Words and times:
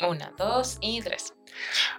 Una, 0.00 0.32
dos 0.38 0.78
y 0.80 1.00
tres. 1.02 1.34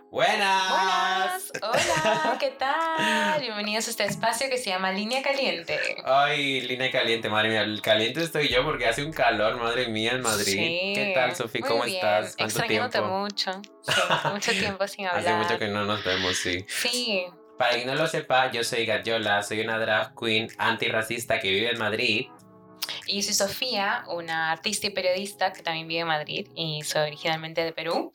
Buenas. 0.09 1.51
Hola, 1.61 2.37
¿qué 2.39 2.51
tal? 2.51 3.41
Bienvenidos 3.41 3.87
a 3.87 3.91
este 3.91 4.05
espacio 4.05 4.47
que 4.49 4.57
se 4.57 4.69
llama 4.69 4.91
Línea 4.91 5.21
Caliente. 5.21 5.77
Ay, 6.05 6.61
línea 6.61 6.89
caliente, 6.91 7.29
madre 7.29 7.49
mía. 7.49 7.61
El 7.61 7.81
caliente 7.81 8.23
estoy 8.23 8.47
yo 8.47 8.63
porque 8.63 8.87
hace 8.87 9.03
un 9.03 9.11
calor, 9.11 9.57
madre 9.57 9.87
mía, 9.89 10.13
en 10.13 10.21
Madrid. 10.21 10.45
Sí, 10.45 10.91
¿Qué 10.95 11.11
tal, 11.13 11.35
Sofía? 11.35 11.61
muy 11.61 11.69
¿Cómo 11.69 11.83
bien. 11.83 11.95
estás? 11.97 12.35
¿Cuánto 12.37 12.43
Extrañándote 12.59 12.97
tiempo? 12.99 13.17
mucho. 13.19 13.61
Sí, 13.81 14.29
mucho 14.31 14.51
tiempo 14.51 14.87
sin 14.87 15.07
hablar. 15.07 15.25
Hace 15.27 15.33
mucho 15.33 15.59
que 15.59 15.67
no 15.67 15.83
nos 15.83 16.03
vemos, 16.03 16.37
sí. 16.37 16.65
Sí, 16.67 17.25
Para 17.57 17.73
quien 17.75 17.87
no 17.87 17.95
lo 17.95 18.07
sepa, 18.07 18.49
yo 18.51 18.63
soy 18.63 18.85
Gadiola, 18.85 19.43
soy 19.43 19.59
una 19.61 19.77
drag 19.79 20.13
queen 20.15 20.47
antirracista 20.57 21.39
que 21.39 21.49
vive 21.49 21.71
en 21.71 21.79
Madrid. 21.79 22.27
Y 23.09 23.17
yo 23.17 23.23
soy 23.23 23.33
Sofía, 23.33 24.03
una 24.07 24.51
artista 24.51 24.87
y 24.87 24.91
periodista 24.91 25.51
que 25.51 25.63
también 25.63 25.87
vive 25.87 26.01
en 26.01 26.07
Madrid 26.07 26.47
y 26.55 26.83
soy 26.83 27.07
originalmente 27.07 27.63
de 27.63 27.73
Perú. 27.73 28.11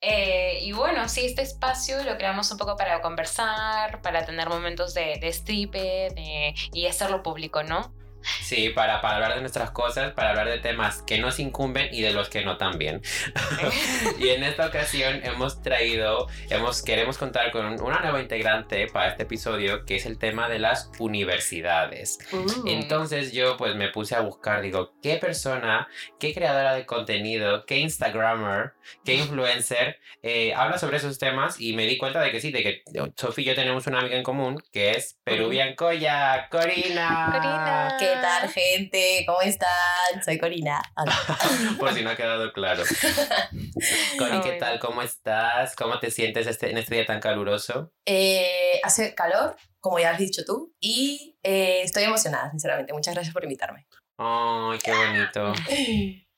Eh, 0.00 0.60
y 0.62 0.72
bueno, 0.72 1.08
sí, 1.08 1.24
este 1.26 1.42
espacio 1.42 2.02
lo 2.04 2.16
creamos 2.16 2.50
un 2.50 2.58
poco 2.58 2.76
para 2.76 3.00
conversar, 3.00 4.00
para 4.02 4.24
tener 4.24 4.48
momentos 4.48 4.94
de, 4.94 5.18
de 5.20 6.54
y 6.72 6.86
hacerlo 6.86 7.22
público, 7.22 7.62
¿no? 7.62 7.97
Sí, 8.42 8.70
para, 8.70 9.00
para 9.00 9.16
hablar 9.16 9.34
de 9.34 9.40
nuestras 9.40 9.70
cosas, 9.70 10.12
para 10.12 10.30
hablar 10.30 10.48
de 10.48 10.58
temas 10.58 11.02
que 11.02 11.18
nos 11.18 11.38
incumben 11.38 11.88
y 11.92 12.02
de 12.02 12.12
los 12.12 12.28
que 12.28 12.44
no 12.44 12.56
también. 12.56 13.00
y 14.18 14.28
en 14.28 14.42
esta 14.42 14.66
ocasión 14.66 15.20
hemos 15.24 15.62
traído, 15.62 16.26
hemos, 16.50 16.82
queremos 16.82 17.18
contar 17.18 17.50
con 17.52 17.64
un- 17.66 17.80
una 17.80 18.00
nueva 18.00 18.20
integrante 18.20 18.86
para 18.88 19.10
este 19.10 19.22
episodio, 19.24 19.84
que 19.84 19.96
es 19.96 20.06
el 20.06 20.18
tema 20.18 20.48
de 20.48 20.58
las 20.58 20.90
universidades. 20.98 22.18
Uh. 22.32 22.66
Entonces 22.68 23.32
yo 23.32 23.56
pues 23.56 23.74
me 23.74 23.88
puse 23.88 24.14
a 24.14 24.20
buscar, 24.20 24.62
digo, 24.62 24.92
¿qué 25.02 25.16
persona, 25.16 25.88
qué 26.18 26.34
creadora 26.34 26.74
de 26.74 26.86
contenido, 26.86 27.64
qué 27.66 27.78
Instagrammer, 27.78 28.72
qué 29.04 29.14
influencer 29.14 29.98
eh, 30.22 30.54
habla 30.54 30.78
sobre 30.78 30.96
esos 30.96 31.18
temas? 31.18 31.60
Y 31.60 31.74
me 31.74 31.86
di 31.86 31.96
cuenta 31.98 32.20
de 32.20 32.30
que 32.30 32.40
sí, 32.40 32.50
de 32.50 32.62
que 32.62 32.82
Sofía 33.16 33.44
y 33.44 33.46
yo 33.48 33.54
tenemos 33.54 33.86
una 33.86 34.00
amiga 34.00 34.16
en 34.16 34.22
común, 34.22 34.62
que 34.72 34.90
es 34.92 35.18
Peruvian 35.24 35.74
Coya, 35.74 36.48
Corina. 36.50 37.28
Corina. 37.32 37.96
¿Qué 37.98 38.07
tal, 38.14 38.48
gente? 38.50 39.24
¿Cómo 39.26 39.40
están? 39.40 40.22
Soy 40.24 40.38
Corina. 40.38 40.82
Hola. 40.96 41.16
Por 41.78 41.92
si 41.94 42.02
no 42.02 42.10
ha 42.10 42.16
quedado 42.16 42.52
claro. 42.52 42.82
Cori, 44.18 44.40
¿qué 44.42 44.52
tal? 44.58 44.78
¿Cómo 44.78 45.02
estás? 45.02 45.74
¿Cómo 45.76 45.98
te 45.98 46.10
sientes 46.10 46.46
este, 46.46 46.70
en 46.70 46.78
este 46.78 46.94
día 46.94 47.06
tan 47.06 47.20
caluroso? 47.20 47.92
Eh, 48.06 48.80
hace 48.82 49.14
calor, 49.14 49.56
como 49.80 49.98
ya 49.98 50.10
has 50.10 50.18
dicho 50.18 50.42
tú, 50.44 50.74
y 50.80 51.38
eh, 51.42 51.82
estoy 51.82 52.04
emocionada, 52.04 52.50
sinceramente. 52.50 52.92
Muchas 52.92 53.14
gracias 53.14 53.32
por 53.32 53.44
invitarme. 53.44 53.86
¡Ay, 54.18 54.78
qué 54.82 54.92
bonito! 54.92 55.52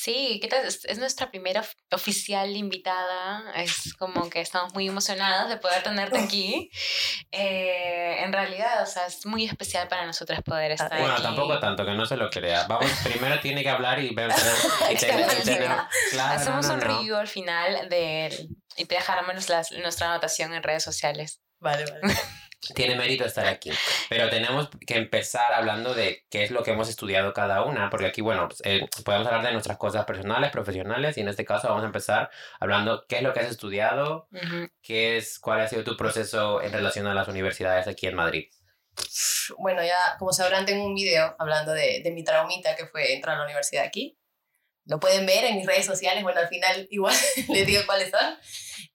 Sí, 0.00 0.38
¿qué 0.40 0.46
tal? 0.46 0.64
Es, 0.64 0.84
es 0.84 0.98
nuestra 0.98 1.28
primera 1.30 1.60
of- 1.60 1.74
oficial 1.92 2.54
invitada. 2.54 3.50
Es 3.56 3.94
como 3.94 4.30
que 4.30 4.40
estamos 4.40 4.72
muy 4.72 4.86
emocionadas 4.86 5.48
de 5.48 5.56
poder 5.56 5.82
tenerte 5.82 6.18
aquí. 6.20 6.70
Eh, 7.32 8.22
en 8.22 8.32
realidad, 8.32 8.82
o 8.82 8.86
sea, 8.86 9.06
es 9.06 9.26
muy 9.26 9.44
especial 9.44 9.88
para 9.88 10.06
nosotras 10.06 10.40
poder 10.44 10.70
estar 10.70 10.96
Bueno, 10.98 11.14
aquí. 11.14 11.22
tampoco 11.22 11.58
tanto, 11.58 11.84
que 11.84 11.92
no 11.94 12.06
se 12.06 12.16
lo 12.16 12.30
crea. 12.30 12.64
Vamos, 12.68 12.88
primero 13.04 13.40
tiene 13.40 13.62
que 13.64 13.70
hablar 13.70 13.98
y 13.98 14.14
ver... 14.14 14.30
Hacemos 16.20 16.66
un 16.66 16.80
review 16.80 17.16
al 17.16 17.28
final 17.28 17.88
de, 17.88 18.48
y 18.76 18.84
te 18.84 18.94
dejamos 18.94 19.48
las- 19.48 19.72
nuestra 19.72 20.10
anotación 20.12 20.54
en 20.54 20.62
redes 20.62 20.84
sociales. 20.84 21.40
Vale, 21.60 21.84
vale. 21.90 22.14
Tiene 22.74 22.96
mérito 22.96 23.24
estar 23.24 23.46
aquí. 23.46 23.70
Pero 24.08 24.28
tenemos 24.28 24.68
que 24.86 24.96
empezar 24.96 25.52
hablando 25.54 25.94
de 25.94 26.26
qué 26.28 26.42
es 26.42 26.50
lo 26.50 26.62
que 26.62 26.72
hemos 26.72 26.88
estudiado 26.88 27.32
cada 27.32 27.62
una, 27.62 27.88
porque 27.88 28.06
aquí, 28.06 28.20
bueno, 28.20 28.48
pues, 28.48 28.60
eh, 28.64 28.86
podemos 29.04 29.26
hablar 29.28 29.44
de 29.44 29.52
nuestras 29.52 29.78
cosas 29.78 30.04
personales, 30.04 30.50
profesionales, 30.50 31.16
y 31.16 31.20
en 31.20 31.28
este 31.28 31.44
caso 31.44 31.68
vamos 31.68 31.84
a 31.84 31.86
empezar 31.86 32.30
hablando 32.58 33.06
qué 33.08 33.18
es 33.18 33.22
lo 33.22 33.32
que 33.32 33.40
has 33.40 33.50
estudiado, 33.50 34.28
Ujú. 34.32 34.68
qué 34.82 35.16
es, 35.16 35.38
cuál 35.38 35.60
ha 35.60 35.68
sido 35.68 35.84
tu 35.84 35.96
proceso 35.96 36.60
en 36.62 36.72
relación 36.72 37.06
a 37.06 37.14
las 37.14 37.28
universidades 37.28 37.86
aquí 37.86 38.06
en 38.06 38.16
Madrid. 38.16 38.48
Bueno, 39.58 39.82
ya, 39.82 40.16
como 40.18 40.32
sabrán, 40.32 40.66
tengo 40.66 40.84
un 40.84 40.94
video 40.94 41.36
hablando 41.38 41.72
de, 41.72 42.00
de 42.02 42.10
mi 42.10 42.24
traumita 42.24 42.74
que 42.74 42.86
fue 42.86 43.14
entrar 43.14 43.36
a 43.36 43.38
la 43.38 43.44
universidad 43.44 43.84
aquí. 43.84 44.18
Lo 44.84 44.98
pueden 44.98 45.26
ver 45.26 45.44
en 45.44 45.56
mis 45.56 45.66
redes 45.66 45.86
sociales. 45.86 46.22
Bueno, 46.22 46.40
al 46.40 46.48
final 46.48 46.88
igual 46.90 47.14
les 47.48 47.66
digo 47.66 47.82
cuáles 47.86 48.10
son. 48.10 48.36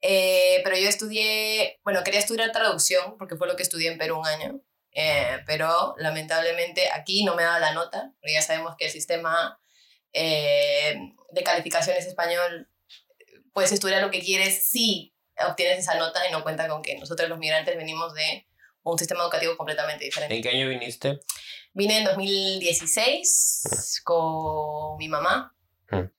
Eh, 0.06 0.59
pero 0.66 0.75
yo 0.78 0.90
estudié, 0.90 1.80
bueno, 1.84 2.03
quería 2.03 2.19
estudiar 2.19 2.52
traducción 2.52 3.18
porque 3.18 3.38
fue 3.38 3.47
lo 3.47 3.56
que 3.56 3.64
estudié 3.64 3.90
en 3.90 3.97
Perú 3.97 4.19
un 4.19 4.28
año. 4.28 4.62
Eh, 4.91 5.40
pero 5.47 5.96
lamentablemente 5.97 6.91
aquí 6.91 7.24
no 7.24 7.36
me 7.36 7.44
daba 7.44 7.59
la 7.59 7.74
nota, 7.74 8.12
porque 8.19 8.34
ya 8.34 8.42
sabemos 8.42 8.75
que 8.78 8.86
el 8.86 8.92
sistema 8.92 9.59
eh, 10.12 11.00
de 11.31 11.44
calificaciones 11.44 12.06
español, 12.06 12.69
puedes 13.53 13.72
estudiar 13.72 14.02
lo 14.02 14.12
que 14.12 14.19
quieres 14.19 14.68
si 14.68 15.16
obtienes 15.47 15.80
esa 15.80 15.96
nota 15.96 16.28
y 16.28 16.31
no 16.31 16.44
cuenta 16.44 16.68
con 16.68 16.84
que 16.84 16.97
nosotros 16.97 17.30
los 17.30 17.40
migrantes 17.40 17.75
venimos 17.75 18.13
de 18.13 18.46
un 18.84 19.00
sistema 19.00 19.24
educativo 19.24 19.58
completamente 19.58 20.06
diferente. 20.06 20.36
¿En 20.36 20.44
qué 20.44 20.50
año 20.50 20.68
viniste? 20.69 21.19
Vine 21.74 22.00
en 22.00 22.03
2016 22.03 24.02
con 24.03 24.97
mi 24.97 25.08
mamá 25.08 25.53
Mm. 25.92 26.09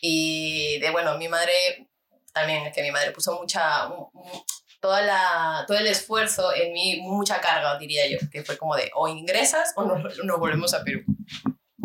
y 0.00 0.78
de 0.80 0.90
bueno, 0.90 1.16
mi 1.18 1.28
madre 1.28 1.52
también, 2.32 2.66
es 2.66 2.74
que 2.74 2.82
mi 2.82 2.90
madre 2.90 3.10
puso 3.12 3.38
mucha, 3.40 3.88
mu- 3.88 4.10
mu- 4.12 4.44
toda 4.80 5.02
la, 5.02 5.64
todo 5.66 5.76
el 5.78 5.86
esfuerzo 5.86 6.54
en 6.54 6.72
mí, 6.72 7.00
mucha 7.02 7.40
carga, 7.40 7.76
diría 7.78 8.06
yo, 8.08 8.18
que 8.30 8.42
fue 8.44 8.56
como 8.56 8.76
de 8.76 8.90
o 8.94 9.08
ingresas 9.08 9.72
o 9.76 9.84
nos, 9.84 10.16
volvemos 10.38 10.72
a 10.74 10.82
Perú. 10.84 11.02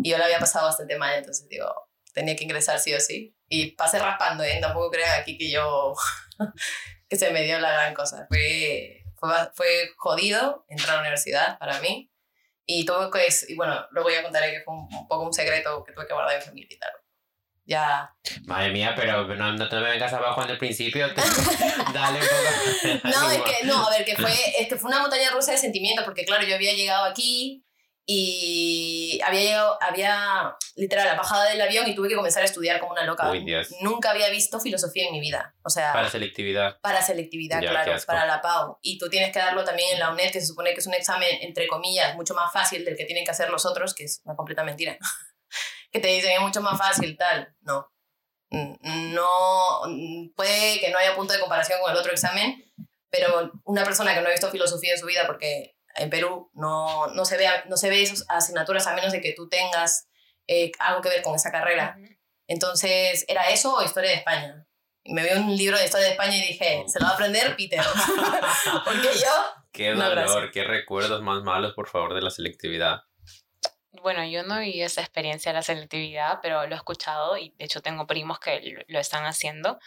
Y 0.02 0.10
yo 0.10 0.18
la 0.18 0.24
había 0.26 0.38
pasado 0.38 0.66
bastante 0.66 0.96
mal, 0.96 1.14
entonces 1.14 1.48
digo, 1.48 1.66
tenía 2.14 2.36
que 2.36 2.44
ingresar 2.44 2.78
sí 2.78 2.94
o 2.94 3.00
sí. 3.00 3.36
Y 3.48 3.72
pasé 3.72 3.98
raspando, 3.98 4.42
¿eh? 4.44 4.58
Tampoco 4.60 4.90
crean 4.90 5.20
aquí 5.20 5.36
que 5.38 5.50
yo, 5.50 5.94
que 7.08 7.16
se 7.16 7.30
me 7.30 7.42
dio 7.42 7.58
la 7.58 7.72
gran 7.72 7.94
cosa. 7.94 8.26
Fue, 8.28 9.02
fue, 9.16 9.30
fue 9.54 9.90
jodido 9.96 10.64
entrar 10.68 10.90
a 10.90 10.94
la 10.94 11.00
universidad 11.00 11.58
para 11.58 11.80
mí. 11.80 12.10
Y 12.68 12.84
tuve 12.84 13.10
que, 13.12 13.28
y 13.48 13.54
bueno, 13.54 13.86
luego 13.92 14.10
ya 14.10 14.22
contaré 14.24 14.50
que 14.50 14.62
fue 14.64 14.74
un, 14.74 14.88
un 14.92 15.06
poco 15.06 15.22
un 15.24 15.32
secreto 15.32 15.84
que 15.84 15.92
tuve 15.92 16.06
que 16.06 16.14
guardar 16.14 16.34
en 16.36 16.42
familia 16.42 16.68
y 16.74 16.78
tal. 16.78 16.90
Ya. 17.66 18.14
Madre 18.44 18.70
mía, 18.70 18.94
pero 18.96 19.26
no, 19.34 19.52
no 19.52 19.68
te 19.68 19.76
me 19.76 19.90
vengas 19.90 20.12
abajo 20.12 20.42
en 20.44 20.50
el 20.50 20.58
principio. 20.58 21.12
te- 21.12 21.20
Dale 21.92 22.20
un 22.20 22.26
poco. 22.26 23.08
No, 23.08 23.30
es 23.30 23.42
que, 23.42 23.66
no, 23.66 23.86
a 23.86 23.90
ver, 23.90 24.04
que 24.04 24.14
fue, 24.16 24.30
es 24.60 24.68
que 24.68 24.76
fue 24.76 24.88
una 24.88 25.00
montaña 25.00 25.30
rusa 25.30 25.50
de 25.52 25.58
sentimientos, 25.58 26.04
porque 26.04 26.24
claro, 26.24 26.44
yo 26.44 26.54
había 26.54 26.72
llegado 26.74 27.04
aquí 27.06 27.64
y 28.08 29.20
había 29.24 29.40
llegado, 29.40 29.78
había 29.82 30.54
literal 30.76 31.06
la 31.06 31.14
bajada 31.16 31.48
del 31.50 31.60
avión 31.60 31.88
y 31.88 31.94
tuve 31.96 32.08
que 32.08 32.14
comenzar 32.14 32.42
a 32.42 32.46
estudiar 32.46 32.78
como 32.78 32.92
una 32.92 33.02
loca. 33.04 33.28
Uy, 33.30 33.44
Dios. 33.44 33.68
Nunca 33.80 34.10
había 34.12 34.28
visto 34.30 34.60
filosofía 34.60 35.06
en 35.06 35.12
mi 35.12 35.20
vida. 35.20 35.54
O 35.62 35.70
sea, 35.70 35.92
Para 35.92 36.08
selectividad. 36.08 36.78
para 36.82 37.02
selectividad, 37.02 37.60
Ya, 37.60 37.70
claro, 37.70 37.94
para 38.06 38.24
la 38.26 38.40
PAU. 38.40 38.78
Y 38.80 38.98
tú 38.98 39.08
tienes 39.08 39.32
que 39.32 39.40
darlo 39.40 39.64
también 39.64 39.94
en 39.94 39.98
la 39.98 40.10
UNED, 40.12 40.30
que 40.30 40.40
se 40.40 40.46
supone 40.46 40.72
que 40.72 40.78
es 40.80 40.86
un 40.86 40.94
examen, 40.94 41.28
entre 41.40 41.66
comillas, 41.66 42.14
mucho 42.14 42.34
más 42.34 42.52
fácil 42.52 42.84
del 42.84 42.96
que 42.96 43.06
tienen 43.06 43.24
que 43.24 43.32
hacer 43.32 43.50
los 43.50 43.66
otros, 43.66 43.92
que 43.92 44.04
es 44.04 44.20
una 44.24 44.36
completa 44.36 44.62
mentira. 44.62 44.96
que 45.96 46.02
te 46.02 46.08
dicen 46.14 46.32
es 46.32 46.40
mucho 46.40 46.60
más 46.60 46.78
fácil, 46.78 47.16
tal. 47.16 47.54
No. 47.62 47.90
No, 48.50 49.80
puede 50.36 50.78
que 50.80 50.90
no 50.90 50.98
haya 50.98 51.14
punto 51.16 51.32
de 51.32 51.40
comparación 51.40 51.80
con 51.80 51.90
el 51.90 51.96
otro 51.96 52.12
examen, 52.12 52.64
pero 53.10 53.50
una 53.64 53.84
persona 53.84 54.14
que 54.14 54.20
no 54.20 54.28
ha 54.28 54.30
visto 54.30 54.50
filosofía 54.50 54.92
en 54.92 54.98
su 54.98 55.06
vida, 55.06 55.26
porque 55.26 55.76
en 55.96 56.10
Perú 56.10 56.50
no, 56.54 57.08
no, 57.08 57.24
se, 57.24 57.36
ve, 57.36 57.48
no 57.66 57.76
se 57.76 57.90
ve 57.90 58.02
esas 58.02 58.24
asignaturas 58.28 58.86
a 58.86 58.94
menos 58.94 59.12
de 59.12 59.20
que 59.20 59.32
tú 59.32 59.48
tengas 59.48 60.08
eh, 60.46 60.70
algo 60.78 61.00
que 61.02 61.08
ver 61.08 61.22
con 61.22 61.34
esa 61.34 61.50
carrera. 61.50 61.96
Entonces, 62.46 63.24
¿era 63.26 63.50
eso 63.50 63.74
o 63.74 63.82
historia 63.82 64.10
de 64.10 64.16
España? 64.16 64.66
Y 65.02 65.12
me 65.12 65.22
vi 65.22 65.30
un 65.30 65.56
libro 65.56 65.78
de 65.78 65.84
historia 65.84 66.06
de 66.06 66.12
España 66.12 66.36
y 66.36 66.46
dije, 66.46 66.84
se 66.86 67.00
lo 67.00 67.06
va 67.06 67.12
a 67.12 67.14
aprender 67.14 67.56
Peter. 67.56 67.80
Porque 68.84 69.08
yo, 69.18 69.30
Qué 69.72 69.90
No, 69.90 70.08
dolor, 70.08 70.14
gracias. 70.14 70.50
qué 70.52 70.64
recuerdos 70.64 71.22
más 71.22 71.42
malos, 71.42 71.74
por 71.74 71.88
favor, 71.88 72.14
de 72.14 72.22
la 72.22 72.30
selectividad. 72.30 73.02
Bueno, 74.06 74.24
yo 74.24 74.44
no 74.44 74.60
viví 74.60 74.82
esa 74.82 75.00
experiencia 75.00 75.50
de 75.50 75.54
la 75.56 75.62
selectividad, 75.62 76.38
pero 76.40 76.64
lo 76.68 76.74
he 76.74 76.78
escuchado 76.78 77.36
y 77.36 77.50
de 77.58 77.64
hecho 77.64 77.82
tengo 77.82 78.06
primos 78.06 78.38
que 78.38 78.60
lo- 78.60 78.82
lo 78.86 79.00
están 79.00 79.24
haciendo. 79.26 79.80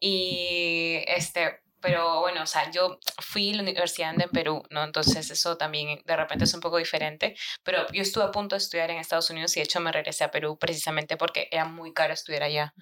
Y 0.00 1.04
este, 1.06 1.60
pero 1.80 2.20
bueno, 2.20 2.42
o 2.42 2.46
sea, 2.46 2.70
yo 2.70 2.98
fui 3.20 3.52
a 3.52 3.56
la 3.56 3.62
universidad 3.62 4.14
en 4.18 4.28
Perú, 4.30 4.62
¿no? 4.70 4.84
Entonces 4.84 5.30
eso 5.30 5.56
también 5.56 6.02
de 6.04 6.16
repente 6.16 6.44
es 6.44 6.54
un 6.54 6.60
poco 6.60 6.78
diferente, 6.78 7.36
pero 7.62 7.86
yo 7.92 8.02
estuve 8.02 8.24
a 8.24 8.30
punto 8.30 8.56
de 8.56 8.58
estudiar 8.58 8.90
en 8.90 8.98
Estados 8.98 9.30
Unidos 9.30 9.56
y 9.56 9.60
de 9.60 9.64
hecho 9.64 9.80
me 9.80 9.92
regresé 9.92 10.24
a 10.24 10.30
Perú 10.30 10.58
precisamente 10.58 11.16
porque 11.16 11.48
era 11.50 11.64
muy 11.64 11.92
caro 11.92 12.12
estudiar 12.12 12.42
allá. 12.42 12.74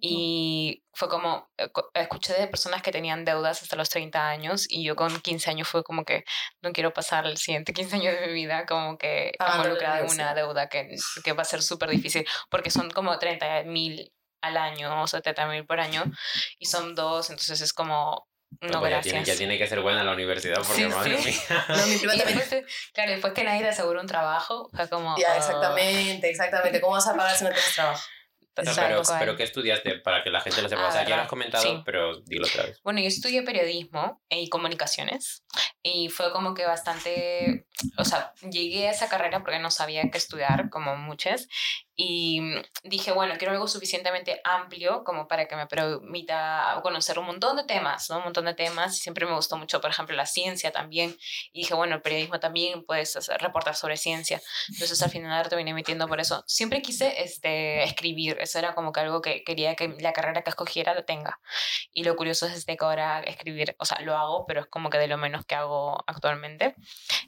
Y 0.00 0.82
fue 0.92 1.08
como, 1.08 1.50
eh, 1.56 1.70
escuché 1.94 2.34
de 2.34 2.48
personas 2.48 2.82
que 2.82 2.92
tenían 2.92 3.24
deudas 3.24 3.62
hasta 3.62 3.76
los 3.76 3.88
30 3.88 4.28
años 4.28 4.66
y 4.68 4.84
yo 4.84 4.96
con 4.96 5.20
15 5.20 5.50
años 5.50 5.68
fue 5.68 5.84
como 5.84 6.04
que 6.04 6.24
no 6.60 6.72
quiero 6.72 6.92
pasar 6.92 7.26
el 7.26 7.38
siguiente 7.38 7.72
15 7.72 7.96
años 7.96 8.20
de 8.20 8.26
mi 8.26 8.32
vida 8.34 8.66
como 8.66 8.98
que 8.98 9.32
la 9.38 9.56
involucrada 9.56 10.00
en 10.00 10.10
una 10.10 10.34
deuda 10.34 10.68
que, 10.68 10.96
que 11.24 11.32
va 11.32 11.42
a 11.42 11.46
ser 11.46 11.62
súper 11.62 11.90
difícil 11.90 12.26
porque 12.50 12.70
son 12.70 12.90
como 12.90 13.18
30 13.18 13.64
mil 13.64 14.12
al 14.42 14.56
año 14.56 15.02
o 15.02 15.06
70 15.06 15.46
mil 15.46 15.64
por 15.64 15.80
año 15.80 16.04
y 16.58 16.66
son 16.66 16.94
dos, 16.94 17.30
entonces 17.30 17.60
es 17.60 17.72
como, 17.72 18.28
no, 18.60 18.80
Pues 18.80 18.90
ya, 18.90 19.00
tiene, 19.00 19.24
ya 19.24 19.36
tiene 19.36 19.58
que 19.58 19.66
ser 19.66 19.80
buena 19.80 20.04
la 20.04 20.12
universidad, 20.12 20.56
porque 20.56 20.72
Sí, 20.74 20.84
madre 20.86 21.18
sí. 21.18 21.30
mía. 21.30 21.64
No, 21.68 21.86
mi 21.86 21.96
prima 21.96 22.12
también. 22.16 22.38
después, 22.38 22.64
claro, 22.92 23.10
después 23.12 23.32
que 23.32 23.44
nadie 23.44 23.62
te 23.62 23.68
asegura 23.68 24.00
un 24.00 24.06
trabajo, 24.06 24.68
fue 24.74 24.88
como... 24.88 25.16
Ya, 25.18 25.32
ah, 25.32 25.36
exactamente, 25.38 26.28
exactamente. 26.30 26.80
¿Cómo 26.80 26.92
vas 26.94 27.06
a 27.06 27.16
pagar 27.16 27.36
si 27.36 27.44
no 27.44 27.50
tienes 27.50 27.74
trabajo? 27.74 28.02
No, 28.54 28.70
pero, 28.76 29.02
pero 29.18 29.34
¿qué 29.36 29.44
estudiaste? 29.44 30.00
Para 30.00 30.22
que 30.22 30.28
la 30.28 30.42
gente 30.42 30.60
lo 30.60 30.68
sepa. 30.68 30.84
Ah, 30.84 30.88
o 30.88 30.92
sea, 30.92 31.08
ya 31.08 31.16
lo 31.16 31.22
has 31.22 31.28
comentado, 31.28 31.62
Sí. 31.64 31.80
pero 31.86 32.20
dilo 32.20 32.46
otra 32.46 32.64
vez. 32.64 32.78
Bueno, 32.84 33.00
yo 33.00 33.06
estudié 33.06 33.42
periodismo 33.42 34.22
y 34.28 34.50
comunicaciones 34.50 35.42
y 35.82 36.10
fue 36.10 36.30
como 36.32 36.52
que 36.52 36.66
bastante, 36.66 37.66
o 37.96 38.04
sea, 38.04 38.34
llegué 38.50 38.88
a 38.88 38.90
esa 38.90 39.08
carrera 39.08 39.40
porque 39.42 39.58
no 39.58 39.70
sabía 39.70 40.02
qué 40.10 40.18
estudiar, 40.18 40.68
como 40.68 40.96
muchas, 40.98 41.48
y 41.94 42.40
mm, 42.40 42.62
dije, 42.84 43.12
bueno, 43.12 43.34
quiero 43.38 43.52
algo 43.52 43.68
suficientemente 43.68 44.40
amplio 44.44 45.04
como 45.04 45.28
para 45.28 45.46
que 45.46 45.56
me 45.56 45.66
permita 45.66 46.80
conocer 46.82 47.18
un 47.18 47.26
montón 47.26 47.56
de 47.56 47.64
temas, 47.64 48.08
¿no? 48.10 48.18
Un 48.18 48.24
montón 48.24 48.46
de 48.46 48.54
temas, 48.54 48.96
y 48.98 49.02
siempre 49.02 49.26
me 49.26 49.34
gustó 49.34 49.56
mucho, 49.56 49.80
por 49.80 49.90
ejemplo, 49.90 50.16
la 50.16 50.26
ciencia 50.26 50.72
también, 50.72 51.16
y 51.52 51.60
dije, 51.60 51.74
bueno, 51.74 51.96
el 51.96 52.02
periodismo 52.02 52.40
también 52.40 52.84
puedes 52.84 53.14
hacer, 53.16 53.40
reportar 53.40 53.74
sobre 53.74 53.96
ciencia, 53.96 54.40
entonces 54.68 55.02
al 55.02 55.10
final 55.10 55.48
terminé 55.48 55.74
metiendo 55.74 56.08
por 56.08 56.20
eso. 56.20 56.44
Siempre 56.46 56.82
quise 56.82 57.22
este, 57.22 57.82
escribir, 57.84 58.38
eso 58.40 58.58
era 58.58 58.74
como 58.74 58.92
que 58.92 59.00
algo 59.00 59.20
que 59.20 59.44
quería 59.44 59.74
que 59.74 59.88
la 60.00 60.12
carrera 60.12 60.42
que 60.42 60.50
escogiera 60.50 60.94
lo 60.94 61.04
tenga. 61.04 61.40
Y 61.92 62.04
lo 62.04 62.16
curioso 62.16 62.46
es 62.46 62.54
este 62.54 62.76
que 62.76 62.84
ahora 62.84 63.20
escribir, 63.20 63.76
o 63.78 63.84
sea, 63.84 64.00
lo 64.00 64.16
hago, 64.16 64.46
pero 64.46 64.60
es 64.60 64.66
como 64.66 64.90
que 64.90 64.98
de 64.98 65.08
lo 65.08 65.18
menos 65.18 65.44
que 65.46 65.54
hago 65.54 66.02
actualmente. 66.06 66.74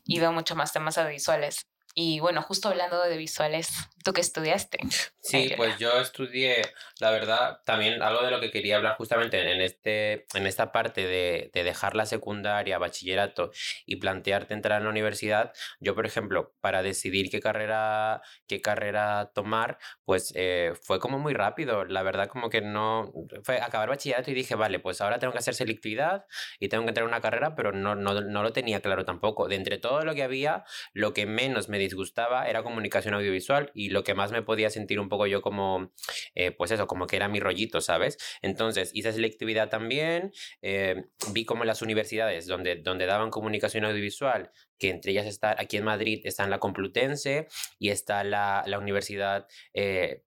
Y 0.05 0.21
veo 0.21 0.33
mucho 0.33 0.57
más 0.57 0.73
temas 0.73 0.99
audiovisuales. 0.99 1.67
Y 1.97 2.19
bueno, 2.19 2.43
justo 2.43 2.69
hablando 2.69 3.01
de 3.05 3.17
visuales, 3.17 3.71
¿tú 4.03 4.13
qué 4.13 4.21
estudiaste? 4.21 4.79
Sí, 5.21 5.53
pues 5.57 5.79
yo 5.79 6.01
estudié, 6.01 6.61
la 6.99 7.13
verdad, 7.13 7.61
también 7.65 8.03
algo 8.03 8.25
de 8.25 8.33
lo 8.33 8.41
que 8.41 8.51
quería 8.51 8.77
hablar 8.77 8.97
justamente 8.97 9.41
en, 9.53 9.61
este, 9.61 10.27
en 10.35 10.47
esta 10.47 10.73
parte 10.73 11.07
de, 11.07 11.51
de 11.55 11.63
dejar 11.63 11.95
la 11.95 12.05
secundaria, 12.05 12.79
bachillerato 12.79 13.53
y 13.87 13.97
plantearte 13.97 14.55
entrar 14.55 14.79
en 14.79 14.85
la 14.85 14.91
universidad. 14.91 15.53
Yo, 15.79 15.95
por 15.95 16.05
ejemplo, 16.05 16.55
para 16.61 16.83
decidir 16.83 17.31
qué 17.31 17.41
carrera, 17.41 18.23
qué 18.49 18.61
carrera 18.61 19.31
tomar, 19.33 19.79
pues 20.05 20.33
eh, 20.37 20.73
fue 20.83 20.99
como 20.99 21.19
muy 21.19 21.33
rápido. 21.33 21.85
La 21.85 22.03
verdad, 22.03 22.29
como 22.29 22.51
que 22.51 22.61
no. 22.61 23.13
Fue 23.45 23.61
acabar 23.61 23.89
bachillerato 23.89 24.31
y 24.31 24.35
dije, 24.35 24.57
vale, 24.57 24.81
pues 24.81 25.01
ahora 25.01 25.19
tengo 25.19 25.33
que 25.33 25.39
hacer 25.39 25.55
selectividad 25.55 26.27
y 26.59 26.69
tengo 26.69 26.85
que 26.85 26.89
entrar 26.89 27.05
en 27.05 27.11
una 27.11 27.21
carrera, 27.21 27.55
pero 27.55 27.73
no, 27.73 27.95
no, 27.95 28.21
no 28.21 28.43
lo 28.43 28.53
tenía 28.53 28.81
claro 28.81 29.05
tampoco. 29.05 29.47
De 29.49 29.55
entre 29.55 29.79
todo 29.79 30.05
lo 30.05 30.15
que 30.15 30.25
había, 30.25 30.65
lo 30.93 31.15
que 31.15 31.27
menos 31.27 31.69
me 31.69 31.79
disgustaba 31.85 32.49
era 32.49 32.63
comunicación 32.63 33.15
audiovisual 33.15 33.71
y 33.75 33.91
lo 33.91 34.03
que 34.05 34.15
más 34.15 34.33
me 34.33 34.43
podía 34.43 34.71
sentir 34.71 35.01
un 35.01 35.09
poco 35.09 35.27
yo 35.27 35.43
como, 35.43 35.93
eh, 36.35 36.51
pues 36.51 36.71
eso, 36.71 36.87
como 36.87 37.07
que 37.07 37.17
era 37.17 37.29
mi 37.29 37.41
rollito, 37.41 37.81
¿sabes? 37.81 38.19
Entonces 38.43 38.91
hice 38.95 39.13
selectividad 39.13 39.69
también, 39.69 40.33
eh, 40.63 41.05
vi 41.33 41.45
como 41.45 41.65
las 41.65 41.83
universidades 41.83 42.47
donde, 42.47 42.77
donde 42.77 43.07
daban 43.07 43.31
comunicación 43.31 43.85
audiovisual, 43.85 44.51
que 44.79 44.91
entre 44.91 45.13
ellas 45.13 45.27
está, 45.27 45.55
aquí 45.59 45.77
en 45.77 45.85
Madrid 45.85 46.21
está 46.25 46.45
en 46.45 46.51
la 46.51 46.59
Complutense 46.59 47.47
y 47.79 47.91
está 47.91 48.25
la, 48.25 48.65
la 48.67 48.79
Universidad... 48.79 49.47
eh, 49.73 50.23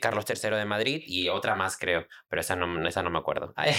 Carlos 0.00 0.24
III 0.28 0.56
de 0.56 0.64
Madrid 0.64 1.02
y 1.06 1.28
otra 1.28 1.54
más 1.54 1.76
creo, 1.76 2.06
pero 2.28 2.40
esa 2.40 2.56
no, 2.56 2.86
esa 2.86 3.02
no 3.02 3.10
me 3.10 3.18
acuerdo. 3.18 3.52
Ay, 3.56 3.74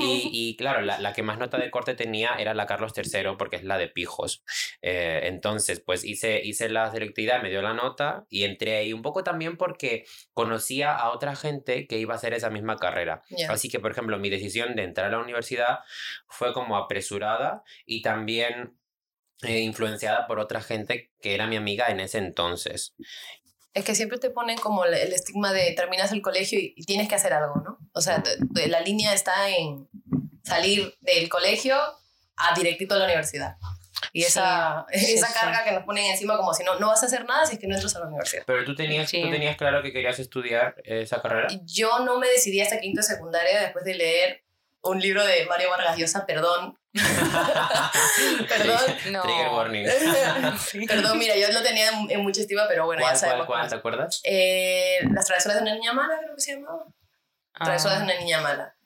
y, 0.00 0.30
y 0.32 0.56
claro, 0.56 0.82
la, 0.82 0.98
la 1.00 1.12
que 1.12 1.22
más 1.22 1.38
nota 1.38 1.58
de 1.58 1.70
corte 1.70 1.94
tenía 1.94 2.34
era 2.38 2.54
la 2.54 2.66
Carlos 2.66 2.92
III 2.96 3.36
porque 3.38 3.56
es 3.56 3.64
la 3.64 3.78
de 3.78 3.88
pijos. 3.88 4.42
Eh, 4.82 5.20
entonces, 5.24 5.80
pues 5.80 6.04
hice, 6.04 6.40
hice 6.44 6.68
la 6.68 6.90
selectividad, 6.90 7.42
me 7.42 7.50
dio 7.50 7.62
la 7.62 7.74
nota 7.74 8.26
y 8.28 8.44
entré 8.44 8.76
ahí 8.76 8.92
un 8.92 9.02
poco 9.02 9.24
también 9.24 9.56
porque 9.56 10.04
conocía 10.32 10.94
a 10.94 11.10
otra 11.10 11.36
gente 11.36 11.86
que 11.86 11.98
iba 11.98 12.14
a 12.14 12.16
hacer 12.16 12.34
esa 12.34 12.50
misma 12.50 12.76
carrera. 12.76 13.22
Así 13.48 13.68
que, 13.68 13.80
por 13.80 13.90
ejemplo, 13.90 14.18
mi 14.18 14.30
decisión 14.30 14.76
de 14.76 14.84
entrar 14.84 15.08
a 15.08 15.10
la 15.10 15.18
universidad 15.18 15.80
fue 16.28 16.52
como 16.52 16.76
apresurada 16.76 17.62
y 17.86 18.02
también 18.02 18.78
eh, 19.42 19.60
influenciada 19.60 20.26
por 20.26 20.40
otra 20.40 20.60
gente 20.60 21.12
que 21.20 21.34
era 21.34 21.46
mi 21.46 21.56
amiga 21.56 21.88
en 21.88 22.00
ese 22.00 22.18
entonces. 22.18 22.94
Es 23.78 23.84
que 23.84 23.94
siempre 23.94 24.18
te 24.18 24.30
ponen 24.30 24.58
como 24.58 24.84
el 24.84 24.94
estigma 25.12 25.52
de 25.52 25.72
terminas 25.72 26.12
el 26.12 26.22
colegio 26.22 26.58
y, 26.58 26.74
y 26.76 26.84
tienes 26.84 27.08
que 27.08 27.14
hacer 27.14 27.32
algo, 27.32 27.56
¿no? 27.64 27.78
O 27.92 28.00
sea, 28.00 28.22
la 28.66 28.80
línea 28.80 29.12
está 29.14 29.48
en 29.50 29.88
salir 30.44 30.94
del 31.00 31.28
colegio 31.28 31.76
a 32.36 32.54
directito 32.54 32.94
a 32.94 32.98
la 32.98 33.04
universidad. 33.04 33.56
Y 34.12 34.22
esa, 34.22 34.86
Sí, 34.92 35.14
esa 35.14 35.26
sí. 35.26 35.34
carga 35.34 35.64
que 35.64 35.72
nos 35.72 35.84
ponen 35.84 36.06
encima 36.06 36.36
como 36.36 36.54
si 36.54 36.62
no, 36.64 36.78
no 36.78 36.86
vas 36.88 37.02
a 37.02 37.06
hacer 37.06 37.24
nada 37.24 37.44
si 37.46 37.54
es 37.54 37.58
que 37.60 37.66
no 37.66 37.74
entras 37.74 37.94
a 37.96 38.00
la 38.00 38.06
universidad. 38.06 38.44
Pero 38.46 38.64
tú 38.64 38.74
tenías, 38.74 39.10
Sí. 39.10 39.22
tú 39.22 39.30
tenías 39.30 39.56
claro 39.56 39.82
que 39.82 39.92
querías 39.92 40.18
estudiar 40.18 40.76
esa 40.84 41.20
carrera. 41.20 41.48
Yo 41.64 41.98
no 42.00 42.18
me 42.18 42.28
decidí 42.28 42.60
hasta 42.60 42.80
quinto 42.80 43.00
de 43.00 43.06
secundaria 43.06 43.60
después 43.60 43.84
de 43.84 43.94
leer 43.94 44.44
un 44.88 45.00
libro 45.00 45.24
de 45.24 45.46
Mario 45.46 45.70
Vargas 45.70 45.96
Llosa, 45.96 46.26
perdón. 46.26 46.78
perdón. 48.48 48.80
No. 49.10 49.22
Trigger 49.22 49.48
warning. 49.50 49.86
Perdón, 50.88 51.18
mira, 51.18 51.36
yo 51.36 51.50
lo 51.52 51.62
tenía 51.62 51.88
en, 51.90 52.10
en 52.10 52.20
mucha 52.22 52.40
estima, 52.40 52.64
pero 52.68 52.86
bueno, 52.86 53.02
¿Cuál, 53.02 53.14
ya 53.14 53.18
cuál, 53.20 53.30
sabemos. 53.30 53.46
cuál? 53.46 53.58
cómo 53.60 53.68
¿Te 53.70 53.76
acuerdas? 53.76 54.20
Eh, 54.24 54.98
Las 55.12 55.26
travesuras 55.26 55.56
de 55.58 55.62
una 55.62 55.74
niña 55.74 55.92
mala, 55.92 56.18
creo 56.18 56.34
que 56.34 56.40
se 56.40 56.54
llamaba. 56.54 56.84
Travesuras 57.54 57.98
de 57.98 58.02
Ah, 58.02 58.04
una 58.06 58.18
niña 58.18 58.40
mala. 58.40 58.76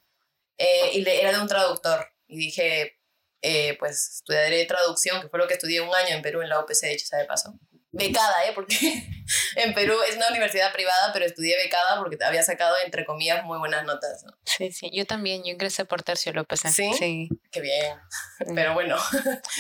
Eh, 0.58 0.90
y 0.94 1.02
le- 1.02 1.20
era 1.20 1.32
de 1.32 1.40
un 1.40 1.48
traductor. 1.48 2.06
Y 2.26 2.38
dije, 2.38 2.98
eh, 3.42 3.76
pues 3.78 4.16
estudiaré 4.16 4.64
traducción, 4.66 5.20
que 5.20 5.28
fue 5.28 5.38
lo 5.38 5.46
que 5.46 5.54
estudié 5.54 5.80
un 5.80 5.94
año 5.94 6.14
en 6.14 6.22
Perú, 6.22 6.42
en 6.42 6.48
la 6.48 6.60
UPC, 6.60 6.86
de 6.86 6.92
hecho, 6.92 7.16
de 7.16 7.24
paso. 7.24 7.54
Becada, 7.92 8.46
¿eh? 8.46 8.52
Porque 8.54 8.74
en 9.56 9.74
Perú 9.74 9.94
es 10.08 10.16
una 10.16 10.28
universidad 10.28 10.72
privada, 10.72 11.12
pero 11.12 11.24
estudié 11.26 11.56
becada 11.56 11.98
porque 11.98 12.16
había 12.24 12.42
sacado, 12.42 12.74
entre 12.84 13.04
comillas, 13.04 13.44
muy 13.44 13.58
buenas 13.58 13.84
notas. 13.84 14.24
¿no? 14.24 14.32
sí, 14.44 14.72
sí. 14.72 14.90
Yo 14.92 15.06
también, 15.06 15.44
yo 15.44 15.50
ingresé 15.52 15.84
por 15.84 16.02
Tercio 16.02 16.32
López. 16.32 16.60
¿Sí? 16.60 16.92
Sí. 16.94 17.28
Qué 17.50 17.60
bien. 17.60 17.98
Pero 18.54 18.74
bueno, 18.74 18.96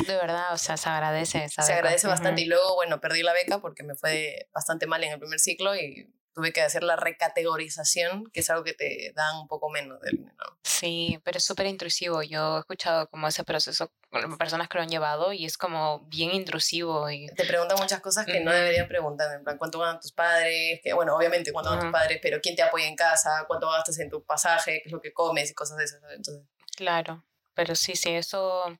De 0.06 0.16
verdad, 0.16 0.52
o 0.52 0.58
sea, 0.58 0.76
se 0.76 0.88
agradece. 0.88 1.44
esa 1.44 1.62
se 1.62 1.72
beca. 1.72 1.78
agradece 1.78 2.06
bastante. 2.06 2.40
Y 2.42 2.46
luego, 2.46 2.74
bueno, 2.74 3.00
perdí 3.00 3.22
la 3.22 3.32
beca 3.34 3.60
porque 3.60 3.82
me 3.82 3.94
fue 3.94 4.48
bastante 4.54 4.86
mal 4.86 5.04
en 5.04 5.12
el 5.12 5.18
primer 5.18 5.38
ciclo 5.38 5.76
y 5.76 6.10
tuve 6.34 6.52
que 6.52 6.62
hacer 6.62 6.82
la 6.82 6.96
recategorización, 6.96 8.30
que 8.32 8.40
es 8.40 8.50
algo 8.50 8.64
que 8.64 8.74
te 8.74 9.12
dan 9.14 9.36
un 9.36 9.48
poco 9.48 9.70
menos 9.70 10.00
del 10.00 10.16
dinero. 10.16 10.58
Sí, 10.62 11.20
pero 11.24 11.38
es 11.38 11.44
súper 11.44 11.66
intrusivo. 11.66 12.22
Yo 12.22 12.56
he 12.56 12.60
escuchado 12.60 13.08
como 13.08 13.28
ese 13.28 13.44
proceso 13.44 13.90
con 14.10 14.38
personas 14.38 14.68
que 14.68 14.78
lo 14.78 14.82
han 14.82 14.88
llevado 14.88 15.32
y 15.32 15.44
es 15.44 15.56
como 15.58 16.00
bien 16.06 16.32
intrusivo 16.32 17.10
y 17.10 17.26
te 17.28 17.44
preguntan 17.44 17.78
muchas 17.78 18.00
cosas 18.00 18.26
que 18.26 18.40
no 18.40 18.52
deberían 18.52 18.88
preguntar, 18.88 19.34
en 19.34 19.44
plan, 19.44 19.58
¿cuánto 19.58 19.78
ganan 19.78 20.00
tus 20.00 20.12
padres? 20.12 20.80
Que, 20.82 20.92
bueno, 20.92 21.16
obviamente 21.16 21.52
cuánto 21.52 21.70
ganan 21.70 21.84
tus 21.84 21.88
Ujú. 21.88 21.98
padres, 21.98 22.18
pero 22.22 22.40
¿quién 22.40 22.54
te 22.54 22.62
apoya 22.62 22.86
en 22.86 22.96
casa? 22.96 23.44
¿Cuánto 23.46 23.70
gastas 23.70 23.98
en 23.98 24.10
tu 24.10 24.24
pasaje? 24.24 24.80
¿Qué 24.82 24.88
es 24.88 24.92
lo 24.92 25.00
que 25.00 25.12
comes? 25.12 25.50
Y 25.50 25.54
cosas 25.54 25.78
de 25.78 25.84
esas. 25.84 26.02
Entonces, 26.14 26.44
claro, 26.76 27.24
pero 27.54 27.74
sí, 27.74 27.96
sí, 27.96 28.10
eso 28.10 28.76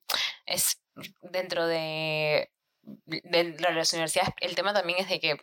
es 0.46 0.80
dentro 1.22 1.66
de, 1.66 2.50
de 2.82 3.56
las 3.60 3.92
universidades. 3.92 4.32
El 4.40 4.54
tema 4.54 4.72
también 4.72 4.98
es 4.98 5.08
de 5.08 5.20
que 5.20 5.36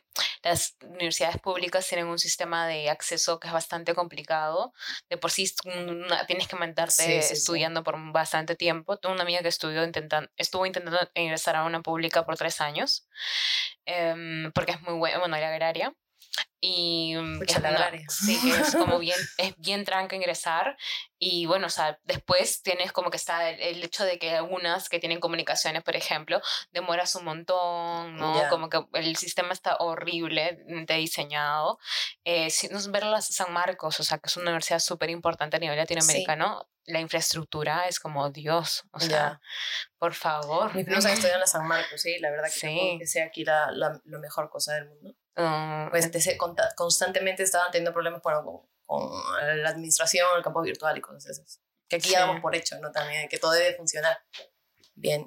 las 0.44 0.76
universidades 0.82 1.38
públicas 1.40 1.88
tienen 1.88 2.08
un 2.08 2.20
sistema 2.20 2.68
de 2.68 2.90
acceso 2.90 3.40
que 3.40 3.48
es 3.48 3.54
bastante 3.54 3.94
complicado. 3.96 4.74
De 5.10 5.18
por 5.18 5.32
sí 5.32 5.52
tienes 6.28 6.48
que 6.48 6.56
mantarte 6.56 6.94
Sí, 6.94 7.22
sí, 7.22 7.22
sí. 7.22 7.34
estudiando 7.34 7.84
por 7.84 7.96
bastante 8.12 8.56
tiempo. 8.56 8.98
Tengo 8.98 9.14
una 9.14 9.24
amiga 9.24 9.42
que 9.42 9.48
estudió 9.48 9.84
intentan, 9.84 10.30
estuvo 10.38 10.66
intentando 10.66 11.00
ingresar 11.16 11.56
a 11.56 11.64
una 11.64 11.82
pública 11.82 12.26
por 12.26 12.38
tres 12.38 12.62
años 12.62 13.08
em, 13.86 14.52
porque 14.54 14.74
es 14.74 14.82
muy 14.82 14.94
buena, 14.96 15.20
bueno, 15.20 15.36
era 15.36 15.50
agraria. 15.50 15.94
Y 16.62 17.16
mm, 17.16 17.42
sí, 18.10 18.52
es 18.52 18.76
como 18.76 19.00
bien, 19.00 19.18
es 19.38 19.56
bien 19.58 19.86
tranca 19.86 20.16
ingresar. 20.18 20.78
Y 21.18 21.46
bueno, 21.46 21.68
o 21.68 21.70
sea, 21.70 22.00
después 22.04 22.62
tienes 22.62 22.92
como 22.92 23.10
que 23.10 23.18
está 23.18 23.50
el, 23.50 23.60
el 23.62 23.84
hecho 23.84 24.04
de 24.04 24.20
que 24.20 24.36
algunas 24.36 24.90
que 24.90 25.00
tienen 25.00 25.20
comunicaciones, 25.22 25.84
por 25.84 25.96
ejemplo, 25.96 26.42
demoras 26.72 27.16
un 27.16 27.26
montón, 27.26 28.16
¿no? 28.18 28.36
Ya. 28.42 28.50
Como 28.50 28.70
que 28.70 28.82
el 28.94 29.16
sistema 29.16 29.54
está 29.54 29.78
horriblemente 29.80 30.94
diseñado. 30.96 31.80
Eh, 32.26 32.50
si 32.50 32.68
nos 32.68 32.92
ver 32.92 33.04
las 33.06 33.28
San 33.28 33.54
Marcos, 33.54 34.00
o 34.00 34.04
sea, 34.04 34.18
que 34.18 34.28
es 34.28 34.36
una 34.38 34.48
universidad 34.52 34.80
súper 34.80 35.10
importante 35.10 35.58
a 35.58 35.60
nivel 35.60 35.78
latinoamericano, 35.78 36.68
la 36.86 37.00
infraestructura 37.00 37.88
es 37.88 38.00
como 38.00 38.30
Dios, 38.32 38.84
o 38.92 39.00
sea, 39.00 39.10
Ya. 39.10 39.42
por 39.98 40.14
favor. 40.14 40.74
mis 40.76 40.86
primos 40.86 41.06
han 41.06 41.12
estudiado 41.14 41.36
en 41.36 41.42
la 41.42 41.48
San 41.48 41.68
Marcos, 41.68 42.02
sí, 42.02 42.18
la 42.20 42.32
verdad 42.32 42.46
que 42.46 42.60
Sí. 42.60 42.96
que 43.00 43.06
sea 43.08 43.26
aquí 43.26 43.44
la, 43.46 43.72
la, 43.72 44.02
la 44.06 44.20
mejor 44.20 44.50
cosa 44.50 44.74
del 44.74 44.88
mundo. 44.90 45.16
Conta- 46.38 46.74
constantemente 46.76 47.44
estaban 47.44 47.72
teniendo 47.72 47.94
problemas 47.94 48.22
con, 48.22 48.34
con 48.86 49.12
la 49.64 49.70
administración, 49.70 50.28
el 50.38 50.44
campo 50.44 50.62
virtual 50.62 50.98
y 50.98 51.02
cosas 51.02 51.26
esas. 51.28 51.62
Que 51.88 51.96
aquí 51.98 52.08
Sí. 52.10 52.14
ya 52.14 52.22
damos 52.22 52.42
por 52.42 52.56
hecho, 52.56 52.78
¿no? 52.80 52.92
También, 52.92 53.28
que 53.30 53.38
todo 53.40 53.52
debe 53.52 53.76
funcionar 53.76 54.20
bien. 54.96 55.26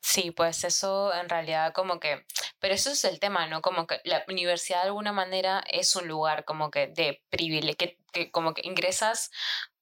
Sí, 0.00 0.30
pues 0.30 0.62
eso 0.64 1.12
en 1.12 1.28
realidad 1.28 1.72
como 1.74 1.98
que, 1.98 2.24
pero 2.60 2.72
eso 2.72 2.90
es 2.90 3.04
el 3.04 3.18
tema, 3.18 3.46
¿no? 3.48 3.60
Como 3.62 3.86
que 3.86 4.00
la 4.04 4.24
universidad 4.28 4.82
de 4.82 4.86
alguna 4.88 5.12
manera 5.12 5.62
es 5.70 5.94
un 5.96 6.06
lugar 6.06 6.44
como 6.44 6.70
que 6.70 6.86
de 6.86 7.22
privilegio, 7.28 7.76
que, 7.76 7.98
que 8.12 8.30
como 8.30 8.54
que 8.54 8.62
ingresas 8.64 9.30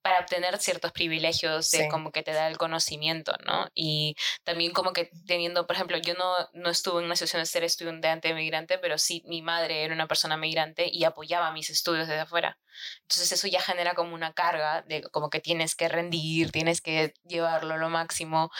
para 0.02 0.20
obtener 0.20 0.56
ciertos 0.58 0.92
privilegios 0.92 1.68
de 1.72 1.78
Sí. 1.78 1.88
como 1.88 2.12
que 2.12 2.22
te 2.22 2.30
da 2.32 2.46
el 2.46 2.58
conocimiento, 2.58 3.32
¿no? 3.44 3.68
Y 3.74 4.14
también 4.44 4.70
como 4.72 4.92
que 4.92 5.10
teniendo, 5.26 5.66
por 5.66 5.74
ejemplo, 5.74 5.98
yo 5.98 6.14
no, 6.14 6.32
no 6.52 6.70
estuve 6.70 7.00
en 7.00 7.06
una 7.06 7.16
situación 7.16 7.42
de 7.42 7.46
ser 7.46 7.64
estudiante 7.64 8.32
migrante, 8.32 8.78
pero 8.78 8.98
sí 8.98 9.24
mi 9.26 9.42
madre 9.42 9.82
era 9.82 9.92
una 9.94 10.06
persona 10.06 10.36
migrante 10.36 10.88
y 10.92 11.02
apoyaba 11.02 11.50
mis 11.50 11.70
estudios 11.70 12.06
desde 12.06 12.20
afuera. 12.20 12.56
Entonces 13.02 13.32
eso 13.32 13.48
ya 13.48 13.60
genera 13.60 13.94
como 13.94 14.14
una 14.14 14.32
carga 14.32 14.82
de 14.82 15.02
como 15.02 15.28
que 15.30 15.40
tienes 15.40 15.74
que 15.74 15.88
rendir, 15.88 16.52
tienes 16.52 16.80
que 16.80 17.14
llevarlo 17.24 17.76
lo 17.78 17.88
máximo 17.88 18.50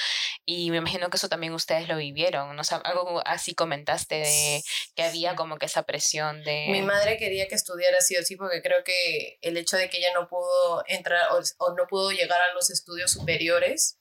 y 0.44 0.70
me 0.70 0.78
imagino 0.78 1.10
que 1.10 1.18
eso 1.18 1.28
también 1.28 1.52
ustedes 1.52 1.86
lo 1.86 1.96
vivieron, 1.98 2.56
¿no? 2.56 2.60
O 2.62 2.64
sea, 2.64 2.78
algo 2.78 3.22
así 3.26 3.54
comentaste 3.54 4.16
de 4.16 4.62
que 4.96 5.02
había 5.02 5.36
como 5.36 5.58
que 5.58 5.66
esa 5.66 5.82
presión 5.82 6.42
de... 6.44 6.66
Mi 6.70 6.82
madre 6.82 7.18
quería 7.18 7.46
que 7.46 7.54
estudiara 7.54 8.00
sí 8.00 8.16
o 8.16 8.22
sí 8.22 8.36
porque 8.36 8.62
creo 8.62 8.82
que 8.84 9.38
el 9.42 9.55
hecho 9.56 9.76
de 9.76 9.88
que 9.90 9.98
ella 9.98 10.12
no 10.14 10.28
pudo 10.28 10.84
entrar 10.86 11.28
o, 11.32 11.74
no 11.74 11.86
pudo 11.88 12.10
llegar 12.10 12.40
a 12.40 12.54
los 12.54 12.70
estudios 12.70 13.12
superiores, 13.12 13.98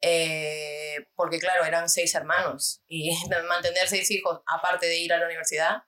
eh, 0.00 1.08
porque 1.16 1.38
claro, 1.38 1.64
eran 1.64 1.88
seis 1.88 2.14
hermanos 2.14 2.82
y 2.86 3.10
mantener 3.48 3.88
seis 3.88 4.10
hijos 4.10 4.40
aparte 4.46 4.86
de 4.86 4.98
ir 4.98 5.12
a 5.12 5.18
la 5.18 5.26
universidad 5.26 5.82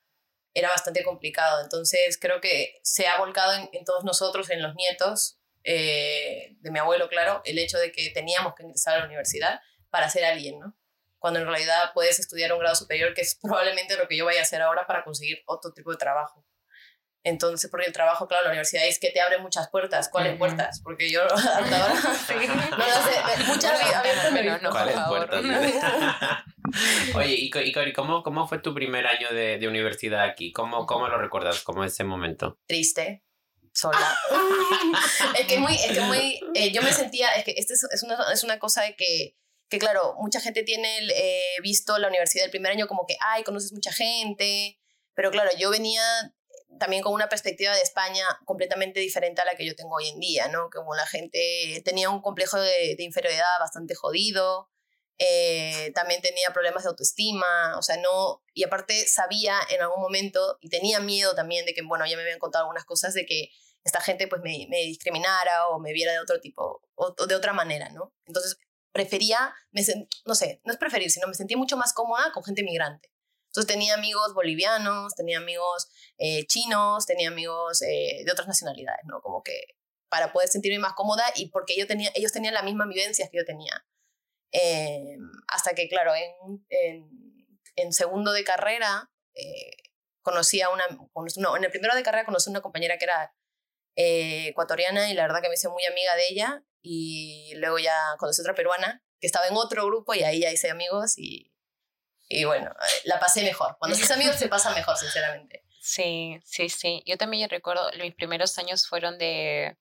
era 0.53 0.69
bastante 0.69 1.05
complicado. 1.05 1.63
Entonces 1.63 2.19
creo 2.21 2.41
que 2.41 2.81
se 2.83 3.07
ha 3.07 3.19
volcado 3.19 3.55
en, 3.55 3.69
en 3.73 3.85
todos 3.85 4.05
nosotros, 4.05 4.51
en 4.51 4.63
los 4.63 4.75
nietos 4.75 5.41
eh, 5.63 6.57
de 6.61 6.71
mi 6.71 6.79
abuelo, 6.79 7.09
claro, 7.09 7.43
el 7.45 7.59
hecho 7.59 7.79
de 7.79 7.93
que 7.93 8.11
teníamos 8.11 8.55
que 8.55 8.63
ingresar 8.63 8.97
a 8.97 9.01
la 9.01 9.07
universidad 9.07 9.61
para 9.91 10.09
ser 10.09 10.25
alguien, 10.25 10.59
¿no? 10.59 10.77
Cuando 11.19 11.41
en 11.41 11.47
realidad 11.47 11.91
puedes 11.93 12.19
estudiar 12.19 12.53
un 12.53 12.61
grado 12.61 12.75
superior, 12.75 13.13
que 13.13 13.21
es 13.21 13.35
probablemente 13.35 13.97
lo 13.97 14.09
que 14.09 14.17
yo 14.17 14.25
vaya 14.25 14.41
a 14.41 14.43
hacer 14.43 14.63
ahora 14.63 14.87
para 14.87 15.05
conseguir 15.05 15.43
otro 15.47 15.73
tipo 15.73 15.91
de 15.91 15.99
trabajo. 15.99 16.47
Entonces, 17.23 17.71
porque 17.71 17.87
el 17.87 17.93
trabajo, 17.93 18.27
claro, 18.27 18.45
la 18.45 18.51
universidad 18.51 18.87
es 18.87 18.99
que 18.99 19.11
te 19.11 19.21
abre 19.21 19.39
muchas 19.39 19.69
puertas. 19.69 20.09
¿Cuáles 20.09 20.33
Ujú. 20.33 20.39
puertas? 20.39 20.81
Porque 20.83 21.11
yo 21.11 21.23
hasta 21.35 21.59
ahora 21.59 21.95
no 22.71 22.79
lo 22.79 22.95
sé. 23.03 23.45
Muchas 23.47 23.95
abiertas 23.95 24.63
no, 24.63 24.71
¿Cuáles 24.71 24.99
puertas? 25.01 25.45
Oye, 27.15 27.35
y, 27.35 27.51
y 27.55 27.73
Cori, 27.73 27.93
¿cómo, 27.93 28.23
¿cómo 28.23 28.47
fue 28.47 28.59
tu 28.59 28.73
primer 28.75 29.07
año 29.07 29.29
de, 29.33 29.59
de 29.59 29.69
universidad 29.69 30.23
aquí? 30.23 30.53
¿Cómo, 30.53 30.87
¿Cómo 30.87 31.09
lo 31.09 31.19
recuerdas? 31.19 31.61
¿Cómo 31.61 31.85
ese 31.85 32.05
momento? 32.05 32.59
triste, 32.67 33.25
sola. 33.75 34.17
es 35.39 35.47
que 35.47 35.59
muy, 35.59 35.75
es 35.75 35.93
que 35.93 36.01
muy, 36.01 36.41
eh, 36.55 36.71
yo 36.73 36.83
me 36.83 36.93
sentía, 36.93 37.31
es 37.33 37.45
que 37.45 37.55
esta 37.57 37.75
es, 37.75 37.85
es, 37.93 38.03
una, 38.03 38.33
es 38.33 38.45
una 38.45 38.59
cosa 38.59 38.83
de 38.83 38.95
que, 38.97 39.37
que 39.69 39.79
claro, 39.79 40.15
mucha 40.21 40.41
gente 40.41 40.63
tiene 40.63 40.99
el, 40.99 41.11
eh, 41.11 41.57
visto 41.63 41.99
la 41.99 42.09
universidad 42.09 42.45
el 42.45 42.51
primer 42.51 42.73
año 42.73 42.87
como 42.87 43.07
que, 43.07 43.17
ay, 43.21 43.43
conoces 43.43 43.73
mucha 43.73 43.93
gente, 43.93 44.79
pero 45.15 45.31
claro, 45.31 45.51
yo 45.59 45.71
venía 45.71 46.03
también 46.81 47.03
con 47.03 47.13
una 47.13 47.29
perspectiva 47.29 47.73
de 47.77 47.83
España 47.83 48.25
completamente 48.45 48.99
diferente 48.99 49.41
a 49.41 49.45
la 49.45 49.55
que 49.55 49.65
yo 49.65 49.77
tengo 49.77 49.95
hoy 49.95 50.09
en 50.09 50.19
día, 50.19 50.49
¿no? 50.49 50.69
Como 50.71 50.97
la 50.97 51.07
gente 51.07 51.81
tenía 51.85 52.11
un 52.11 52.21
complejo 52.21 52.59
de, 52.59 52.97
inferioridad 52.99 53.47
bastante 53.61 53.95
jodido, 53.95 54.69
eh, 55.19 55.93
también 55.95 56.23
tenía 56.23 56.51
problemas 56.53 56.83
de 56.83 56.89
autoestima, 56.89 57.79
o 57.79 57.83
sea, 57.83 57.99
no, 57.99 58.43
y 58.55 58.65
aparte 58.65 59.07
sabía 59.07 59.55
en 59.69 59.83
algún 59.83 60.01
momento 60.01 60.59
y 60.61 60.71
tenía 60.71 60.99
miedo 60.99 61.35
también 61.37 61.67
de 61.67 61.75
que, 61.75 61.83
bueno, 61.83 62.07
ya 62.07 62.17
me 62.17 62.23
habían 62.23 62.39
contado 62.41 62.65
algunas 62.65 62.85
cosas 62.85 63.15
de 63.15 63.27
que 63.27 63.51
esta 63.85 64.01
gente 64.01 64.27
pues 64.27 64.43
me, 64.43 64.67
discriminara 64.87 65.69
o 65.69 65.79
me 65.79 65.93
viera 65.93 66.13
de 66.13 66.21
otro 66.21 66.41
tipo, 66.41 66.83
o, 66.95 67.15
de 67.27 67.35
otra 67.35 67.53
manera, 67.53 67.91
¿no? 67.91 68.15
Entonces 68.27 68.59
prefería, 68.93 69.55
no 70.25 70.35
sé, 70.35 70.61
no 70.65 70.73
es 70.73 70.79
preferir, 70.79 71.11
sino 71.11 71.29
me 71.29 71.35
sentí 71.35 71.55
mucho 71.55 71.77
más 71.77 71.93
cómoda 71.93 72.33
con 72.33 72.43
gente 72.43 72.63
migrante. 72.65 73.11
Entonces 73.51 73.67
tenía 73.67 73.95
amigos 73.95 74.33
bolivianos, 74.35 75.15
tenía 75.15 75.39
amigos 75.39 75.89
eh, 76.19 76.47
chinos, 76.47 77.07
tenía 77.07 77.29
amigos 77.29 77.83
eh, 77.83 78.23
de 78.25 78.33
otras 78.33 78.47
nacionalidades, 78.47 79.05
¿no? 79.05 79.21
Como 79.21 79.43
que 79.43 79.61
para 80.09 80.33
poder 80.33 80.49
sentirme 80.49 80.79
más 80.79 80.95
cómoda 80.95 81.25
y 81.35 81.51
porque 81.51 81.77
yo 81.77 81.87
tenía, 81.87 82.11
ellos 82.15 82.33
tenían 82.33 82.55
las 82.55 82.65
mismas 82.65 82.89
vivencias 82.89 83.29
que 83.31 83.39
yo 83.39 83.45
tenía. 83.45 83.85
Eh, 84.53 85.17
hasta 85.49 85.75
que, 85.75 85.89
claro, 85.89 86.13
en, 86.15 86.67
en, 86.69 87.09
en 87.77 87.93
segundo 87.93 88.33
de 88.33 88.45
carrera 88.45 89.11
eh, 89.35 89.71
conocí 90.23 90.61
a 90.61 90.69
una, 90.71 90.85
no, 91.37 91.57
en 91.57 91.65
el 91.65 91.71
primero 91.71 91.95
de 91.95 92.03
carrera 92.03 92.25
conocí 92.25 92.51
a 92.51 92.53
una 92.53 92.61
compañera 92.61 92.99
que 92.99 93.05
era 93.05 93.35
eh, 93.97 94.49
ecuatoriana 94.49 95.11
y 95.11 95.15
la 95.15 95.23
verdad 95.23 95.41
que 95.43 95.49
me 95.49 95.55
hice 95.55 95.69
muy 95.69 95.85
amiga 95.87 96.15
de 96.15 96.27
ella 96.31 96.65
y 96.83 97.53
luego 97.57 97.79
ya 97.79 97.97
conocí 98.19 98.41
a 98.41 98.45
otra 98.45 98.55
peruana 98.55 99.03
que 99.21 99.27
estaba 99.27 99.47
en 99.47 99.57
otro 99.57 99.85
grupo 99.87 100.15
y 100.15 100.23
ahí 100.23 100.41
ya 100.41 100.51
hice 100.51 100.71
amigos 100.71 101.15
y, 101.17 101.53
y 102.31 102.45
bueno, 102.45 102.71
eh, 102.71 103.01
la 103.05 103.19
pasé 103.19 103.43
mejor. 103.43 103.77
Cuando 103.79 103.97
haces 103.97 104.11
amigos 104.13 104.37
se 104.37 104.49
pasa 104.49 104.73
mejor, 104.73 104.97
sinceramente. 104.97 105.65
Sí, 105.81 106.41
sí, 106.45 106.69
sí. 106.69 107.03
Yo 107.05 107.19
también 107.19 107.51
recuerdo, 107.51 107.91
mis 108.01 108.15
primeros 108.15 108.57
años 108.57 108.87
fueron 108.87 109.19
de, 109.19 109.77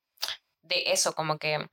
de 0.63 0.83
eso, 0.87 1.13
como 1.13 1.37
que 1.37 1.69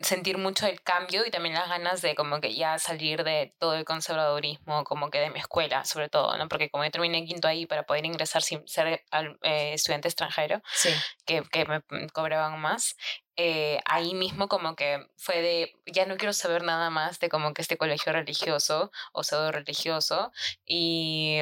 sentir 0.00 0.38
mucho 0.38 0.66
el 0.66 0.82
cambio 0.82 1.24
y 1.26 1.30
también 1.30 1.54
las 1.54 1.68
ganas 1.68 2.02
de 2.02 2.14
como 2.14 2.40
que 2.40 2.54
ya 2.54 2.78
salir 2.78 3.22
de 3.24 3.54
todo 3.58 3.74
el 3.74 3.84
conservadurismo, 3.84 4.84
como 4.84 5.10
que 5.10 5.18
de 5.18 5.30
mi 5.30 5.38
escuela, 5.38 5.84
sobre 5.84 6.08
todo, 6.08 6.36
¿no? 6.36 6.48
Porque 6.48 6.70
como 6.70 6.84
yo 6.84 6.90
terminé 6.90 7.24
quinto 7.24 7.48
ahí 7.48 7.66
para 7.66 7.84
poder 7.84 8.04
ingresar 8.04 8.42
sin 8.42 8.66
ser 8.66 9.04
eh, 9.42 9.72
estudiante 9.74 10.08
extranjero, 10.08 10.62
Sí, 10.72 10.90
que, 11.24 11.42
que 11.50 11.64
me 11.64 12.08
cobraban 12.10 12.60
más, 12.60 12.96
eh, 13.36 13.80
ahí 13.84 14.14
mismo 14.14 14.48
como 14.48 14.76
que 14.76 15.06
fue 15.16 15.42
de, 15.42 15.72
ya 15.86 16.06
no 16.06 16.16
quiero 16.16 16.32
saber 16.32 16.62
nada 16.62 16.90
más 16.90 17.18
de 17.18 17.28
como 17.28 17.52
que 17.52 17.62
este 17.62 17.76
colegio 17.76 18.12
religioso 18.12 18.92
o 19.12 19.24
pseudo 19.24 19.50
religioso 19.50 20.32
y, 20.64 21.40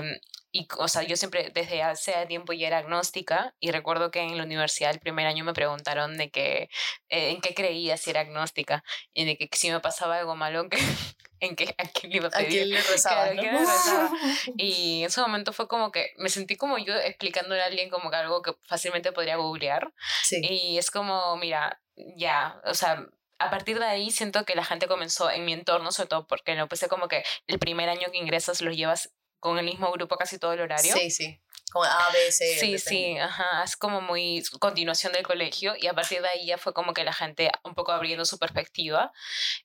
y, 0.52 0.68
o 0.76 0.86
sea, 0.86 1.02
yo 1.02 1.16
siempre 1.16 1.50
desde 1.54 1.82
hace 1.82 2.26
tiempo 2.26 2.52
ya 2.52 2.66
era 2.66 2.78
agnóstica 2.78 3.54
y 3.58 3.70
recuerdo 3.70 4.10
que 4.10 4.20
en 4.20 4.36
la 4.36 4.44
universidad 4.44 4.90
el 4.90 5.00
primer 5.00 5.26
año 5.26 5.44
me 5.44 5.54
preguntaron 5.54 6.18
de 6.18 6.30
que, 6.30 6.68
eh, 7.08 7.30
en 7.30 7.40
qué 7.40 7.54
creía 7.54 7.96
si 7.96 8.10
era 8.10 8.20
agnóstica 8.20 8.84
y 9.14 9.24
de 9.24 9.38
que 9.38 9.48
si 9.52 9.70
me 9.70 9.80
pasaba 9.80 10.18
algo 10.18 10.36
malo, 10.36 10.68
que, 10.68 10.76
en 11.40 11.56
qué, 11.56 11.74
a 11.78 11.84
quién 11.88 12.12
le 12.12 12.18
iba 12.18 12.26
a 12.26 12.28
¿a 12.28 12.32
pedir. 12.32 12.50
quién 12.50 12.70
le 12.70 12.82
rezaba? 12.82 13.30
Claro, 13.30 13.40
¿quién 13.40 13.54
le 13.54 13.60
rezaba? 13.60 14.10
Y 14.58 15.00
en 15.00 15.06
ese 15.06 15.20
momento 15.22 15.54
fue 15.54 15.68
como 15.68 15.90
que 15.90 16.12
me 16.18 16.28
sentí 16.28 16.56
como 16.56 16.76
yo 16.76 16.94
explicándole 16.96 17.62
a 17.62 17.66
alguien 17.66 17.88
como 17.88 18.10
que 18.10 18.16
algo 18.16 18.42
que 18.42 18.52
fácilmente 18.66 19.12
podría 19.12 19.36
googlear. 19.36 19.90
Sí, 20.22 20.40
Y 20.42 20.76
es 20.76 20.90
como, 20.90 21.34
mira, 21.38 21.80
ya, 21.96 22.60
o 22.66 22.74
sea, 22.74 23.06
a 23.38 23.50
partir 23.50 23.78
de 23.78 23.86
ahí 23.86 24.10
siento 24.10 24.44
que 24.44 24.54
la 24.54 24.64
gente 24.64 24.86
comenzó 24.86 25.30
en 25.30 25.44
mi 25.44 25.52
entorno, 25.52 25.90
sobre 25.92 26.08
todo 26.08 26.26
porque 26.26 26.54
lo 26.54 26.68
puse 26.68 26.88
como 26.88 27.08
que 27.08 27.24
el 27.46 27.58
primer 27.58 27.88
año 27.88 28.08
que 28.12 28.18
ingresas 28.18 28.60
los 28.60 28.76
llevas 28.76 29.10
con 29.42 29.58
el 29.58 29.64
mismo 29.64 29.90
grupo 29.90 30.16
casi 30.16 30.38
todo 30.38 30.52
el 30.52 30.60
horario. 30.60 30.94
sí, 30.94 31.10
sí. 31.10 31.38
Como 31.72 31.86
A, 31.86 32.10
B, 32.12 32.30
C. 32.30 32.58
Sí, 32.60 32.78
sí, 32.78 33.18
ajá, 33.18 33.62
es 33.64 33.76
como 33.78 34.02
muy 34.02 34.44
continuación 34.60 35.14
del 35.14 35.26
colegio 35.26 35.74
y 35.78 35.86
a 35.86 35.94
partir 35.94 36.20
de 36.20 36.28
ahí 36.28 36.44
ya 36.44 36.58
fue 36.58 36.74
como 36.74 36.92
que 36.92 37.02
la 37.02 37.14
gente 37.14 37.50
un 37.64 37.74
poco 37.74 37.92
abriendo 37.92 38.26
su 38.26 38.38
perspectiva 38.38 39.10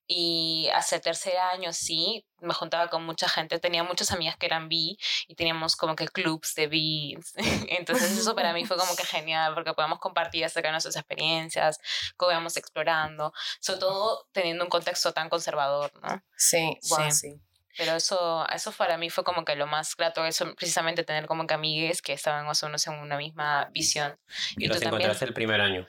y 0.07 0.69
el 0.91 1.01
tercer 1.01 1.35
año 1.35 1.73
sí, 1.73 2.25
me 2.39 2.53
juntaba 2.53 2.87
con 2.89 3.05
mucha 3.05 3.27
gente, 3.27 3.59
tenía 3.59 3.83
muchas 3.83 4.13
amigas 4.13 4.37
que 4.37 4.45
eran 4.45 4.69
bi 4.69 4.97
y 5.27 5.35
teníamos 5.35 5.75
como 5.75 5.97
que 5.97 6.07
clubs 6.07 6.55
de 6.55 6.67
bi, 6.67 7.17
entonces 7.69 8.17
eso 8.17 8.33
para 8.35 8.53
mí 8.53 8.65
fue 8.65 8.77
como 8.77 8.95
que 8.95 9.03
genial 9.03 9.53
porque 9.53 9.73
podíamos 9.73 9.99
compartir 9.99 10.45
acerca 10.45 10.69
de 10.69 10.73
nuestras 10.73 10.95
experiencias, 10.95 11.77
cómo 12.15 12.31
íbamos 12.31 12.55
explorando, 12.55 13.33
sobre 13.59 13.81
todo 13.81 14.29
teniendo 14.31 14.63
un 14.63 14.69
contexto 14.69 15.11
tan 15.11 15.27
conservador, 15.27 15.91
¿no? 16.01 16.23
Sí, 16.37 16.77
guau, 16.87 17.11
Sí. 17.11 17.31
sí. 17.31 17.41
Pero 17.77 17.95
eso, 17.95 18.47
eso 18.49 18.71
para 18.71 18.97
mí 18.97 19.09
fue 19.09 19.23
como 19.23 19.45
que 19.45 19.55
lo 19.55 19.67
más 19.67 19.95
grato, 19.95 20.25
eso 20.25 20.53
precisamente 20.55 21.03
tener 21.03 21.25
como 21.27 21.45
que 21.45 21.53
amigues 21.53 22.01
que 22.01 22.13
estaban 22.13 22.45
más 22.45 22.61
o 22.63 22.67
menos 22.67 22.85
en 22.87 22.93
una 22.95 23.17
misma 23.17 23.69
visión. 23.71 24.17
Y 24.57 24.65
¿Y 24.65 24.67
los 24.67 24.77
tú 24.77 24.83
también? 24.83 25.01
encontraste 25.03 25.25
el 25.25 25.33
primer 25.33 25.61
año. 25.61 25.87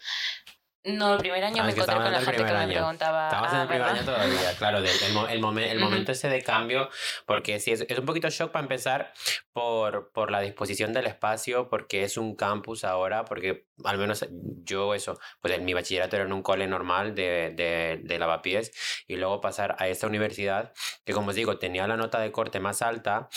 No, 0.85 1.14
el 1.14 1.18
primer 1.18 1.42
año 1.44 1.62
Ah, 1.62 1.66
me 1.66 1.73
encontré 1.73 1.94
con 1.97 2.04
la 2.12 2.20
gente 2.20 2.30
que 2.32 2.38
me 2.38 2.44
primer 2.44 2.56
año. 2.62 2.73
preguntaba. 2.73 3.26
Estabas 3.28 3.52
en 3.52 3.58
ah, 3.58 3.62
el 3.62 3.68
primer 3.68 3.82
¿verdad? 3.82 3.99
año 3.99 4.04
todavía, 4.06 4.56
claro, 4.56 4.78
el, 4.78 4.87
el, 4.87 5.42
momen- 5.42 5.68
el 5.68 5.78
momento 5.80 6.12
ese 6.12 6.28
de 6.28 6.42
cambio, 6.42 6.88
porque 7.26 7.58
sí, 7.58 7.73
es, 7.73 7.85
es 7.88 7.99
un 7.99 8.06
poquito 8.06 8.30
shock 8.30 8.52
para 8.52 8.62
empezar 8.62 9.12
por, 9.52 10.12
por 10.12 10.30
la 10.30 10.40
disposición 10.40 10.92
del 10.92 11.06
espacio, 11.06 11.68
porque 11.68 12.04
es 12.04 12.16
un 12.16 12.37
campus 12.37 12.85
ahora, 12.85 13.25
porque 13.25 13.66
al 13.85 13.99
menos 13.99 14.25
yo 14.64 14.94
eso, 14.94 15.18
pues 15.40 15.52
en 15.54 15.64
mi 15.64 15.75
bachillerato 15.75 16.16
era 16.16 16.25
en 16.25 16.32
un 16.32 16.42
cole 16.42 16.66
normal 16.68 17.14
de, 17.14 17.52
de, 17.54 18.00
de 18.02 18.18
lavapiés, 18.18 18.73
y 19.06 19.16
luego 19.16 19.40
pasar 19.40 19.75
a 19.80 19.88
esta 19.88 20.06
universidad, 20.06 20.73
que 21.04 21.12
como 21.12 21.30
os 21.30 21.35
digo, 21.35 21.58
tenía 21.58 21.87
la 21.88 21.97
nota 21.97 22.20
de 22.20 22.30
corte 22.32 22.61
más 22.61 22.82
alta, 22.82 23.28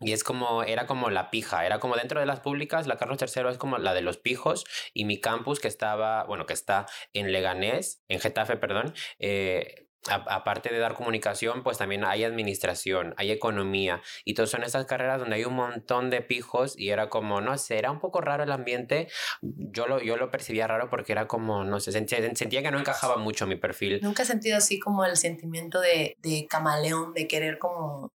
y 0.00 0.12
es 0.12 0.24
como, 0.24 0.62
era 0.62 0.86
como 0.86 1.10
la 1.10 1.30
pija, 1.30 1.66
era 1.66 1.78
como 1.78 1.96
dentro 1.96 2.20
de 2.20 2.26
las 2.26 2.40
públicas, 2.40 2.86
la 2.86 2.96
Carlos 2.96 3.18
III 3.20 3.50
es 3.50 3.58
como 3.58 3.78
la 3.78 3.94
de 3.94 4.00
los 4.00 4.16
pijos, 4.16 4.64
y 4.94 5.04
mi 5.04 5.20
campus 5.20 5.60
que 5.60 5.68
estaba, 5.68 6.24
bueno, 6.24 6.46
que 6.46 6.54
está 6.54 6.86
en 7.12 7.32
Leganés, 7.32 8.02
en 8.08 8.20
Getafe, 8.20 8.56
perdón, 8.56 8.94
eh, 9.18 9.86
aparte 10.08 10.70
de 10.70 10.78
dar 10.78 10.94
comunicación, 10.94 11.62
pues 11.62 11.76
también 11.76 12.04
hay 12.06 12.24
administración, 12.24 13.12
hay 13.18 13.30
economía, 13.30 14.00
y 14.24 14.32
todas 14.32 14.48
son 14.48 14.62
esas 14.62 14.86
carreras 14.86 15.20
donde 15.20 15.36
hay 15.36 15.44
un 15.44 15.54
montón 15.54 16.08
de 16.08 16.22
pijos, 16.22 16.78
y 16.78 16.88
era 16.88 17.10
como, 17.10 17.42
no 17.42 17.58
sé, 17.58 17.76
era 17.76 17.90
un 17.90 18.00
poco 18.00 18.22
raro 18.22 18.42
el 18.42 18.52
ambiente, 18.52 19.08
yo 19.42 19.86
lo, 19.86 20.00
yo 20.00 20.16
lo 20.16 20.30
percibía 20.30 20.66
raro 20.66 20.88
porque 20.88 21.12
era 21.12 21.26
como, 21.26 21.64
no 21.64 21.78
sé, 21.80 21.92
sentía, 21.92 22.18
sentía 22.34 22.62
que 22.62 22.70
no 22.70 22.78
encajaba 22.78 23.18
mucho 23.18 23.46
mi 23.46 23.56
perfil. 23.56 24.00
Nunca 24.02 24.22
he 24.22 24.26
sentido 24.26 24.56
así 24.56 24.78
como 24.78 25.04
el 25.04 25.18
sentimiento 25.18 25.80
de, 25.80 26.16
de 26.18 26.46
camaleón, 26.48 27.12
de 27.12 27.28
querer 27.28 27.58
como 27.58 28.14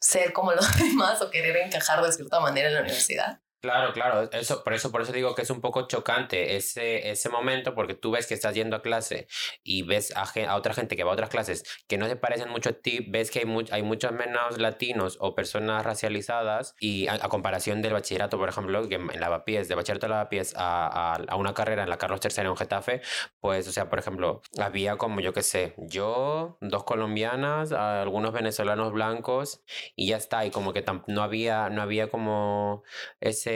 ser 0.00 0.32
como 0.32 0.52
los 0.52 0.76
demás 0.78 1.20
o 1.22 1.30
querer 1.30 1.56
encajar 1.56 2.02
de 2.02 2.12
cierta 2.12 2.40
manera 2.40 2.68
en 2.68 2.74
la 2.74 2.80
universidad. 2.80 3.40
Claro, 3.62 3.92
claro, 3.92 4.30
eso, 4.32 4.64
por 4.64 4.72
eso, 4.72 4.90
por 4.90 5.02
eso 5.02 5.12
digo 5.12 5.34
que 5.34 5.42
es 5.42 5.50
un 5.50 5.60
poco 5.60 5.86
chocante 5.86 6.56
ese, 6.56 7.10
ese 7.10 7.28
momento, 7.28 7.74
porque 7.74 7.92
tú 7.92 8.10
ves 8.10 8.26
que 8.26 8.32
estás 8.32 8.54
yendo 8.54 8.74
a 8.74 8.80
clase 8.80 9.28
y 9.62 9.82
ves 9.82 10.16
a, 10.16 10.22
a 10.48 10.56
otra 10.56 10.72
gente 10.72 10.96
que 10.96 11.04
va 11.04 11.10
a 11.10 11.12
otras 11.12 11.28
clases 11.28 11.64
que 11.86 11.98
no 11.98 12.08
se 12.08 12.16
parecen 12.16 12.48
mucho 12.48 12.70
a 12.70 12.72
ti, 12.72 13.04
ves 13.10 13.30
que 13.30 13.40
hay, 13.40 13.66
hay 13.70 13.82
muchos 13.82 14.12
menos 14.12 14.58
latinos 14.58 15.18
o 15.20 15.34
personas 15.34 15.84
racializadas 15.84 16.74
y 16.80 17.06
a, 17.08 17.18
comparación 17.28 17.82
del 17.82 17.92
bachillerato, 17.92 18.38
por 18.38 18.48
ejemplo, 18.48 18.88
que 18.88 18.94
en 18.94 19.20
Lavapiés, 19.20 19.68
de 19.68 19.74
bachillerato 19.74 20.06
de 20.06 20.10
Lavapiés 20.10 20.54
a, 20.56 20.86
a, 20.86 21.16
a, 21.16 21.36
una 21.36 21.52
carrera 21.52 21.82
en 21.82 21.90
la 21.90 21.98
Carlos 21.98 22.20
III 22.24 22.46
en 22.46 22.56
Getafe, 22.56 23.02
pues, 23.40 23.68
o 23.68 23.72
sea, 23.72 23.90
por 23.90 23.98
ejemplo, 23.98 24.40
había 24.58 24.96
como, 24.96 25.20
yo 25.20 25.34
qué 25.34 25.42
sé, 25.42 25.74
yo, 25.76 26.56
dos 26.62 26.84
colombianas, 26.84 27.72
algunos 27.72 28.32
venezolanos 28.32 28.90
blancos 28.90 29.62
y 29.96 30.08
ya 30.08 30.16
está, 30.16 30.46
y 30.46 30.50
como 30.50 30.72
que 30.72 30.82
no 31.08 31.22
había, 31.22 31.68
no 31.68 31.82
había 31.82 32.08
como 32.08 32.84
ese 33.20 33.49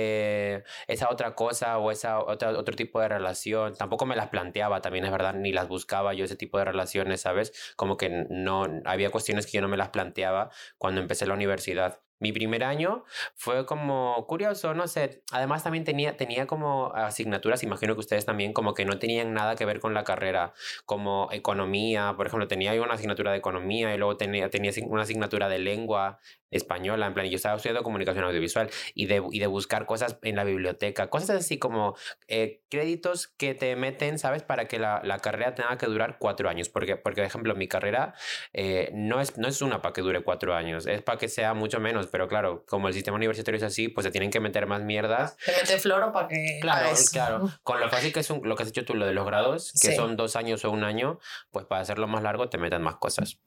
esa 0.87 1.11
otra 1.11 1.35
cosa 1.35 1.79
o 1.79 1.91
esa 1.91 2.21
otra, 2.21 2.51
otro 2.51 2.77
tipo 2.77 3.01
de 3.01 3.09
relación. 3.09 3.75
Tampoco 3.77 4.07
me 4.07 4.17
las 4.17 4.29
planteaba, 4.29 4.81
también 4.81 5.05
es 5.05 5.13
verdad, 5.13 5.35
ni 5.35 5.53
las 5.53 5.69
buscaba 5.69 6.15
yo 6.15 6.25
ese 6.25 6.37
tipo 6.37 6.59
de 6.59 6.65
relaciones, 6.67 7.21
¿sabes? 7.23 7.75
Como 7.77 7.97
que 7.97 8.27
no, 8.31 8.67
había 8.85 9.11
cuestiones 9.11 9.47
que 9.47 9.53
yo 9.53 9.63
no 9.63 9.69
me 9.69 9.77
las 9.77 9.91
planteaba 9.91 10.51
cuando 10.79 11.01
empecé 11.01 11.27
la 11.27 11.35
universidad. 11.35 12.04
Mi 12.19 12.33
primer 12.33 12.65
año 12.65 13.05
fue 13.35 13.67
como 13.67 14.27
curioso, 14.27 14.75
no 14.75 14.89
sé. 14.89 15.23
Además 15.33 15.63
también 15.63 15.85
tenía, 15.85 16.17
tenía 16.17 16.47
como 16.47 16.93
asignaturas, 16.95 17.63
imagino 17.63 17.95
que 17.95 18.01
ustedes 18.01 18.25
también, 18.25 18.53
como 18.53 18.75
que 18.75 18.85
no 18.85 18.99
tenían 18.99 19.35
nada 19.35 19.57
que 19.57 19.65
ver 19.65 19.81
con 19.81 19.95
la 19.95 20.05
carrera, 20.05 20.55
como 20.87 21.29
economía, 21.33 22.15
por 22.17 22.27
ejemplo, 22.27 22.49
tenía 22.49 22.73
una 22.81 22.95
asignatura 22.95 23.33
de 23.33 23.39
economía 23.39 23.95
y 23.95 23.99
luego 23.99 24.17
tenía, 24.17 24.51
tenía 24.51 24.73
una 24.87 25.03
asignatura 25.03 25.49
de 25.49 25.59
lengua 25.59 26.19
española, 26.57 27.07
en 27.07 27.15
plan, 27.15 27.27
yo 27.27 27.37
estaba 27.37 27.57
estudiando 27.57 27.83
comunicación 27.83 28.25
audiovisual 28.25 28.71
y 28.95 29.07
de, 29.07 29.23
y 29.33 29.39
de 29.41 29.47
buscar 29.47 29.87
cosas 29.87 30.19
en 30.23 30.37
la 30.37 30.45
biblioteca, 30.45 31.11
cosas 31.11 31.31
así 31.31 31.59
como 31.59 31.97
eh, 32.29 32.63
créditos 32.71 33.27
que 33.27 33.55
te 33.55 33.75
meten, 33.77 34.19
¿sabes? 34.19 34.43
Para 34.43 34.67
que 34.67 34.79
la, 34.79 35.01
la, 35.05 35.19
carrera 35.19 35.55
tenga 35.55 35.77
que 35.79 35.87
durar 35.87 36.19
cuatro 36.19 36.49
años, 36.49 36.69
porque, 36.69 36.97
porque 36.97 37.23
por 37.23 37.27
ejemplo, 37.27 37.55
mi 37.55 37.67
carrera 37.67 38.15
eh, 38.53 38.91
no, 38.95 39.21
es, 39.21 39.37
no 39.37 39.49
es 39.49 39.63
una 39.63 39.83
para 39.83 39.93
que 39.93 40.03
dure 40.03 40.23
cuatro 40.23 40.55
años, 40.55 40.87
es 40.87 41.03
para 41.03 41.19
que 41.19 41.29
sea 41.29 41.55
mucho 41.55 41.81
menos, 41.81 42.07
pero 42.15 42.29
claro, 42.29 42.65
como 42.69 42.87
el 42.87 42.95
sistema 42.95 43.17
universitario 43.17 43.57
es 43.57 43.65
así, 43.65 43.89
pues 43.89 44.05
se 44.05 44.13
tienen 44.13 44.31
que 44.31 44.39
meter 44.39 44.69
más 44.69 44.83
mierdas. 44.83 45.37
Te 45.45 45.51
mete 45.51 45.81
floro 45.81 46.13
para 46.13 46.29
que... 46.29 46.61
Claro, 46.61 46.91
claro, 47.11 47.51
con 47.65 47.81
lo 47.81 47.91
fácil 47.91 48.13
que 48.13 48.21
es 48.21 48.31
lo 48.31 48.55
que 48.55 48.63
has 48.63 48.69
hecho 48.69 48.85
tú, 48.85 48.95
lo 48.95 49.05
de 49.05 49.15
los 49.15 49.27
grados, 49.27 49.73
que 49.83 49.97
son 49.97 50.17
dos 50.17 50.37
años 50.37 50.65
o 50.65 50.71
un 50.71 50.85
año, 50.85 51.19
pues 51.51 51.67
para 51.67 51.81
hacerlo 51.81 52.07
más 52.07 52.23
largo 52.23 52.49
te 52.49 52.57
meten 52.57 52.83
más 52.83 52.99
cosas. 52.99 53.41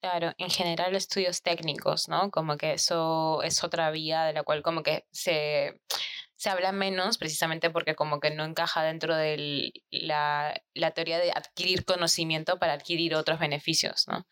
Claro, 0.00 0.32
en 0.36 0.50
general 0.50 0.96
estudios 0.96 1.42
técnicos, 1.42 2.08
¿no? 2.08 2.32
Como 2.32 2.56
que 2.56 2.72
eso 2.72 3.40
es 3.44 3.62
otra 3.62 3.92
vía 3.92 4.24
de 4.24 4.32
la 4.32 4.42
cual 4.42 4.62
como 4.62 4.82
que 4.82 5.06
se, 5.12 5.80
se 6.42 6.50
habla 6.50 6.72
menos 6.72 7.18
precisamente 7.18 7.70
porque 7.70 7.94
como 7.94 8.18
que 8.18 8.32
no 8.32 8.44
encaja 8.44 8.82
dentro 8.82 9.14
de 9.14 9.72
la, 9.92 10.60
la, 10.74 10.90
teoría 10.90 11.20
de 11.20 11.30
adquirir 11.30 11.84
conocimiento 11.84 12.58
para 12.58 12.72
adquirir 12.72 13.14
otros 13.14 13.38
beneficios, 13.38 14.08
¿no? 14.08 14.26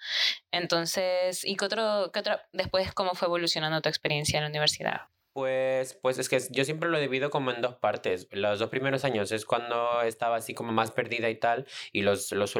Entonces, 0.50 1.44
¿y 1.44 1.54
qué 1.54 1.66
otro, 1.66 2.10
qué 2.12 2.18
otro, 2.18 2.40
después 2.52 2.92
cómo 2.94 3.14
fue 3.14 3.28
evolucionando 3.28 3.80
tu 3.80 3.88
experiencia 3.88 4.38
en 4.38 4.42
la 4.42 4.50
universidad? 4.50 5.02
Pues, 5.32 5.94
pues 6.02 6.18
es 6.18 6.28
que 6.28 6.40
yo 6.50 6.64
siempre 6.64 6.88
lo 6.88 6.98
he 6.98 7.00
dividido 7.00 7.30
como 7.30 7.52
en 7.52 7.62
dos 7.62 7.76
partes. 7.76 8.26
Los 8.32 8.58
dos 8.58 8.70
primeros 8.70 9.04
años 9.04 9.30
es 9.30 9.44
cuando 9.44 10.02
estaba 10.02 10.34
así 10.34 10.52
como 10.52 10.72
más 10.72 10.90
perdida 10.90 11.30
y 11.30 11.36
tal, 11.36 11.64
y 11.92 12.02
los, 12.02 12.32
los 12.32 12.56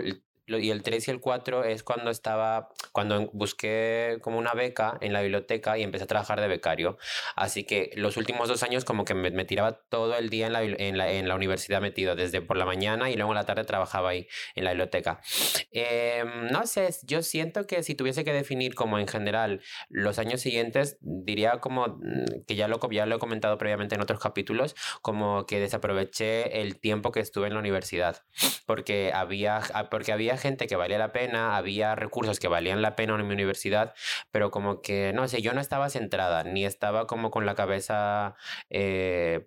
y 0.59 0.71
el 0.71 0.83
3 0.83 1.09
y 1.09 1.11
el 1.11 1.21
4 1.21 1.65
es 1.65 1.83
cuando 1.83 2.11
estaba, 2.11 2.69
cuando 2.93 3.31
busqué 3.33 4.19
como 4.21 4.39
una 4.39 4.53
beca 4.53 4.99
en 5.01 5.13
la 5.13 5.23
biblioteca 5.23 5.79
y 5.79 5.83
empecé 5.83 6.05
a 6.05 6.07
trabajar 6.07 6.41
de 6.41 6.49
becario. 6.49 6.99
Así 7.37 7.65
que 7.65 7.91
los 7.95 8.17
últimos 8.17 8.49
dos 8.49 8.63
años 8.63 8.85
como 8.85 9.05
que 9.05 9.15
me, 9.15 9.45
tiraba 9.45 9.73
todo 9.73 10.17
el 10.17 10.31
día 10.31 10.47
en 10.47 10.53
la, 10.53 10.63
en, 10.63 10.99
la, 10.99 11.11
en 11.11 11.29
la, 11.29 11.35
universidad 11.35 11.81
metido, 11.81 12.17
desde 12.17 12.43
por 12.43 12.57
la 12.57 12.65
mañana 12.65 13.11
y 13.11 13.15
luego 13.15 13.33
en 13.33 13.37
la 13.37 13.47
tarde 13.47 13.65
trabajaba 13.65 14.11
ahí 14.11 14.29
en 14.55 14.65
la 14.65 14.71
biblioteca. 14.71 15.21
Em, 15.73 16.49
no 16.49 16.67
sé, 16.67 16.89
yo 17.05 17.23
siento 17.23 17.67
que 17.67 17.83
si 17.83 17.95
tuviese 17.95 18.25
que 18.25 18.33
definir 18.33 18.75
como 18.75 18.99
en 18.99 19.07
general 19.07 19.61
los 19.89 20.19
años 20.19 20.41
siguientes, 20.41 20.99
diría 21.01 21.59
como 21.61 21.87
mm, 21.89 22.45
que 22.47 22.57
ya 22.57 22.69
lo, 22.69 22.81
ya 22.91 23.07
lo 23.07 23.17
he 23.17 23.19
comentado 23.19 23.59
previamente 23.59 23.95
en 23.95 24.01
otros 24.01 24.21
capítulos, 24.21 24.75
como 25.03 25.47
que 25.47 25.61
desaproveché 25.61 26.61
el 26.61 26.79
tiempo 26.79 27.13
que 27.13 27.21
estuve 27.21 27.47
en 27.47 27.55
la 27.55 27.61
universidad, 27.61 28.23
porque 28.67 29.13
había, 29.15 29.61
porque 29.91 30.13
había 30.13 30.37
gente 30.41 30.67
que 30.67 30.77
valía 30.77 30.99
la 30.99 31.13
pena, 31.13 31.57
había 31.57 31.95
recursos 31.95 32.41
que 32.41 32.49
valían 32.49 32.83
la 32.83 32.97
pena 32.97 33.15
en 33.15 33.27
mi 33.27 33.35
universidad, 33.35 33.95
pero 34.31 34.51
como 34.51 34.83
que, 34.83 35.13
no 35.13 35.29
sé, 35.29 35.43
yo 35.43 35.53
no 35.53 35.61
estaba 35.61 35.91
centrada, 35.91 36.45
ni 36.45 36.65
estaba 36.65 37.07
como 37.07 37.31
con 37.31 37.47
la 37.47 37.55
cabeza 37.55 38.35
eh, 38.71 39.47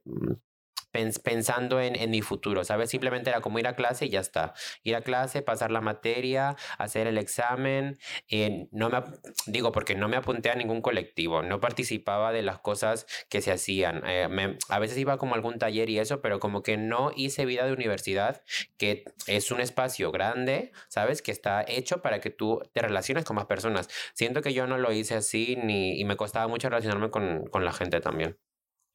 pensando 1.24 1.82
en, 1.82 2.12
mi 2.12 2.22
futuro, 2.22 2.64
¿sabes? 2.64 2.92
Simplemente 2.92 3.32
era 3.32 3.42
como 3.42 3.58
ir 3.58 3.68
a 3.68 3.76
clase 3.76 4.06
y 4.06 4.10
ya 4.10 4.20
está. 4.20 4.54
Ir 4.84 4.96
a 4.96 5.02
clase, 5.02 5.42
pasar 5.42 5.72
la 5.72 5.82
materia, 5.82 6.56
hacer 6.78 7.08
el 7.08 7.18
examen. 7.18 7.98
Eh, 8.30 8.68
no 8.72 8.90
me, 8.90 9.02
digo, 9.48 9.72
porque 9.72 9.96
no 9.96 10.08
me 10.08 10.18
apunté 10.18 10.52
a 10.52 10.56
ningún 10.56 10.82
colectivo, 10.82 11.42
no 11.42 11.60
participaba 11.60 12.32
de 12.32 12.44
las 12.44 12.60
cosas 12.60 13.08
que 13.30 13.42
se 13.42 13.52
hacían. 13.52 14.04
Eh, 14.06 14.58
a 14.70 14.80
veces 14.80 14.98
iba 14.98 15.18
como 15.18 15.34
a 15.34 15.38
algún 15.38 15.58
taller 15.58 15.90
y 15.90 16.00
eso, 16.00 16.22
pero 16.22 16.40
como 16.40 16.62
que 16.62 16.78
no 16.78 17.12
hice 17.16 17.46
vida 17.46 17.66
de 17.66 17.74
universidad, 17.74 18.44
que 18.78 19.04
es 19.28 19.52
un 19.52 19.62
espacio 19.62 20.12
grande, 20.12 20.72
¿sabes? 20.90 21.22
Que 21.22 21.32
está 21.32 21.66
hecho 21.68 22.02
para 22.02 22.20
que 22.20 22.30
tú 22.30 22.62
te 22.74 22.82
relaciones 22.82 23.26
con 23.26 23.36
más 23.36 23.46
personas. 23.46 23.90
Siento 24.14 24.42
que 24.42 24.54
yo 24.54 24.68
no 24.68 24.78
lo 24.78 24.92
hice 24.92 25.16
así 25.16 25.58
ni, 25.64 26.00
y 26.00 26.06
me 26.06 26.16
costaba 26.16 26.48
mucho 26.48 26.70
relacionarme 26.70 27.10
con, 27.10 27.48
con 27.48 27.66
la 27.66 27.74
gente 27.74 28.00
también. 28.00 28.38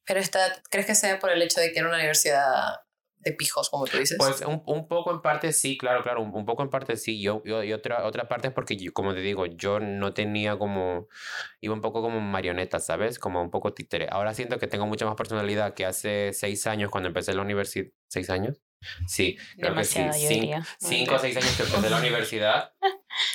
Pero 0.09 0.21
está, 0.21 0.39
¿crees 0.71 0.87
que 0.87 0.95
sea 0.95 1.19
por 1.19 1.29
el 1.29 1.39
hecho 1.39 1.61
de 1.61 1.71
que 1.71 1.77
era 1.77 1.87
una 1.87 1.97
universidad 1.97 2.79
de 3.19 3.31
pijos, 3.31 3.69
como 3.69 3.85
tú 3.85 3.99
dices? 3.99 4.17
Pues 4.17 4.41
un, 4.41 4.63
un 4.65 4.87
poco 4.87 5.11
en 5.11 5.21
parte 5.21 5.53
sí, 5.53 5.77
claro, 5.77 6.01
claro, 6.01 6.23
un, 6.23 6.33
un 6.33 6.47
poco 6.47 6.63
en 6.63 6.71
parte 6.71 6.97
sí. 6.97 7.21
Yo, 7.21 7.43
yo, 7.45 7.63
y 7.63 7.73
otra, 7.73 8.03
otra 8.07 8.27
parte 8.27 8.47
es 8.47 8.53
porque, 8.55 8.75
yo, 8.75 8.91
como 8.91 9.13
te 9.13 9.19
digo, 9.19 9.45
yo 9.45 9.79
no 9.79 10.11
tenía 10.15 10.57
como, 10.57 11.09
iba 11.61 11.75
un 11.75 11.81
poco 11.81 12.01
como 12.01 12.19
marioneta, 12.21 12.79
¿sabes? 12.79 13.19
Como 13.19 13.39
un 13.39 13.51
poco 13.51 13.75
títere. 13.75 14.07
Ahora 14.09 14.33
siento 14.33 14.57
que 14.57 14.65
tengo 14.65 14.87
mucha 14.87 15.05
más 15.05 15.13
personalidad 15.13 15.75
que 15.75 15.85
hace 15.85 16.31
seis 16.33 16.65
años 16.65 16.89
cuando 16.89 17.09
empecé 17.09 17.35
la 17.35 17.43
universidad. 17.43 17.91
¿Seis 18.07 18.31
años? 18.31 18.59
Sí, 19.05 19.37
creo 19.59 19.75
que 19.75 19.83
sí. 19.83 20.03
Cinco, 20.11 20.57
cinco 20.79 21.13
o 21.13 21.19
seis 21.19 21.37
años 21.37 21.55
que 21.55 21.61
empecé 21.61 21.87
la 21.87 21.97
universidad. 21.99 22.73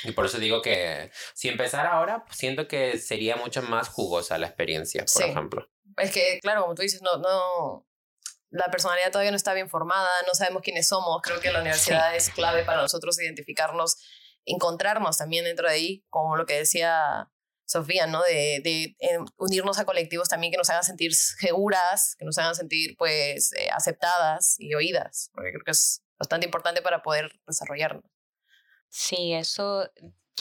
Y 0.03 0.11
por 0.11 0.25
eso 0.25 0.39
digo 0.39 0.61
que 0.61 1.09
si 1.33 1.47
empezara 1.47 1.93
ahora, 1.93 2.25
siento 2.31 2.67
que 2.67 2.97
sería 2.97 3.37
mucho 3.37 3.61
más 3.61 3.87
jugosa 3.87 4.37
la 4.37 4.47
experiencia, 4.47 5.05
por 5.13 5.23
ejemplo 5.23 5.69
es 5.97 6.11
que, 6.11 6.39
claro, 6.41 6.61
como 6.61 6.75
tú 6.75 6.81
dices, 6.81 7.01
no, 7.01 7.17
no, 7.17 7.87
la 8.49 8.65
personalidad 8.71 9.11
todavía 9.11 9.31
no 9.31 9.37
está 9.37 9.53
bien 9.53 9.69
formada, 9.69 10.09
no 10.27 10.33
sabemos 10.33 10.61
quiénes 10.61 10.87
somos. 10.87 11.21
Creo 11.21 11.39
que 11.39 11.51
la 11.51 11.61
universidad 11.61 12.15
es 12.15 12.29
clave 12.29 12.63
para 12.63 12.81
nosotros 12.81 13.19
identificarnos, 13.19 13.97
encontrarnos 14.45 15.17
también 15.17 15.45
dentro 15.45 15.67
de 15.67 15.73
ahí, 15.73 16.05
como 16.09 16.35
lo 16.35 16.45
que 16.45 16.57
decía 16.57 17.29
Sofía, 17.67 18.05
¿no? 18.05 18.21
De, 18.23 18.61
de 18.63 18.95
unirnos 19.37 19.79
a 19.79 19.85
colectivos 19.85 20.29
también 20.29 20.51
que 20.51 20.57
nos 20.57 20.69
hagan 20.69 20.83
sentir 20.83 21.15
seguras, 21.15 22.15
que 22.17 22.25
nos 22.25 22.37
hagan 22.37 22.55
sentir, 22.55 22.95
pues, 22.97 23.53
eh, 23.53 23.69
aceptadas 23.71 24.55
y 24.59 24.75
oídas, 24.75 25.31
porque 25.33 25.51
creo 25.51 25.63
que 25.65 25.71
es 25.71 26.03
bastante 26.17 26.45
importante 26.45 26.81
para 26.81 27.01
poder 27.01 27.31
desarrollarnos. 27.47 28.03
Sí, 28.89 29.33
eso 29.33 29.89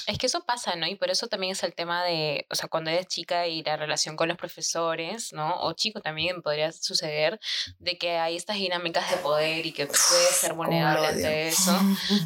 es 0.06 0.18
que 0.18 0.26
eso 0.26 0.44
pasa, 0.44 0.76
¿no? 0.76 0.86
Y 0.86 0.96
por 0.96 1.10
eso 1.10 1.28
también 1.28 1.52
es 1.52 1.62
el 1.62 1.74
tema 1.74 2.04
de, 2.04 2.46
o 2.50 2.54
sea, 2.54 2.68
cuando 2.68 2.90
eres 2.90 3.06
chica 3.06 3.46
y 3.46 3.62
la 3.62 3.76
relación 3.76 4.16
con 4.16 4.28
los 4.28 4.36
profesores, 4.36 5.32
¿no? 5.32 5.60
O 5.60 5.72
chico 5.72 6.00
también 6.00 6.42
podría 6.42 6.72
suceder 6.72 7.40
de 7.78 7.96
que 7.96 8.18
hay 8.18 8.36
estas 8.36 8.56
dinámicas 8.56 9.10
de 9.10 9.16
poder 9.18 9.64
y 9.64 9.72
que 9.72 9.86
puedes 9.86 10.36
ser 10.36 10.54
vulnerable 10.54 11.06
ante 11.06 11.48
eso. 11.48 11.78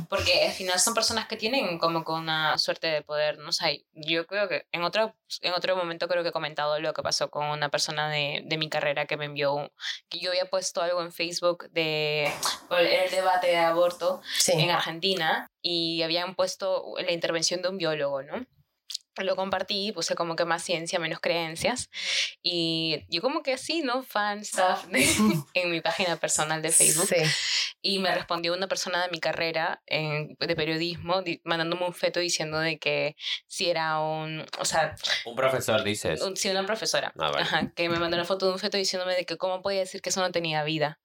Porque 0.08 0.46
al 0.46 0.52
final 0.52 0.80
son 0.80 0.94
personas 0.94 1.26
que 1.26 1.36
tienen 1.36 1.78
como 1.78 2.04
con 2.04 2.22
una 2.22 2.58
suerte 2.58 2.88
de 2.88 3.02
poder, 3.02 3.38
¿no? 3.38 3.50
O 3.50 3.52
sea, 3.52 3.70
yo 3.92 4.26
creo 4.26 4.48
que 4.48 4.66
en 4.72 4.82
otro, 4.82 5.14
en 5.42 5.52
otro 5.52 5.76
momento 5.76 6.08
creo 6.08 6.22
que 6.22 6.30
he 6.30 6.32
comentado 6.32 6.78
lo 6.80 6.92
que 6.94 7.02
pasó 7.02 7.30
con 7.30 7.46
una 7.46 7.68
persona 7.68 8.10
de, 8.10 8.42
de 8.44 8.58
mi 8.58 8.68
carrera 8.68 9.06
que 9.06 9.16
me 9.16 9.26
envió, 9.26 9.72
que 10.08 10.18
yo 10.18 10.30
había 10.30 10.46
puesto 10.46 10.82
algo 10.82 11.02
en 11.02 11.12
Facebook 11.12 11.68
de 11.70 12.32
el 12.70 13.10
debate 13.10 13.48
de 13.48 13.58
aborto 13.58 14.20
en 14.48 14.70
Argentina 14.70 15.48
y 15.60 16.02
habían 16.02 16.34
puesto 16.34 16.94
la 16.98 17.12
intervención 17.12 17.57
de 17.62 17.68
un 17.68 17.78
biólogo, 17.78 18.22
¿no? 18.22 18.46
Lo 19.24 19.36
compartí, 19.36 19.92
puse 19.92 20.14
como 20.14 20.36
que 20.36 20.44
más 20.44 20.62
ciencia, 20.62 20.98
menos 20.98 21.20
creencias. 21.20 21.90
Y 22.42 23.04
yo 23.08 23.20
como 23.20 23.42
que 23.42 23.54
así, 23.54 23.82
¿no? 23.82 24.02
Fan 24.02 24.44
stuff 24.44 24.86
en 25.54 25.70
mi 25.70 25.80
página 25.80 26.16
personal 26.16 26.62
de 26.62 26.70
Facebook. 26.70 27.08
Y 27.82 27.98
me 27.98 28.14
respondió 28.14 28.54
una 28.54 28.68
persona 28.68 29.02
de 29.02 29.10
mi 29.10 29.20
carrera 29.20 29.82
en, 29.86 30.36
de 30.38 30.56
periodismo 30.56 31.22
mandándome 31.44 31.86
un 31.86 31.94
feto 31.94 32.20
diciendo 32.20 32.58
de 32.58 32.78
que 32.78 33.16
si 33.46 33.68
era 33.68 34.00
un, 34.00 34.44
o 34.58 34.64
sea... 34.64 34.94
Un 35.24 35.34
profesor, 35.34 35.82
dices. 35.82 36.22
sí, 36.34 36.48
una 36.48 36.64
profesora. 36.64 37.12
Ah, 37.18 37.70
que 37.74 37.88
me 37.88 37.98
mandó 37.98 38.16
una 38.16 38.24
foto 38.24 38.46
de 38.46 38.52
un 38.52 38.58
feto 38.58 38.76
diciéndome 38.76 39.14
de 39.14 39.24
que 39.24 39.36
cómo 39.36 39.62
podía 39.62 39.80
decir 39.80 40.00
que 40.00 40.10
eso 40.10 40.20
no 40.20 40.30
tenía 40.30 40.62
vida. 40.62 41.00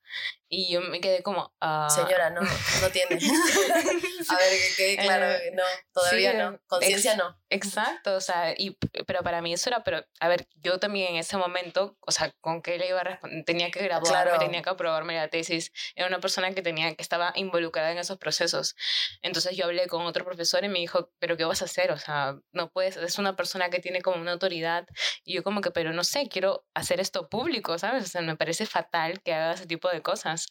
Y 0.48 0.72
yo 0.72 0.82
me 0.82 1.02
quedé 1.02 1.24
como, 1.24 1.54
ah, 1.62 1.88
Señora, 1.90 2.30
no, 2.30 2.42
no 2.42 2.90
tiene. 2.92 3.16
a 4.30 4.36
ver, 4.38 4.50
que 4.52 4.76
quede 4.78 4.98
claro, 4.98 5.26
Eh, 5.32 5.52
no, 5.54 5.64
todavía 5.92 6.32
sí, 6.32 6.38
no. 6.38 6.60
Conciencia 6.68 7.14
ex- 7.14 7.24
no. 7.24 7.38
Exacto, 7.50 8.16
o 8.16 8.22
sea, 8.22 8.54
y, 8.58 8.78
pero 9.06 9.22
para 9.24 9.42
mí 9.42 9.54
eso 9.54 9.70
era, 9.70 9.84
pero, 9.84 10.04
a 10.20 10.28
ver, 10.28 10.48
yo 10.56 10.80
también 10.80 11.10
en 11.14 11.16
ese 11.18 11.38
momento, 11.38 11.98
o 12.00 12.12
sea, 12.12 12.32
¿con 12.42 12.62
qué 12.62 12.78
le 12.78 12.88
iba 12.90 13.00
a 13.02 13.04
responder? 13.04 13.46
Tenía 13.46 13.70
que 13.72 13.82
graduarme, 13.84 14.30
Claro. 14.32 14.40
tenía 14.40 14.62
que 14.62 14.70
aprobarme 14.70 15.16
la 15.16 15.28
tesis, 15.28 15.72
era 15.96 16.08
una 16.08 16.20
persona 16.20 16.52
que 16.52 16.62
tenía, 16.62 16.94
que 16.96 17.02
estaba 17.02 17.32
involucrada 17.36 17.92
en 17.92 17.98
esos 18.00 18.18
procesos. 18.18 18.76
Entonces 19.22 19.56
yo 19.56 19.66
hablé 19.66 19.88
con 19.88 20.06
otro 20.06 20.24
profesor 20.26 20.64
y 20.64 20.70
me 20.70 20.80
dijo, 20.80 21.12
pero 21.20 21.36
¿qué 21.38 21.46
vas 21.46 21.62
a 21.62 21.66
hacer? 21.66 21.92
O 21.92 21.98
sea, 21.98 22.36
no 22.52 22.70
puedes, 22.72 22.98
es 22.98 23.18
una 23.20 23.36
persona 23.36 23.70
que 23.70 23.80
tiene 23.80 24.02
como 24.02 24.18
una 24.22 24.34
autoridad, 24.34 24.86
y 25.24 25.34
yo 25.36 25.44
como 25.44 25.62
que, 25.62 25.72
pero 25.72 25.94
no 25.94 26.04
sé, 26.04 26.28
quiero 26.30 26.66
hacer 26.76 27.00
esto 27.00 27.28
público, 27.30 27.78
¿sabes? 27.80 28.04
O 28.04 28.08
sea, 28.08 28.22
me 28.22 28.36
parece 28.36 28.66
fatal 28.68 29.22
que 29.24 29.34
haga 29.34 29.54
ese 29.54 29.66
tipo 29.68 29.90
de 29.90 30.02
cosas. 30.04 30.48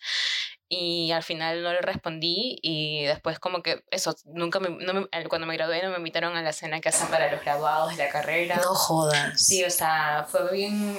Y 0.69 1.13
al 1.13 1.23
final 1.23 1.63
no 1.63 1.71
le 1.73 1.83
respondí 1.83 2.59
y 2.63 3.05
después 3.05 3.39
como 3.39 3.63
que 3.63 3.85
eso, 3.91 4.17
nunca 4.25 4.59
me, 4.59 4.71
no 4.71 4.95
me- 4.95 5.09
cuando 5.29 5.47
me 5.47 5.55
gradué 5.55 5.83
no 5.83 5.91
me 5.91 5.99
invitaron 5.99 6.35
a 6.37 6.43
la 6.43 6.53
cena 6.53 6.81
que 6.81 6.89
hacen 6.89 7.09
para 7.09 7.31
los 7.31 7.43
graduados 7.43 7.95
de 7.97 8.05
la 8.05 8.09
carrera. 8.11 8.57
No 8.57 8.75
jodas. 8.75 9.41
Sí, 9.47 9.63
o 9.65 9.71
sea, 9.71 10.27
fue 10.29 10.51
bien... 10.51 10.97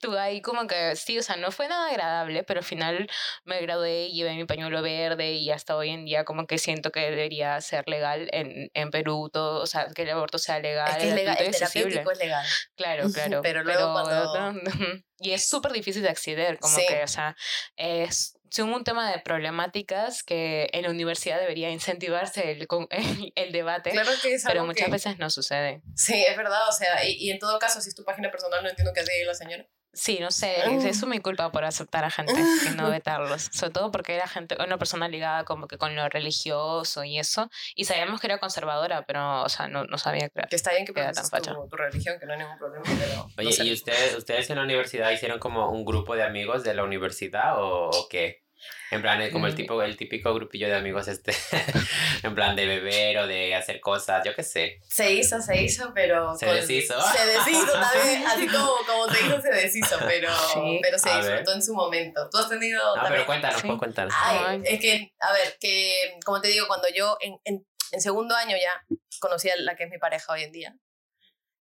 Tuve 0.00 0.18
ahí 0.20 0.40
como 0.40 0.66
que, 0.66 0.94
sí, 0.96 1.18
o 1.18 1.22
sea, 1.22 1.36
no 1.36 1.50
fue 1.50 1.66
nada 1.68 1.88
agradable, 1.88 2.44
pero 2.44 2.60
al 2.60 2.64
final 2.64 3.10
me 3.44 3.60
gradué 3.60 4.06
y 4.06 4.14
llevé 4.14 4.34
mi 4.34 4.44
pañuelo 4.44 4.80
verde 4.80 5.32
y 5.32 5.50
hasta 5.50 5.76
hoy 5.76 5.90
en 5.90 6.04
día 6.04 6.24
como 6.24 6.46
que 6.46 6.58
siento 6.58 6.92
que 6.92 7.00
debería 7.00 7.60
ser 7.60 7.88
legal 7.88 8.28
en, 8.32 8.70
en 8.74 8.90
Perú, 8.90 9.28
todo, 9.32 9.60
o 9.60 9.66
sea, 9.66 9.88
que 9.94 10.02
el 10.02 10.10
aborto 10.10 10.38
sea 10.38 10.60
legal. 10.60 10.88
es 10.90 10.96
que 10.98 11.08
es 11.08 11.14
legal, 11.14 11.36
el 11.40 11.50
terapéutico 11.50 12.10
es 12.12 12.18
legal. 12.18 12.46
Claro, 12.76 13.04
claro. 13.12 13.40
Pero 13.42 13.64
luego 13.64 13.92
cuando- 13.92 14.60
Y 15.20 15.32
es 15.32 15.48
súper 15.48 15.72
difícil 15.72 16.02
de 16.02 16.10
acceder, 16.10 16.60
como 16.60 16.76
Sí. 16.76 16.84
que, 16.88 17.02
o 17.02 17.08
sea, 17.08 17.34
es 17.76 18.34
son 18.50 18.72
un 18.72 18.82
tema 18.84 19.10
de 19.12 19.18
problemáticas 19.18 20.22
que 20.22 20.70
en 20.72 20.84
la 20.84 20.90
universidad 20.90 21.38
debería 21.40 21.70
incentivarse 21.70 22.52
el, 22.52 22.66
el, 22.90 23.32
el 23.34 23.52
debate, 23.52 23.90
Claro 23.90 24.12
que 24.22 24.34
es 24.34 24.44
pero 24.46 24.64
muchas 24.64 24.86
que- 24.86 24.92
veces 24.92 25.18
no 25.18 25.28
sucede. 25.28 25.82
Sí, 25.96 26.24
es 26.24 26.36
verdad, 26.36 26.68
o 26.68 26.72
sea, 26.72 27.04
y, 27.04 27.14
y 27.14 27.30
en 27.30 27.38
todo 27.40 27.58
caso, 27.58 27.80
si 27.80 27.88
es 27.88 27.94
tu 27.96 28.04
página 28.04 28.30
personal, 28.30 28.62
no 28.62 28.68
entiendo 28.70 28.92
qué 28.94 29.00
hace 29.00 29.24
la 29.24 29.34
señora. 29.34 29.66
Sí, 29.92 30.18
no 30.20 30.30
sé, 30.30 30.60
es, 30.76 30.84
eso 30.84 31.06
es 31.06 31.06
mi 31.06 31.18
culpa 31.18 31.50
por 31.50 31.64
aceptar 31.64 32.04
a 32.04 32.10
gente 32.10 32.34
y 32.66 32.74
no 32.76 32.88
vetarlos, 32.90 33.48
sobre 33.52 33.72
todo 33.72 33.90
porque 33.90 34.14
era 34.14 34.28
gente, 34.28 34.56
una 34.64 34.78
persona 34.78 35.08
ligada 35.08 35.44
como 35.44 35.66
que 35.66 35.76
con 35.78 35.96
lo 35.96 36.08
religioso 36.08 37.02
y 37.04 37.18
eso, 37.18 37.50
y 37.74 37.84
sabíamos 37.86 38.20
que 38.20 38.26
era 38.28 38.38
conservadora, 38.38 39.04
pero, 39.06 39.42
o 39.42 39.48
sea, 39.48 39.66
no, 39.66 39.84
no 39.84 39.98
sabía 39.98 40.28
que 40.28 40.40
era- 40.40 40.48
Que 40.48 40.56
está 40.56 40.70
bien 40.72 40.84
que 40.86 40.92
tan 40.92 41.14
facha. 41.14 41.54
tu, 41.54 41.66
tu 41.68 41.76
religión, 41.76 42.16
que 42.20 42.26
no 42.26 42.32
hay 42.34 42.38
ningún 42.38 42.58
problema, 42.58 42.84
pero... 42.86 43.26
Oye, 43.38 43.44
no 43.44 43.50
sé. 43.52 43.64
¿y 43.64 43.72
ustedes, 43.72 44.14
ustedes 44.16 44.50
en 44.50 44.56
la 44.56 44.62
universidad 44.62 45.10
hicieron 45.10 45.38
como 45.40 45.70
un 45.70 45.84
grupo 45.84 46.14
de 46.14 46.22
amigos 46.22 46.62
de 46.64 46.74
la 46.74 46.84
universidad 46.84 47.60
o, 47.60 47.88
o 47.90 48.08
qué? 48.08 48.44
En 48.90 49.02
plan, 49.02 49.20
es 49.20 49.30
como 49.32 49.46
el, 49.46 49.54
tipo, 49.54 49.82
el 49.82 49.96
típico 49.96 50.32
grupillo 50.34 50.68
de 50.68 50.76
amigos 50.76 51.08
este, 51.08 51.32
en 52.22 52.34
plan 52.34 52.56
de 52.56 52.66
beber 52.66 53.18
o 53.18 53.26
de 53.26 53.54
hacer 53.54 53.80
cosas, 53.80 54.22
yo 54.24 54.34
qué 54.34 54.42
sé. 54.42 54.80
Se 54.88 55.12
hizo, 55.12 55.40
se 55.40 55.62
hizo, 55.62 55.92
pero... 55.94 56.34
Se 56.36 56.46
con- 56.46 56.54
deshizo. 56.56 56.94
Se 57.00 57.26
deshizo 57.26 57.72
también, 57.72 58.26
así 58.26 58.46
como, 58.46 58.70
como 58.86 59.08
se 59.12 59.26
hizo, 59.26 59.40
se 59.40 59.50
deshizo, 59.50 59.96
pero, 60.06 60.30
Sí. 60.54 60.80
pero 60.82 60.98
se 60.98 61.10
A 61.10 61.16
disfrutó 61.18 61.50
ver. 61.50 61.56
en 61.56 61.62
su 61.62 61.74
momento. 61.74 62.28
¿Tú 62.30 62.38
has 62.38 62.48
tenido 62.48 62.78
No, 62.84 62.94
también? 62.94 63.12
pero 63.14 63.26
cuéntanos, 63.26 63.60
Sí. 63.60 63.66
pues 63.66 63.78
cuéntanos. 63.78 64.14
Ay, 64.16 64.38
Ay. 64.46 64.62
es 64.64 64.80
que, 64.80 65.12
a 65.20 65.32
ver, 65.32 65.56
que 65.60 66.18
como 66.24 66.40
te 66.40 66.48
digo, 66.48 66.66
cuando 66.66 66.88
yo 66.94 67.16
en, 67.20 67.38
en, 67.44 67.66
en 67.92 68.00
segundo 68.00 68.34
año 68.34 68.56
ya 68.56 68.84
conocí 69.20 69.50
a 69.50 69.56
la 69.56 69.76
que 69.76 69.84
es 69.84 69.90
mi 69.90 69.98
pareja 69.98 70.32
hoy 70.32 70.42
en 70.44 70.52
día. 70.52 70.74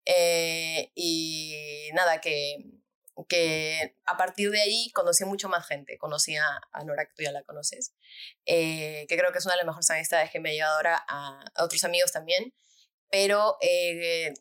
eh, 0.05 0.91
y 0.95 1.89
nada, 1.93 2.21
que, 2.21 2.55
que 3.25 3.95
a 4.05 4.15
partir 4.17 4.51
de 4.51 4.61
ahí 4.61 4.91
conocí 4.91 5.25
mucho 5.25 5.49
más 5.49 5.65
gente. 5.65 5.97
Conocí 5.97 6.35
a, 6.35 6.45
a 6.71 6.83
Nora, 6.83 7.05
que 7.05 7.13
tú 7.15 7.23
ya 7.23 7.31
la 7.31 7.41
conoces, 7.43 7.93
eh, 8.45 9.05
que 9.09 9.17
creo 9.17 9.31
que 9.31 9.39
es 9.39 9.45
una 9.45 9.55
de 9.55 9.59
las 9.59 9.65
mejores 9.65 9.89
amistades 9.89 10.29
que 10.29 10.39
me 10.39 10.51
ha 10.51 10.53
llevado 10.53 10.75
ahora 10.75 11.03
a, 11.07 11.43
a 11.55 11.63
otros 11.63 11.83
amigos 11.83 12.11
también. 12.11 12.53
Pero 13.09 13.57
eh, 13.61 14.33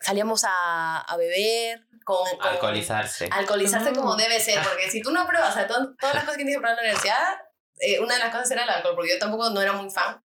salíamos 0.00 0.42
a, 0.44 1.00
a 1.00 1.16
beber 1.16 1.86
con, 2.04 2.16
con- 2.38 2.46
Alcoholizarse. 2.48 3.28
alcoholizarse 3.30 3.92
como 3.92 4.16
debe 4.16 4.40
ser, 4.40 4.60
porque 4.62 4.90
si 4.90 5.00
tú 5.02 5.10
no 5.12 5.26
pruebas 5.26 5.50
o 5.50 5.54
sea, 5.54 5.66
to- 5.66 5.94
todas 6.00 6.14
las 6.14 6.24
cosas 6.24 6.38
que 6.38 6.44
tienes 6.44 6.56
que 6.56 6.60
probar 6.60 6.78
en 6.78 6.84
la 6.84 6.90
universidad, 6.90 7.38
eh, 7.78 8.00
una 8.00 8.14
de 8.14 8.20
las 8.20 8.32
cosas 8.32 8.50
era 8.50 8.64
el 8.64 8.70
alcohol, 8.70 8.94
porque 8.96 9.12
yo 9.12 9.18
tampoco 9.18 9.50
no 9.50 9.60
era 9.62 9.72
muy 9.72 9.90
fan, 9.90 10.20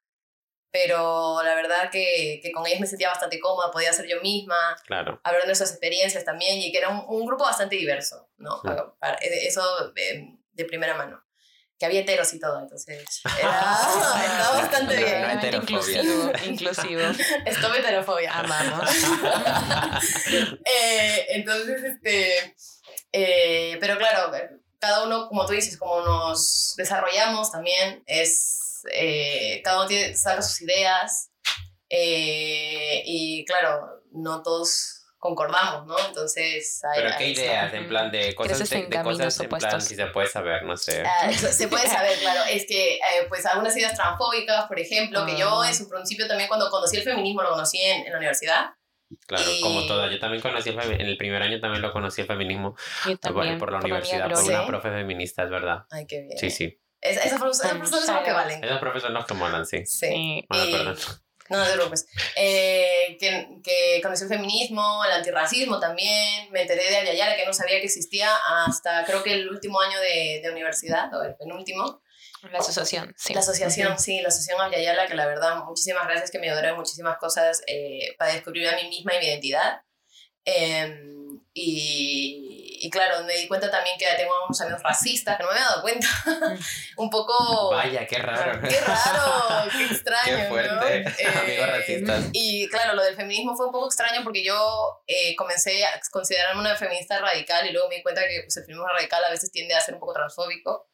pero 0.78 1.42
la 1.42 1.56
verdad 1.56 1.90
que, 1.90 2.42
que 2.44 2.52
con 2.52 2.68
ellos 2.68 2.82
me 2.82 2.88
sentía 2.88 3.08
bastante 3.08 3.40
cómoda, 3.40 3.72
podía 3.72 3.94
ser 3.94 4.08
yo 4.10 4.20
misma, 4.22 4.58
Claro. 4.86 5.22
hablar 5.24 5.44
de 5.44 5.48
nuestras 5.48 5.72
experiencias 5.72 6.26
también, 6.26 6.58
y 6.60 6.70
que 6.74 6.80
era 6.80 6.90
un, 6.90 7.06
un 7.08 7.26
grupo 7.26 7.46
bastante 7.46 7.78
diverso, 7.78 8.28
¿no? 8.38 8.56
Sí. 8.62 8.68
Para- 8.68 8.94
para- 9.00 9.16
eh, 9.22 9.48
eso 9.48 9.64
eh, 9.96 10.36
de 10.52 10.66
primera 10.66 10.94
mano. 10.96 11.22
Que 11.80 11.86
había 11.86 12.02
heteros 12.02 12.34
y 12.34 12.40
todo, 12.42 12.60
entonces 12.62 13.06
era, 13.40 13.50
estaba 14.26 14.62
bastante 14.62 14.96
No, 15.00 15.06
bien. 15.06 15.22
no 15.22 15.30
heterofobia. 15.30 16.02
inclusivo, 16.02 16.32
inclusivo. 16.46 17.02
Stop 17.46 17.76
heterofobia. 17.76 18.34
Amamos. 18.34 18.90
Eh, 20.66 21.26
entonces, 21.30 21.84
este, 21.84 22.56
eh, 23.14 23.78
pero 23.80 23.98
claro, 23.98 24.32
cada 24.80 25.04
uno, 25.06 25.28
como 25.30 25.46
tú 25.46 25.54
dices, 25.54 25.78
como 25.78 26.02
nos 26.02 26.74
desarrollamos 26.78 27.52
también, 27.52 28.04
es, 28.08 28.65
eh, 28.92 29.62
cada 29.64 29.78
uno 29.80 29.88
tiene, 29.88 30.16
saca 30.16 30.42
sus 30.42 30.62
ideas 30.62 31.32
eh, 31.90 33.04
y 33.06 33.46
claro, 33.46 34.02
no 34.12 34.42
todos 34.44 35.02
concordamos, 35.18 35.88
¿no? 35.88 35.96
Entonces, 36.08 36.82
hay- 36.84 37.02
Pero 37.02 37.18
qué 37.18 37.24
hay- 37.24 37.32
ideas, 37.32 37.74
en 37.74 37.88
plan 37.88 38.12
de 38.12 38.36
cosas, 38.36 38.70
de, 38.70 38.86
de 38.86 39.02
cosas 39.02 39.40
en 39.40 39.50
plan, 39.50 39.82
si 39.82 39.96
se 39.96 40.06
puede 40.08 40.28
saber, 40.28 40.64
no 40.64 40.78
sé. 40.78 41.04
Eso 41.30 41.48
se 41.48 41.68
puede 41.68 41.88
saber, 41.88 42.18
claro. 42.20 42.42
Es 42.50 42.66
que, 42.68 42.96
eh, 42.98 43.00
pues, 43.28 43.44
algunas 43.48 43.76
ideas 43.76 43.96
transfóbicas, 43.96 44.66
por 44.68 44.80
ejemplo, 44.80 45.26
que 45.26 45.36
yo 45.38 45.62
Ah. 45.62 45.68
en 45.68 45.76
su 45.76 45.90
principio 45.90 46.28
también 46.28 46.48
cuando 46.48 46.70
conocí 46.70 46.98
el 46.98 47.04
feminismo 47.04 47.42
lo 47.42 47.50
conocí 47.50 47.80
en, 47.82 48.06
en 48.06 48.12
la 48.12 48.18
universidad. 48.18 48.66
Claro, 49.28 49.44
y- 49.52 49.62
como 49.62 49.86
todas. 49.88 50.12
Yo 50.12 50.20
también 50.20 50.42
conocí 50.44 50.70
el 50.70 50.80
en 50.80 51.02
el 51.08 51.18
primer 51.18 51.42
año 51.42 51.60
también 51.60 51.82
lo 51.82 51.92
conocí 51.92 52.22
el 52.22 52.28
feminismo 52.28 52.76
Yo 53.06 53.12
por, 53.12 53.20
también. 53.20 53.58
por 53.58 53.72
la 53.72 53.80
por 53.80 53.90
universidad, 53.90 54.30
por 54.32 54.44
una 54.44 54.66
profe 54.68 54.90
feminista, 54.90 55.44
es 55.44 55.50
verdad. 55.50 55.86
Ay, 55.92 56.06
qué 56.08 56.22
bien. 56.22 56.38
Sí, 56.38 56.50
sí. 56.52 56.80
Es- 57.06 57.18
esas 57.18 57.26
esas 57.28 57.42
personas 57.42 57.90
son 57.90 58.16
las 58.16 58.24
que 58.24 58.32
valen. 58.32 58.64
Esos 58.64 58.80
profes 58.80 59.02
son 59.04 59.14
los 59.14 59.26
que 59.26 59.34
molan, 59.34 59.66
sí. 59.66 59.86
Sí. 59.86 60.46
Bueno, 60.50 60.66
Y- 60.66 60.72
perdón. 60.72 60.98
No, 61.48 61.60
no 61.60 61.66
te 61.66 61.74
preocupes. 61.74 62.08
Eh, 62.36 63.18
que, 63.20 63.48
que 63.64 64.00
conocí 64.02 64.24
el 64.24 64.30
feminismo, 64.30 65.04
el 65.06 65.12
antirracismo 65.12 65.80
también. 65.80 66.52
Me 66.52 66.64
enteré 66.64 66.90
de 66.90 66.98
Ayayara, 66.98 67.36
que 67.36 67.46
no 67.46 67.54
sabía 67.54 67.80
que 67.80 67.86
existía 67.86 68.30
hasta 68.66 69.06
creo 69.06 69.22
que 69.22 69.34
el 69.34 69.48
último 69.50 69.80
año 69.80 70.00
de, 70.00 70.40
de 70.44 70.50
universidad, 70.52 71.14
o 71.14 71.22
el 71.24 71.36
penúltimo. 71.36 72.02
La 72.52 72.60
asociación, 72.60 73.14
sí. 73.18 73.34
La 73.34 73.40
asociación, 73.42 73.98
sí, 74.00 74.22
la 74.22 74.30
asociación 74.30 74.60
Ayayala, 74.62 75.06
que 75.08 75.14
la 75.16 75.26
verdad, 75.28 75.64
muchísimas 75.66 76.06
gracias, 76.08 76.32
que 76.32 76.40
me 76.40 76.50
ayudaron 76.50 76.78
muchísimas 76.78 77.18
cosas 77.18 77.62
eh, 77.68 78.16
para 78.18 78.34
descubrir 78.34 78.68
a 78.68 78.76
mí 78.76 78.88
misma 78.90 79.14
y 79.16 79.20
mi 79.20 79.26
identidad. 79.26 79.82
Em, 80.46 81.40
y, 81.54 82.55
y 82.86 82.90
claro, 82.92 83.24
me 83.24 83.36
di 83.36 83.48
cuenta 83.48 83.72
también 83.72 83.98
que 83.98 84.06
tengo 84.16 84.32
unos 84.46 84.62
amigos 84.62 84.84
racistas, 84.84 85.38
que 85.38 85.42
no 85.42 85.50
me 85.50 85.56
había 85.56 85.70
dado 85.70 85.82
cuenta. 85.82 86.08
Un 86.98 87.10
poco... 87.10 87.72
Vaya, 87.72 88.06
qué 88.06 88.20
raro. 88.20 88.62
Qué 88.62 88.80
raro, 88.80 89.72
qué 89.72 89.86
extraño. 89.92 90.38
Qué 90.38 90.44
¿no? 90.44 90.50
fuerte. 90.50 91.16
Eh, 91.18 91.28
Amigos 91.42 91.68
racistas. 91.68 92.26
Y 92.32 92.70
claro, 92.70 92.94
lo 92.94 93.04
del 93.04 93.16
feminismo 93.16 93.56
fue 93.58 93.66
un 93.66 93.72
poco 93.72 93.88
extraño 93.88 94.22
porque 94.24 94.44
yo 94.44 95.02
eh, 95.08 95.36
comencé 95.36 95.84
a 95.84 96.00
considerarme 96.12 96.62
una 96.62 96.76
feminista 96.76 97.18
radical 97.18 97.66
y 97.68 97.72
luego 97.72 97.90
me 97.90 97.96
di 97.96 98.04
cuenta 98.04 98.22
que 98.22 98.42
pues, 98.44 98.56
el 98.58 98.66
feminismo 98.66 98.88
radical 98.88 99.24
a 99.24 99.32
veces 99.32 99.52
tiende 99.52 99.74
a 99.74 99.82
ser 99.82 99.96
un 99.96 100.00
poco 100.00 100.14
transfóbico. 100.14 100.88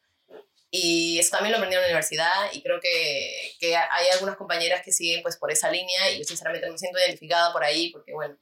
Y 0.70 1.18
eso 1.18 1.32
también 1.32 1.52
lo 1.52 1.58
aprendí 1.58 1.76
en 1.76 1.82
la 1.82 1.88
universidad 1.88 2.50
y 2.54 2.62
creo 2.62 2.80
que, 2.80 3.52
que 3.60 3.76
hay 3.76 4.08
algunas 4.14 4.36
compañeras 4.36 4.80
que 4.82 4.92
siguen 4.92 5.20
pues 5.20 5.36
por 5.36 5.52
esa 5.52 5.70
línea 5.70 6.10
y 6.10 6.20
yo 6.20 6.24
sinceramente 6.24 6.66
no 6.66 6.72
me 6.72 6.78
siento 6.78 6.98
identificada 6.98 7.52
por 7.52 7.62
ahí 7.62 7.90
porque 7.90 8.14
bueno... 8.14 8.34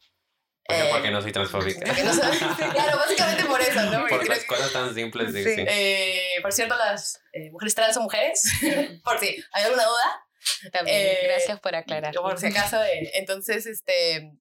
Porque, 0.70 0.88
eh, 0.88 0.90
porque 0.92 1.10
no 1.10 1.22
soy 1.22 1.32
transfóbica. 1.32 1.86
porque 1.86 2.02
no 2.02 2.12
sé- 2.14 2.20
claro, 2.72 2.96
básicamente 2.98 3.44
por 3.44 3.60
eso, 3.60 3.82
¿no? 3.84 4.00
Porque 4.00 4.16
Por 4.16 4.28
las 4.28 4.38
que- 4.40 4.46
cosas 4.46 4.72
tan 4.72 4.94
simples, 4.94 5.32
sí, 5.32 5.44
Sí. 5.44 5.54
sí. 5.56 5.64
Eh, 5.68 6.38
por 6.42 6.52
cierto, 6.52 6.76
las 6.76 7.20
eh, 7.32 7.50
mujeres 7.50 7.74
trans 7.74 7.94
son 7.94 8.04
mujeres, 8.04 8.42
por 9.04 9.18
si 9.18 9.42
hay 9.52 9.64
alguna 9.64 9.84
duda. 9.84 10.26
También. 10.72 10.96
Eh, 10.96 11.18
Gracias 11.24 11.60
por 11.60 11.74
aclarar. 11.74 12.14
Por 12.14 12.38
si 12.38 12.46
acaso, 12.46 12.82
eh, 12.82 13.10
entonces, 13.14 13.66
este, 13.66 14.32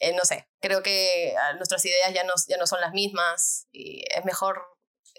eh, 0.00 0.12
no 0.14 0.24
sé, 0.24 0.46
creo 0.60 0.82
que 0.82 1.34
ah, 1.40 1.54
nuestras 1.54 1.84
ideas 1.84 2.12
ya 2.12 2.24
no, 2.24 2.34
ya 2.48 2.56
no 2.58 2.66
son 2.66 2.80
las 2.82 2.92
mismas 2.92 3.66
y 3.72 4.04
es 4.14 4.24
mejor, 4.26 4.62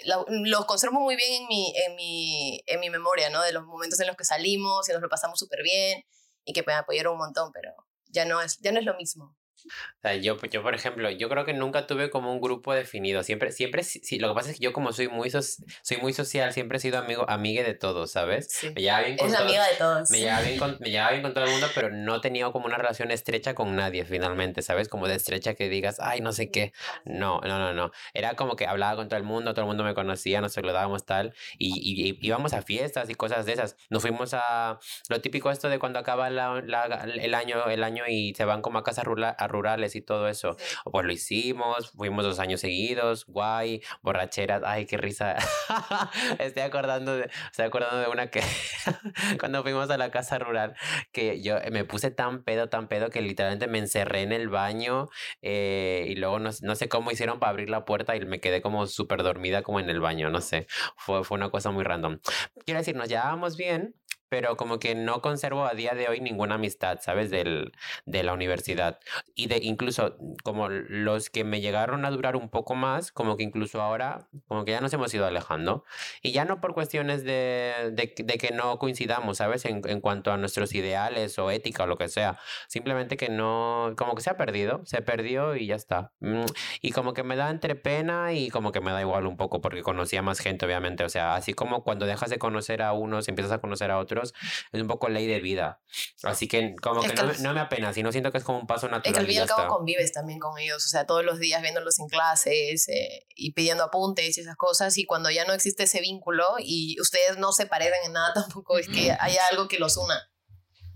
lo, 0.03 0.25
lo 0.29 0.65
conservo 0.67 0.99
muy 0.99 1.15
bien 1.15 1.41
en 1.43 1.47
mi, 1.47 1.73
en, 1.85 1.95
mi, 1.95 2.61
en 2.67 2.79
mi 2.81 2.89
memoria, 2.91 3.29
¿no? 3.29 3.41
De 3.41 3.51
los 3.53 3.63
momentos 3.65 3.99
en 3.99 4.07
los 4.07 4.15
que 4.15 4.25
salimos 4.25 4.87
y 4.89 4.93
nos 4.93 5.01
lo 5.01 5.09
pasamos 5.09 5.39
súper 5.39 5.63
bien 5.63 6.03
y 6.43 6.53
que 6.53 6.61
me 6.67 6.73
apoyaron 6.73 7.13
un 7.13 7.19
montón, 7.19 7.51
pero 7.51 7.71
ya 8.07 8.25
no 8.25 8.39
es, 8.41 8.59
ya 8.59 8.71
no 8.71 8.79
es 8.79 8.85
lo 8.85 8.93
mismo. 8.95 9.35
Yo, 10.21 10.37
yo, 10.51 10.61
por 10.61 10.75
ejemplo, 10.75 11.09
yo 11.09 11.29
creo 11.29 11.45
que 11.45 11.53
nunca 11.53 11.87
tuve 11.87 12.09
como 12.11 12.31
un 12.31 12.39
grupo 12.39 12.73
definido. 12.73 13.23
Siempre, 13.23 13.51
siempre, 13.51 13.83
sí, 13.83 14.19
lo 14.19 14.29
que 14.29 14.33
pasa 14.35 14.51
es 14.51 14.57
que 14.59 14.63
yo 14.63 14.71
como 14.73 14.91
soy 14.93 15.07
muy, 15.07 15.31
soy 15.31 15.97
muy 16.01 16.13
social, 16.13 16.53
siempre 16.53 16.77
he 16.77 16.81
sido 16.81 16.99
amigo, 16.99 17.25
amiga 17.27 17.63
de 17.63 17.73
todos, 17.73 18.11
¿sabes? 18.11 18.47
Sí. 18.51 18.69
Me 18.75 18.81
llevaba 18.81 19.03
bien 19.03 19.17
con 19.17 19.27
Es 19.27 19.33
todos. 19.33 19.45
amiga 19.47 19.67
de 19.67 19.75
todos. 19.75 20.11
Me 20.11 20.19
llevaba, 20.19 20.41
bien 20.41 20.59
con, 20.59 20.77
me 20.79 20.89
llevaba 20.91 21.11
bien 21.11 21.21
con 21.23 21.33
todo 21.33 21.45
el 21.45 21.49
mundo, 21.51 21.67
pero 21.73 21.89
no 21.89 22.21
tenía 22.21 22.51
como 22.51 22.65
una 22.67 22.77
relación 22.77 23.09
estrecha 23.11 23.55
con 23.55 23.75
nadie 23.75 24.05
finalmente, 24.05 24.61
¿sabes? 24.61 24.87
Como 24.89 25.07
de 25.07 25.15
estrecha 25.15 25.55
que 25.55 25.69
digas, 25.69 25.97
ay, 25.99 26.21
no 26.21 26.31
sé 26.31 26.51
qué. 26.51 26.71
No, 27.05 27.39
no, 27.41 27.57
no, 27.57 27.73
no. 27.73 27.91
Era 28.13 28.35
como 28.35 28.55
que 28.55 28.67
hablaba 28.67 28.95
con 28.95 29.09
todo 29.09 29.17
el 29.17 29.23
mundo, 29.25 29.53
todo 29.53 29.61
el 29.61 29.67
mundo 29.67 29.83
me 29.83 29.95
conocía, 29.95 30.39
nos 30.41 30.53
saludábamos 30.53 31.05
tal, 31.05 31.33
y, 31.57 31.69
y- 31.79 32.09
y 32.11 32.19
íbamos 32.21 32.53
a 32.53 32.61
fiestas 32.61 33.09
y 33.09 33.15
cosas 33.15 33.45
de 33.47 33.53
esas. 33.53 33.75
Nos 33.89 34.03
fuimos 34.03 34.33
a 34.35 34.79
lo 35.09 35.21
típico 35.21 35.49
esto 35.49 35.69
de 35.69 35.79
cuando 35.79 35.97
acaba 35.99 36.29
la- 36.29 36.61
la- 36.61 36.85
el, 37.19 37.33
año, 37.33 37.65
el 37.69 37.83
año 37.83 38.03
y 38.07 38.33
se 38.35 38.45
van 38.45 38.61
como 38.61 38.77
a 38.77 38.83
casas 38.83 39.05
rula- 39.05 39.35
a 39.45 39.47
rurales 39.47 39.95
y 39.95 40.01
todo 40.01 40.27
eso. 40.27 40.57
Pues 40.91 41.05
lo 41.05 41.11
hicimos, 41.11 41.91
fuimos 41.91 42.23
dos 42.23 42.39
años 42.39 42.61
seguidos, 42.61 43.25
guay, 43.25 43.81
borracheras, 44.01 44.61
ay, 44.65 44.85
qué 44.85 44.97
risa. 44.97 45.35
Estoy 46.39 46.63
acordando 46.63 47.15
de, 47.15 47.29
estoy 47.51 47.65
acordando 47.65 47.97
de 47.99 48.07
una 48.07 48.27
que 48.27 48.41
cuando 49.39 49.63
fuimos 49.63 49.89
a 49.89 49.97
la 49.97 50.11
casa 50.11 50.39
rural, 50.39 50.75
que 51.11 51.41
yo 51.41 51.57
me 51.71 51.85
puse 51.85 52.11
tan 52.11 52.43
pedo, 52.43 52.69
tan 52.69 52.87
pedo 52.87 53.09
que 53.09 53.21
literalmente 53.21 53.67
me 53.67 53.79
encerré 53.79 54.21
en 54.21 54.31
el 54.31 54.49
baño 54.49 55.07
eh, 55.41 56.05
y 56.07 56.15
luego 56.15 56.39
no 56.39 56.75
sé 56.75 56.89
cómo 56.89 57.11
hicieron 57.11 57.39
para 57.39 57.51
abrir 57.51 57.69
la 57.69 57.85
puerta 57.85 58.15
y 58.15 58.25
me 58.25 58.39
quedé 58.39 58.61
como 58.61 58.87
súper 58.87 59.23
dormida 59.23 59.61
como 59.61 59.79
en 59.79 59.89
el 59.89 59.99
baño, 59.99 60.29
no 60.29 60.41
sé, 60.41 60.67
fue, 60.97 61.23
fue 61.23 61.37
una 61.37 61.49
cosa 61.49 61.71
muy 61.71 61.83
random. 61.83 62.19
Quiero 62.65 62.79
decir, 62.79 62.95
nos 62.95 63.07
llevábamos 63.07 63.57
bien. 63.57 63.95
Pero 64.35 64.57
como 64.57 64.79
que 64.79 64.95
no 64.95 65.21
conservo 65.21 65.65
a 65.65 65.73
día 65.73 65.93
de 65.93 66.09
hoy 66.09 66.19
ninguna 66.19 66.55
amistad, 66.55 66.99
¿sabes? 67.01 67.29
Del, 67.29 67.71
de 68.05 68.21
la 68.21 68.33
universidad. 68.33 68.99
Y 69.33 69.47
de 69.47 69.59
incluso 69.63 70.17
como 70.43 70.67
los 70.67 71.29
que 71.29 71.45
me 71.45 71.61
llegaron 71.61 72.03
a 72.03 72.11
durar 72.11 72.35
un 72.35 72.49
poco 72.49 72.75
más, 72.75 73.13
como 73.13 73.37
que 73.37 73.43
incluso 73.43 73.81
ahora, 73.81 74.27
como 74.49 74.65
que 74.65 74.71
ya 74.71 74.81
nos 74.81 74.91
hemos 74.91 75.13
ido 75.13 75.25
alejando. 75.25 75.85
Y 76.21 76.33
ya 76.33 76.43
no 76.43 76.59
por 76.59 76.73
cuestiones 76.73 77.23
de, 77.23 77.91
de, 77.93 78.13
de 78.17 78.37
que 78.37 78.51
no 78.51 78.77
coincidamos, 78.77 79.37
¿sabes? 79.37 79.63
En, 79.63 79.81
en 79.87 80.01
cuanto 80.01 80.33
a 80.33 80.37
nuestros 80.37 80.75
ideales 80.75 81.39
o 81.39 81.49
ética 81.49 81.83
o 81.83 81.87
lo 81.87 81.97
que 81.97 82.09
sea. 82.09 82.37
Simplemente 82.67 83.15
que 83.15 83.29
no, 83.29 83.93
como 83.97 84.15
que 84.15 84.21
se 84.21 84.31
ha 84.31 84.37
perdido, 84.37 84.81
se 84.85 85.01
perdió 85.01 85.55
y 85.55 85.67
ya 85.67 85.75
está. 85.75 86.11
Mm, 86.19 86.43
Y 86.81 86.91
como 86.91 87.13
que 87.13 87.23
me 87.23 87.37
da 87.37 87.49
entre 87.49 87.75
pena 87.75 88.33
y 88.33 88.49
como 88.49 88.73
que 88.73 88.81
me 88.81 88.91
da 88.91 88.99
igual 88.99 89.27
un 89.27 89.37
poco 89.37 89.61
porque 89.61 89.81
conocía 89.81 90.21
más 90.21 90.39
gente, 90.39 90.65
obviamente. 90.65 91.05
O 91.05 91.09
sea, 91.09 91.35
así 91.35 91.53
como 91.53 91.83
cuando 91.83 92.05
dejas 92.05 92.29
de 92.29 92.37
conocer 92.39 92.81
a 92.81 92.91
unos, 92.93 93.27
empiezas 93.29 93.53
a 93.53 93.59
conocer 93.59 93.91
a 93.91 93.99
otros, 93.99 94.24
es 94.71 94.81
un 94.81 94.87
poco 94.87 95.09
ley 95.09 95.27
de 95.27 95.39
vida. 95.39 95.81
Así 96.23 96.47
que 96.47 96.75
como 96.81 97.01
Es 97.01 97.09
que 97.11 97.15
que 97.15 97.23
no, 97.23 97.33
no 97.33 97.53
me 97.53 97.59
apena, 97.59 97.93
sino 97.93 98.11
siento 98.11 98.31
que 98.31 98.37
es 98.37 98.43
como 98.43 98.59
un 98.59 98.67
paso 98.67 98.87
Es 98.87 98.91
natural. 98.91 99.13
que 99.13 99.19
al 99.19 99.25
fin 99.25 99.35
y 99.35 99.39
al 99.39 99.47
cabo 99.47 99.61
está. 99.61 99.69
convives 99.75 100.11
también 100.11 100.39
con 100.39 100.57
ellos, 100.59 100.85
o 100.85 100.87
sea, 100.87 101.05
todos 101.05 101.23
los 101.23 101.39
días 101.39 101.61
viéndolos 101.61 101.99
en 101.99 102.07
clases 102.07 102.87
eh, 102.89 103.25
y 103.35 103.53
pidiendo 103.53 103.83
apuntes 103.83 104.37
y 104.37 104.41
esas 104.41 104.55
cosas, 104.55 104.97
y 104.97 105.05
cuando 105.05 105.29
ya 105.29 105.45
no 105.45 105.53
existe 105.53 105.83
ese 105.83 106.01
vínculo 106.01 106.45
y 106.59 106.99
ustedes 106.99 107.37
no 107.37 107.51
se 107.51 107.65
parecen 107.65 107.99
en 108.05 108.13
nada 108.13 108.33
tampoco, 108.33 108.77
es 108.77 108.87
que 108.87 109.15
haya 109.19 109.47
algo 109.51 109.67
que 109.67 109.79
los 109.79 109.97
una 109.97 110.29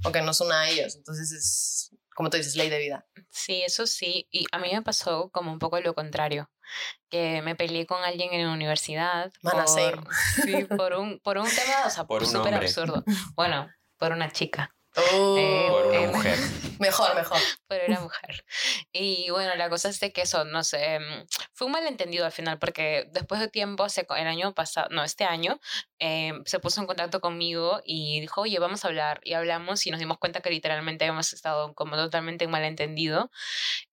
o 0.06 0.12
que 0.12 0.22
nos 0.22 0.40
una 0.42 0.62
a 0.62 0.70
ellos, 0.70 0.96
entonces 0.96 1.32
es, 1.32 1.92
como 2.16 2.30
tú 2.30 2.38
dices, 2.38 2.56
ley 2.56 2.70
de 2.70 2.80
vida. 2.80 3.08
Sí, 3.30 3.62
eso 3.62 3.88
sí. 3.88 4.28
Y 4.30 4.46
a 4.52 4.60
mí 4.60 4.70
me 4.74 4.82
pasó 4.82 5.30
como 5.32 5.54
un 5.54 5.60
poco 5.60 5.80
lo 5.80 5.94
contrario. 5.94 6.50
Que 7.10 7.42
me 7.42 7.56
peleé 7.56 7.86
con 7.86 8.04
alguien 8.04 8.34
en 8.34 8.46
la 8.48 8.54
universidad. 8.54 9.32
Por, 9.42 9.54
sí, 10.46 10.66
por 10.78 10.94
un, 10.94 11.20
por 11.20 11.38
un 11.38 11.48
tema, 11.50 11.86
o 11.86 11.90
sea, 11.90 12.06
Por 12.06 12.24
un 12.24 12.30
súper 12.30 12.54
absurdo. 12.54 13.04
Bueno, 13.36 13.70
por 13.98 14.12
una 14.12 14.32
chica. 14.32 14.74
Oh, 14.96 15.36
Por 15.70 15.86
una 15.88 15.98
Eh, 16.00 16.08
mujer. 16.08 16.38
Mejor, 16.80 17.14
mejor. 17.14 17.38
pero 17.68 17.84
era 17.84 18.00
mujer. 18.00 18.46
Y 18.94 19.30
bueno, 19.32 19.54
la 19.56 19.70
cosa 19.70 19.90
es 19.90 20.00
de 20.00 20.14
que 20.14 20.22
eso, 20.22 20.46
no 20.46 20.64
sé, 20.64 20.98
mm, 21.00 21.26
fue 21.54 21.68
un 21.68 21.74
malentendido 21.74 22.26
al 22.26 22.32
final, 22.32 22.58
porque 22.58 23.06
después 23.12 23.42
de 23.42 23.50
tiempo, 23.50 23.86
el 24.16 24.28
año 24.28 24.54
pasado, 24.56 24.88
no, 24.90 25.04
este 25.04 25.26
año, 25.26 25.60
eh, 26.00 26.32
se 26.46 26.60
puso 26.60 26.80
en 26.80 26.88
contacto 26.88 27.20
conmigo 27.20 27.82
y 27.84 28.22
dijo, 28.22 28.42
oye, 28.42 28.58
vamos 28.60 28.86
a 28.86 28.88
hablar. 28.88 29.20
Y 29.26 29.34
hablamos 29.34 29.86
y 29.86 29.92
nos 29.92 30.00
dimos 30.00 30.18
cuenta 30.20 30.40
que 30.40 30.50
literalmente 30.50 31.04
habíamos 31.04 31.34
estado 31.34 31.74
como 31.76 31.98
totalmente 31.98 32.46
en 32.46 32.52
malentendido 32.52 33.30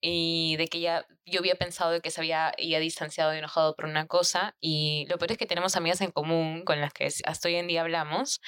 y 0.01 0.57
de 0.57 0.69
que 0.69 0.79
ya 0.81 1.05
yo 1.27 1.41
había 1.41 1.57
pensado 1.57 2.01
que 2.01 2.11
se 2.11 2.21
había 2.21 2.55
distanciado 2.57 3.35
y 3.35 3.39
enojado 3.39 3.75
por 3.75 3.87
una 3.87 4.07
cosa. 4.07 4.57
Y 4.61 5.07
lo 5.09 5.19
peor 5.19 5.33
es 5.33 5.39
que 5.39 5.47
tenemos 5.47 5.77
amigas 5.77 6.01
en 6.01 6.13
común 6.13 6.65
con 6.65 6.81
las 6.81 6.93
que 6.93 7.09
hasta 7.25 7.49
hoy 7.49 7.57
en 7.57 7.67
día 7.67 7.83
hablamos. 7.83 8.41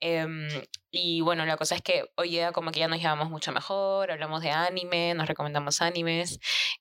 Em, 0.00 0.48
y 0.90 1.20
bueno, 1.20 1.44
la 1.46 1.56
cosa 1.56 1.74
es 1.76 1.82
que 1.82 2.04
hoy 2.16 2.30
día 2.30 2.52
como 2.52 2.70
que 2.72 2.80
ya 2.80 2.88
nos 2.88 2.98
llevamos 3.00 3.30
mucho 3.30 3.52
mejor, 3.52 4.10
hablamos 4.10 4.42
de 4.42 4.50
anime, 4.50 5.14
nos 5.14 5.28
recomendamos 5.28 5.82
animes 5.82 6.38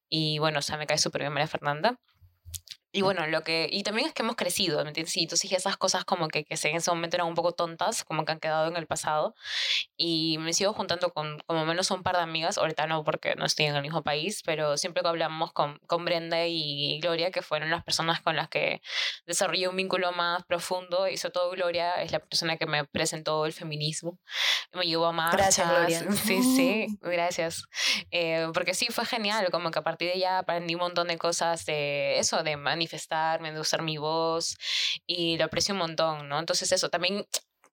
y 0.09 0.39
bueno, 0.39 0.59
o 0.59 0.61
sea, 0.61 0.77
me 0.77 0.87
cae 0.87 0.97
súper 0.97 1.21
bien 1.21 1.33
María 1.33 1.47
Fernanda. 1.47 1.97
Y 2.95 3.01
bueno, 3.01 3.25
lo 3.25 3.41
que... 3.41 3.67
Y 3.71 3.81
también 3.81 4.07
es 4.07 4.13
que 4.13 4.21
hemos 4.21 4.35
crecido, 4.35 4.83
¿me 4.83 4.89
entiendes? 4.89 5.17
Y 5.17 5.23
entonces 5.23 5.51
esas 5.51 5.77
cosas 5.77 6.05
como 6.05 6.27
que, 6.27 6.45
que 6.45 6.53
en 6.53 6.75
ese 6.75 6.91
momento 6.91 7.17
eran 7.17 7.27
un 7.27 7.33
poco 7.33 7.51
tontas, 7.51 8.03
como 8.03 8.23
que 8.23 8.31
han 8.33 8.39
quedado 8.39 8.67
en 8.67 8.77
el 8.77 8.85
pasado. 8.85 9.33
Y 9.97 10.37
me 10.37 10.53
sigo 10.53 10.73
juntando 10.73 11.11
con 11.11 11.39
como 11.47 11.65
menos 11.65 11.89
un 11.89 12.03
par 12.03 12.15
de 12.15 12.21
amigas, 12.21 12.59
ahorita 12.59 12.85
no 12.85 13.03
porque 13.03 13.35
no 13.35 13.45
estoy 13.45 13.65
en 13.65 13.75
el 13.75 13.81
mismo 13.81 14.03
país, 14.03 14.43
pero 14.45 14.77
siempre 14.77 15.01
que 15.01 15.09
hablamos 15.09 15.51
con, 15.53 15.79
con 15.87 16.05
Brenda 16.05 16.45
y 16.45 16.99
Gloria, 17.01 17.31
que 17.31 17.41
fueron 17.41 17.71
las 17.71 17.83
personas 17.83 18.21
con 18.21 18.35
las 18.35 18.47
que 18.47 18.81
desarrollé 19.25 19.67
un 19.67 19.75
vínculo 19.75 20.11
más 20.11 20.43
profundo, 20.45 21.07
y 21.07 21.17
sobre 21.17 21.33
todo 21.33 21.49
Gloria 21.49 21.93
es 22.01 22.11
la 22.11 22.19
persona 22.19 22.57
que 22.57 22.67
me 22.67 22.85
presentó 22.85 23.47
el 23.47 23.53
feminismo, 23.53 24.19
me 24.71 24.85
llevó 24.85 25.07
a 25.07 25.11
marchas. 25.11 25.57
Gracias, 25.57 25.67
Gloria. 25.67 26.11
Sí, 26.11 26.43
sí, 26.43 26.97
gracias. 27.01 27.63
Eh, 28.11 28.47
porque 28.53 28.75
sí, 28.75 28.87
fue 28.91 29.05
genial, 29.05 29.49
como 29.49 29.71
que 29.71 29.79
a 29.79 29.83
partir 29.83 30.09
de 30.09 30.17
ella 30.17 30.37
aprendí 30.37 30.75
un 30.75 30.81
montón 30.81 31.07
de 31.07 31.17
cosas 31.17 31.65
de 31.65 32.19
eso, 32.19 32.43
de 32.43 32.57
manifestarme, 32.83 33.51
de 33.53 33.59
usar 33.59 33.81
mi 33.81 33.97
voz, 33.97 34.57
y 35.07 35.37
lo 35.37 35.45
aprecio 35.45 35.73
un 35.73 35.79
montón, 35.79 36.27
¿no? 36.29 36.39
Entonces 36.39 36.71
eso, 36.71 36.89
también 36.89 37.25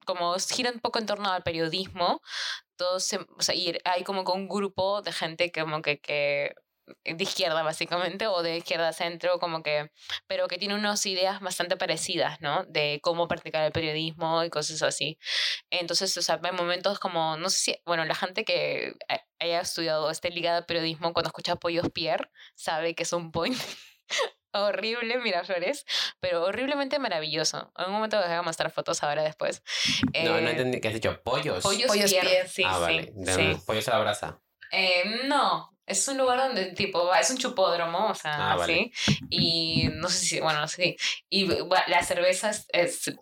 como 0.06 0.34
gira 0.38 0.70
un 0.72 0.80
poco 0.80 0.98
en 0.98 1.06
torno 1.06 1.30
al 1.30 1.42
periodismo, 1.42 2.20
todos 2.76 3.04
se- 3.04 3.18
o 3.18 3.26
hay 3.84 4.04
como 4.04 4.24
que 4.24 4.32
un 4.32 4.48
grupo 4.48 5.02
de 5.02 5.12
gente 5.12 5.52
como 5.52 5.82
que, 5.82 6.00
que 6.00 6.54
de 7.04 7.22
izquierda 7.24 7.62
básicamente 7.62 8.26
o 8.26 8.42
de 8.42 8.56
izquierda 8.58 8.88
a 8.88 8.92
centro 8.92 9.38
como 9.38 9.62
que 9.62 9.92
pero 10.26 10.48
que 10.48 10.58
tiene 10.58 10.74
unas 10.74 11.06
ideas 11.06 11.40
bastante 11.40 11.76
parecidas 11.76 12.40
no 12.40 12.64
de 12.64 12.98
cómo 13.02 13.28
practicar 13.28 13.64
el 13.64 13.70
periodismo 13.72 14.42
y 14.42 14.50
cosas 14.50 14.82
así 14.82 15.16
entonces 15.70 16.16
o 16.16 16.22
sea 16.22 16.40
hay 16.42 16.52
momentos 16.52 16.98
como 16.98 17.36
no 17.36 17.48
sé 17.50 17.58
si 17.58 17.76
bueno 17.86 18.04
la 18.04 18.14
gente 18.16 18.44
que 18.44 18.94
ha- 19.08 19.22
haya 19.38 19.60
estudiado 19.60 20.10
este 20.10 20.30
ligado 20.30 20.58
al 20.58 20.66
periodismo 20.66 21.12
cuando 21.12 21.28
escucha 21.28 21.56
Pollos 21.56 21.88
Pierre 21.92 22.28
sabe 22.56 22.94
que 22.96 23.04
es 23.04 23.12
un 23.12 23.30
point 23.32 23.56
horrible 24.52 25.18
Miraflores 25.18 25.84
pero 26.20 26.44
horriblemente 26.44 26.98
maravilloso 26.98 27.72
en 27.78 27.86
un 27.86 27.92
momento 27.92 28.18
les 28.18 28.28
voy 28.28 28.36
a 28.36 28.42
mostrar 28.42 28.70
fotos 28.70 29.02
ahora 29.02 29.22
después 29.22 29.62
No, 30.22 30.40
no 30.40 30.48
Eh, 30.48 30.50
entendí. 30.50 30.80
¿Qué 30.80 30.88
has 30.88 30.94
dicho? 30.94 31.20
¿Pollos? 31.22 31.62
Pollos, 31.62 31.86
Pollos 31.86 32.10
Pierre, 32.10 32.28
Pierre. 32.28 32.48
sí, 32.48 32.62
ah, 32.66 32.74
sí, 32.74 32.80
vale. 32.80 33.12
Sí. 33.56 33.62
Pollos 33.66 33.88
a 33.88 33.92
la 33.92 33.98
brasa. 34.00 34.40
Eh, 34.72 35.22
no, 35.26 35.76
es 35.86 36.06
un 36.08 36.16
lugar 36.18 36.38
donde 36.38 36.66
tipo 36.66 37.04
va- 37.06 37.18
es 37.18 37.28
un 37.30 37.38
chupódromo, 37.38 38.06
o 38.10 38.14
sea, 38.14 38.52
Ah, 38.52 38.56
vale. 38.56 38.72
así. 38.74 38.92
Y 39.28 39.88
no 39.94 40.08
sé 40.08 40.18
si, 40.18 40.40
bueno, 40.40 40.60
no 40.60 40.68
sé. 40.68 40.96
Y 41.28 41.44
bueno, 41.62 41.84
las 41.88 42.06
cervezas 42.06 42.66
es- 42.72 43.12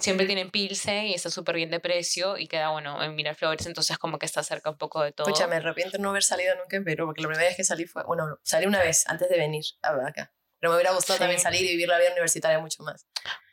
siempre 0.00 0.24
tienen 0.26 0.50
pilsen 0.50 1.04
y 1.06 1.14
está 1.14 1.28
súper 1.30 1.56
bien 1.56 1.70
de 1.70 1.80
precio 1.80 2.38
y 2.38 2.46
queda, 2.48 2.70
bueno, 2.70 3.02
en 3.02 3.14
Miraflores, 3.14 3.66
entonces 3.66 3.98
como 3.98 4.18
que 4.18 4.24
está 4.26 4.42
cerca 4.42 4.70
un 4.70 4.78
poco 4.78 5.02
de 5.02 5.12
todo. 5.12 5.28
Escucha, 5.28 5.46
me 5.46 5.56
arrepiento 5.56 5.98
de 5.98 6.02
no 6.02 6.10
haber 6.10 6.22
salido 6.22 6.54
nunca 6.56 6.76
en 6.76 6.84
Perú, 6.84 7.06
porque 7.06 7.20
la 7.22 7.28
primera 7.28 7.48
vez 7.48 7.56
que 7.56 7.64
salí 7.64 7.84
fue, 7.84 8.02
bueno, 8.04 8.26
no, 8.26 8.38
salí 8.42 8.64
una 8.66 8.80
vez 8.80 9.06
antes 9.08 9.28
de 9.28 9.36
venir 9.38 9.64
a 9.82 9.90
acá. 10.08 10.32
Pero 10.64 10.72
me 10.72 10.76
hubiera 10.78 10.92
gustado 10.94 11.18
Sí. 11.18 11.20
también 11.20 11.38
salir 11.38 11.60
y 11.62 11.68
vivir 11.72 11.88
la 11.88 11.98
vida 11.98 12.12
universitaria 12.12 12.58
mucho 12.58 12.82
más. 12.84 13.04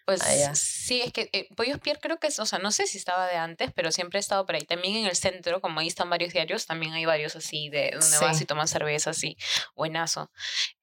Pues 0.06 0.22
Ah, 0.24 0.36
ya. 0.36 0.56
sí, 0.56 1.02
es 1.02 1.14
que 1.14 1.30
eh, 1.34 1.48
Pollos 1.56 1.80
Pierre 1.80 2.00
creo 2.02 2.18
que 2.20 2.28
es, 2.28 2.40
o 2.40 2.46
sea, 2.46 2.60
no 2.60 2.72
sé 2.72 2.88
si 2.88 2.98
estaba 2.98 3.28
de 3.28 3.36
antes, 3.38 3.72
pero 3.76 3.92
siempre 3.92 4.18
he 4.18 4.22
estado 4.22 4.46
por 4.46 4.56
ahí. 4.56 4.62
También 4.62 4.96
en 4.98 5.06
el 5.06 5.16
centro, 5.16 5.62
como 5.62 5.80
ahí 5.80 5.88
están 5.88 6.10
varios 6.10 6.34
diarios, 6.34 6.66
también 6.66 6.94
hay 6.94 7.06
varios 7.06 7.36
así 7.36 7.70
de 7.70 7.92
donde 7.94 8.06
Sí. 8.18 8.24
vas 8.24 8.42
y 8.42 8.46
tomas 8.46 8.70
cerveza 8.70 9.12
así. 9.12 9.38
Buenazo. 9.76 10.32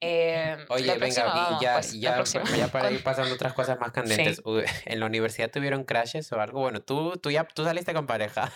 Eh, 0.00 0.56
Oye, 0.68 0.86
la 0.86 0.94
venga, 0.94 0.98
próxima 0.98 1.26
y 1.26 1.30
vamos, 1.44 1.60
ya, 1.60 1.74
pues, 1.74 1.92
ya, 1.92 2.56
ya 2.56 2.68
para 2.72 2.90
ir 2.90 3.02
pasando 3.02 3.34
otras 3.34 3.52
cosas 3.52 3.78
más 3.78 3.92
candentes. 3.92 4.40
Uy, 4.44 4.64
¿En 4.84 5.00
la 5.00 5.06
universidad 5.06 5.50
tuvieron 5.50 5.84
crashes 5.84 6.30
o 6.32 6.40
algo? 6.40 6.60
Bueno, 6.60 6.80
tú, 6.80 7.16
tú 7.16 7.30
ya 7.30 7.44
tú 7.44 7.64
saliste 7.64 7.92
con 7.94 8.06
pareja. 8.06 8.52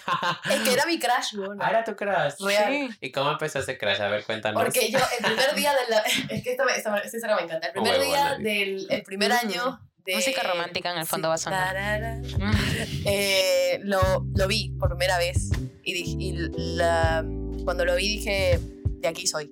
Es 0.50 0.60
que 0.60 0.72
era 0.72 0.86
mi 0.86 0.98
crash, 0.98 1.34
bueno. 1.34 1.56
Ah, 1.60 1.70
era 1.70 1.84
tu 1.84 1.96
crush. 1.96 2.34
Real. 2.40 2.72
Sí. 2.72 2.88
¿Y 3.00 3.12
cómo 3.12 3.30
empezó 3.32 3.58
ese 3.58 3.76
crush? 3.78 4.00
A 4.00 4.08
ver, 4.08 4.24
cuéntanos. 4.24 4.62
Porque 4.62 4.90
yo, 4.90 4.98
el 5.18 5.24
primer 5.24 5.54
día 5.54 5.72
de 5.72 5.90
la... 5.94 5.98
Es 6.00 6.42
que 6.42 6.50
esta, 6.52 6.64
me- 6.64 6.76
esta, 6.76 6.96
esta 6.98 7.16
historia 7.16 7.36
me 7.36 7.42
encanta. 7.42 7.66
El 7.68 7.72
primer 7.72 7.98
Huevo, 7.98 8.04
día 8.10 8.36
del 8.38 8.86
el 8.90 9.02
primer 9.02 9.32
año 9.32 9.80
de... 10.04 10.14
Música 10.16 10.42
romántica 10.42 10.90
en 10.92 10.98
el 10.98 11.06
fondo 11.06 11.28
va 11.28 11.34
a 11.34 11.38
sonar. 11.38 11.68
tarara. 11.74 12.20
Eh, 13.04 13.80
lo, 13.82 14.24
lo 14.34 14.46
vi 14.48 14.70
por 14.78 14.90
primera 14.90 15.18
vez 15.18 15.50
y, 15.82 15.92
dije- 15.94 16.16
y 16.18 16.32
la- 16.76 17.24
cuando 17.64 17.84
lo 17.84 17.94
vi 17.96 18.08
dije, 18.16 18.58
de 19.00 19.08
aquí 19.08 19.26
soy. 19.26 19.50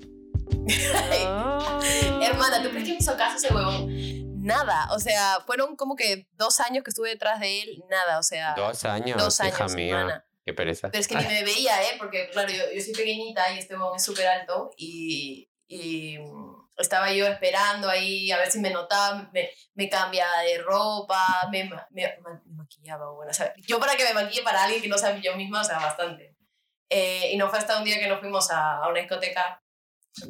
Hermana, 2.22 2.62
¿tú 2.62 2.70
crees 2.70 2.84
que 2.84 2.92
me 2.92 2.98
hizo 2.98 3.16
caso 3.16 3.36
ese 3.36 3.54
huevón? 3.54 3.88
Nada, 4.42 4.88
o 4.92 4.98
sea, 4.98 5.38
fueron 5.46 5.76
como 5.76 5.96
que 5.96 6.26
dos 6.32 6.60
años 6.60 6.82
que 6.82 6.90
estuve 6.90 7.10
detrás 7.10 7.40
de 7.40 7.62
él, 7.62 7.84
nada, 7.90 8.18
o 8.18 8.22
sea, 8.22 8.54
Dos 8.56 8.84
años, 8.84 9.22
dos 9.22 9.38
hija 9.40 9.64
años, 9.64 9.74
mía. 9.74 9.98
hermana. 10.00 10.24
qué 10.44 10.54
pereza. 10.54 10.90
Pero 10.90 11.00
es 11.00 11.08
que 11.08 11.16
ni 11.16 11.24
me 11.24 11.44
veía, 11.44 11.82
¿eh? 11.82 11.96
Porque, 11.98 12.28
claro, 12.30 12.50
yo, 12.50 12.62
yo 12.74 12.80
soy 12.82 12.94
pequeñita 12.94 13.52
y 13.52 13.58
este 13.58 13.74
hombre 13.74 13.96
es 13.98 14.02
súper 14.04 14.26
alto 14.28 14.70
y, 14.78 15.50
y 15.68 16.16
estaba 16.80 17.12
yo 17.12 17.26
esperando 17.26 17.88
ahí 17.88 18.30
a 18.30 18.38
ver 18.38 18.50
si 18.50 18.58
me 18.58 18.70
notaba, 18.70 19.28
me, 19.32 19.50
me 19.74 19.88
cambiaba 19.88 20.42
de 20.42 20.58
ropa, 20.58 21.48
me, 21.50 21.64
me, 21.64 21.80
me 21.90 22.40
maquillaba. 22.46 23.10
Bueno, 23.12 23.30
o 23.30 23.34
sea, 23.34 23.54
yo 23.56 23.78
para 23.78 23.96
que 23.96 24.04
me 24.04 24.14
maquille 24.14 24.42
para 24.42 24.64
alguien 24.64 24.82
que 24.82 24.88
no 24.88 24.98
sea 24.98 25.16
yo 25.18 25.36
misma, 25.36 25.60
o 25.60 25.64
sea, 25.64 25.78
bastante. 25.78 26.34
Eh, 26.88 27.30
y 27.32 27.36
no 27.36 27.48
fue 27.48 27.58
hasta 27.58 27.78
un 27.78 27.84
día 27.84 27.98
que 27.98 28.08
nos 28.08 28.20
fuimos 28.20 28.50
a, 28.50 28.78
a 28.78 28.88
una 28.88 29.00
discoteca 29.00 29.62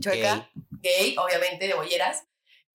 chueca, 0.01 0.51
gay, 0.83 1.17
obviamente, 1.19 1.67
de 1.67 1.75
bolleras, 1.75 2.25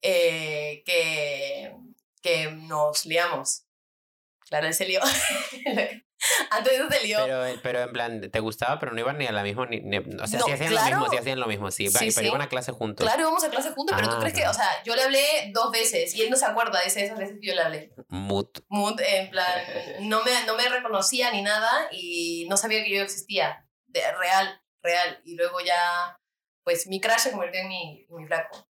eh, 0.01 0.81
que, 0.85 1.75
que 2.21 2.51
nos 2.51 3.05
liamos. 3.05 3.63
Claro, 4.47 4.67
él 4.67 4.73
se 4.73 4.85
lió. 4.85 5.01
Antes 6.49 6.71
de 6.73 6.77
eso 6.79 6.89
se 6.89 7.03
lió. 7.07 7.17
Pero, 7.23 7.43
pero 7.63 7.79
en 7.81 7.91
plan, 7.93 8.31
¿te 8.31 8.39
gustaba? 8.39 8.79
Pero 8.79 8.93
no 8.93 8.99
iban 8.99 9.17
ni 9.17 9.25
a 9.27 9.31
la 9.31 9.43
misma. 9.43 9.65
Ni, 9.65 9.79
ni- 9.81 9.97
o 9.97 10.27
sea, 10.27 10.39
No, 10.39 10.45
sí 10.45 10.51
hacían 10.51 10.69
claro. 10.71 10.89
lo 10.89 10.95
mismo, 11.01 11.09
sí 11.11 11.17
hacían 11.17 11.39
lo 11.39 11.47
mismo, 11.47 11.71
sí. 11.71 11.87
Sí, 11.89 11.97
pero 11.99 12.11
sí. 12.11 12.25
iban 12.27 12.41
a 12.41 12.49
clase 12.49 12.71
juntos. 12.71 13.05
Claro, 13.05 13.21
íbamos 13.21 13.43
a 13.43 13.49
clase 13.49 13.71
juntos, 13.71 13.95
pero 13.95 14.09
tú 14.09 14.15
Ah, 14.15 14.19
crees 14.19 14.33
que, 14.33 14.39
claro. 14.41 14.51
o 14.51 14.53
sea, 14.55 14.83
yo 14.83 14.95
le 14.95 15.03
hablé 15.03 15.51
dos 15.53 15.71
veces 15.71 16.13
y 16.15 16.21
él 16.21 16.29
no 16.29 16.35
se 16.37 16.45
acuerda 16.45 16.79
de 16.79 16.87
esas 16.87 17.17
veces 17.17 17.37
que 17.41 17.47
yo 17.47 17.55
le 17.55 17.61
hablé. 17.61 17.93
Mood. 18.09 18.47
Mood, 18.69 18.99
en 19.01 19.29
plan, 19.29 19.47
no 20.01 20.23
me, 20.23 20.43
no 20.45 20.55
me 20.55 20.67
reconocía 20.69 21.31
ni 21.31 21.41
nada 21.41 21.87
y 21.91 22.47
no 22.49 22.57
sabía 22.57 22.83
que 22.83 22.93
yo 22.95 23.01
existía. 23.01 23.67
De, 23.87 24.01
real, 24.19 24.61
real. 24.81 25.21
Y 25.23 25.35
luego 25.35 25.59
ya, 25.61 26.19
pues 26.63 26.87
mi 26.87 26.99
crush 26.99 27.17
se 27.19 27.31
convirtió 27.31 27.61
en 27.61 27.67
mi, 27.69 28.05
en 28.09 28.15
mi 28.15 28.25
flaco. 28.25 28.67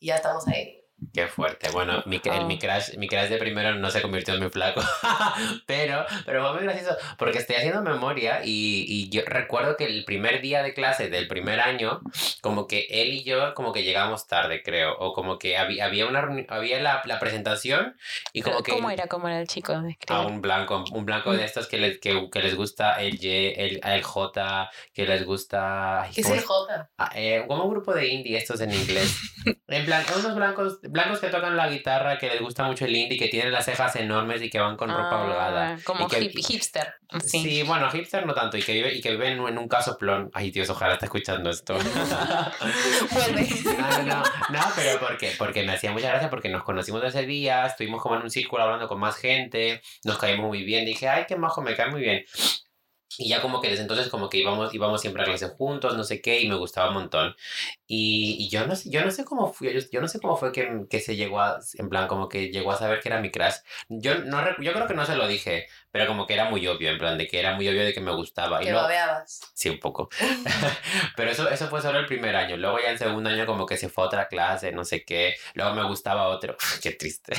Y 0.00 0.06
ya 0.08 0.16
estamos 0.16 0.46
ahí. 0.48 0.81
Qué 1.12 1.26
fuerte. 1.26 1.70
Bueno, 1.70 2.02
mi, 2.06 2.20
el, 2.24 2.44
mi, 2.46 2.58
crush, 2.58 2.96
mi 2.96 3.08
crush 3.08 3.28
de 3.28 3.38
primero 3.38 3.74
no 3.74 3.90
se 3.90 4.02
convirtió 4.02 4.34
en 4.34 4.44
mi 4.44 4.50
flaco. 4.50 4.80
pero, 5.66 6.04
pero 6.24 6.42
fue 6.42 6.54
muy 6.54 6.62
gracioso 6.64 6.96
porque 7.18 7.38
estoy 7.38 7.56
haciendo 7.56 7.82
memoria 7.82 8.40
y, 8.44 8.84
y 8.88 9.08
yo 9.10 9.22
recuerdo 9.26 9.76
que 9.76 9.86
el 9.86 10.04
primer 10.04 10.40
día 10.40 10.62
de 10.62 10.74
clase 10.74 11.08
del 11.08 11.28
primer 11.28 11.60
año, 11.60 12.00
como 12.40 12.66
que 12.66 12.86
él 12.90 13.12
y 13.12 13.24
yo 13.24 13.54
como 13.54 13.72
que 13.72 13.82
llegamos 13.82 14.26
tarde, 14.26 14.62
creo. 14.62 14.96
O 14.98 15.12
como 15.12 15.38
que 15.38 15.56
había, 15.56 15.86
había, 15.86 16.06
una, 16.06 16.28
había 16.48 16.80
la, 16.80 17.02
la 17.04 17.18
presentación 17.18 17.96
y 18.32 18.42
como 18.42 18.62
que... 18.62 18.72
¿Cómo 18.72 18.90
era? 18.90 19.06
¿Cómo 19.06 19.28
era 19.28 19.40
el 19.40 19.48
chico? 19.48 19.72
A 20.08 20.26
un 20.26 20.40
blanco, 20.40 20.84
un 20.92 21.04
blanco 21.04 21.32
de 21.32 21.44
estos 21.44 21.66
que 21.66 21.78
les, 21.78 21.98
que, 21.98 22.28
que 22.30 22.42
les 22.42 22.54
gusta 22.54 23.00
el 23.00 23.22
Y, 23.22 23.54
el, 23.56 23.80
el 23.82 24.02
J, 24.02 24.70
que 24.92 25.06
les 25.06 25.24
gusta... 25.24 26.08
¿Qué 26.14 26.20
es 26.20 26.26
¿cómo 26.26 26.38
el 26.38 26.44
J? 26.44 26.90
Ah, 26.98 27.10
eh, 27.14 27.44
como 27.46 27.64
un 27.64 27.70
grupo 27.70 27.92
de 27.94 28.08
indie 28.08 28.36
estos 28.36 28.60
en 28.60 28.72
inglés. 28.72 29.18
En 29.68 29.86
plan, 29.86 30.04
unos 30.18 30.34
blancos, 30.36 30.78
blancos 30.92 31.20
que 31.20 31.28
tocan 31.28 31.56
la 31.56 31.68
guitarra, 31.68 32.18
que 32.18 32.28
les 32.28 32.40
gusta 32.40 32.64
mucho 32.64 32.84
el 32.84 32.94
indie, 32.94 33.18
que 33.18 33.28
tienen 33.28 33.50
las 33.50 33.64
cejas 33.64 33.96
enormes 33.96 34.42
y 34.42 34.50
que 34.50 34.60
van 34.60 34.76
con 34.76 34.90
ropa 34.90 35.08
Ah, 35.10 35.22
holgada. 35.22 35.78
Como 35.84 36.06
que- 36.06 36.20
hip- 36.20 36.38
hipster. 36.46 36.94
Sí. 37.24 37.42
Sí. 37.42 37.62
bueno, 37.62 37.90
hipster 37.90 38.24
no 38.26 38.34
tanto, 38.34 38.56
y 38.56 38.62
que 38.62 38.72
vive, 38.74 38.94
y 38.94 39.00
que 39.00 39.10
vive 39.10 39.28
en, 39.32 39.40
un- 39.40 39.48
en 39.48 39.58
un 39.58 39.68
casoplón. 39.68 40.30
Ay, 40.34 40.50
Dios, 40.50 40.68
ojalá 40.70 40.94
esté 40.94 41.06
escuchando 41.06 41.50
esto. 41.50 41.74
Vuelve. 43.10 43.48
No, 43.64 43.88
no, 43.90 44.02
no, 44.04 44.22
no, 44.50 44.60
pero 44.76 44.98
porque, 45.00 45.32
porque 45.38 45.62
me 45.64 45.72
hacía 45.72 45.92
mucha 45.92 46.08
gracia 46.08 46.30
porque 46.30 46.48
nos 46.48 46.62
conocimos 46.62 47.02
ese 47.04 47.24
día, 47.26 47.66
estuvimos 47.66 48.02
como 48.02 48.16
en 48.16 48.22
un 48.22 48.30
círculo 48.30 48.62
hablando 48.62 48.88
con 48.88 49.00
más 49.00 49.16
gente, 49.16 49.80
nos 50.04 50.18
caímos 50.18 50.46
muy 50.46 50.62
bien, 50.62 50.84
dije, 50.84 51.08
ay, 51.08 51.24
qué 51.26 51.36
majo, 51.36 51.62
me 51.62 51.74
cae 51.74 51.90
muy 51.90 52.00
bien. 52.02 52.24
Y 53.18 53.28
ya 53.28 53.40
como 53.42 53.60
que 53.60 53.68
desde 53.68 53.82
entonces 53.82 54.08
como 54.08 54.28
que 54.28 54.38
íbamos, 54.38 54.74
íbamos 54.74 55.00
siempre 55.00 55.22
a 55.22 55.26
clase 55.26 55.48
juntos, 55.48 55.96
no 55.96 56.04
sé 56.04 56.20
qué, 56.20 56.40
y 56.40 56.48
me 56.48 56.54
gustaba 56.54 56.88
un 56.88 56.94
montón. 56.94 57.34
Y, 57.86 58.36
y 58.38 58.48
yo, 58.48 58.66
no, 58.66 58.74
sé- 58.74 58.90
yo 58.90 59.04
no 59.04 59.10
sé 59.10 59.24
cómo 59.24 59.52
fue, 59.52 59.74
yo, 59.74 59.80
yo 59.92 60.00
no 60.00 60.08
sé 60.08 60.18
cómo 60.20 60.36
fue 60.36 60.52
que, 60.52 60.86
que 60.88 61.00
se 61.00 61.16
llegó 61.16 61.40
a, 61.40 61.58
en 61.78 61.88
plan, 61.88 62.08
como 62.08 62.28
que 62.28 62.48
llegó 62.50 62.72
a 62.72 62.76
saber 62.78 63.00
que 63.00 63.08
era 63.08 63.20
mi 63.20 63.30
crush. 63.30 63.54
Yo, 63.88 64.16
no, 64.20 64.42
yo 64.60 64.72
creo 64.72 64.86
que 64.86 64.94
no 64.94 65.04
se 65.04 65.14
lo 65.16 65.26
dije, 65.28 65.66
pero 65.90 66.06
como 66.06 66.26
que 66.26 66.34
era 66.34 66.48
muy 66.48 66.66
obvio, 66.66 66.90
en 66.90 66.98
plan, 66.98 67.18
de 67.18 67.26
que 67.26 67.38
era 67.38 67.54
muy 67.54 67.68
obvio 67.68 67.84
de 67.84 67.92
que 67.92 68.00
me 68.00 68.14
gustaba. 68.14 68.62
Y 68.62 68.66
Que 68.66 68.70
luego, 68.70 68.84
babeabas. 68.86 69.40
Sí, 69.54 69.68
un 69.68 69.78
poco. 69.78 70.08
Pero 71.16 71.30
eso, 71.30 71.48
eso 71.50 71.68
fue 71.68 71.80
solo 71.82 71.98
el 71.98 72.06
primer 72.06 72.34
año. 72.36 72.56
Luego 72.56 72.78
ya 72.80 72.90
en 72.90 72.98
segundo 72.98 73.30
año 73.30 73.46
como 73.46 73.66
que 73.66 73.76
se 73.76 73.88
fue 73.88 74.04
a 74.04 74.06
otra 74.06 74.28
clase, 74.28 74.72
no 74.72 74.84
sé 74.84 75.04
qué. 75.04 75.34
Luego 75.54 75.74
me 75.74 75.84
gustaba 75.84 76.28
otro. 76.28 76.56
Qué 76.82 76.92
triste. 76.92 77.34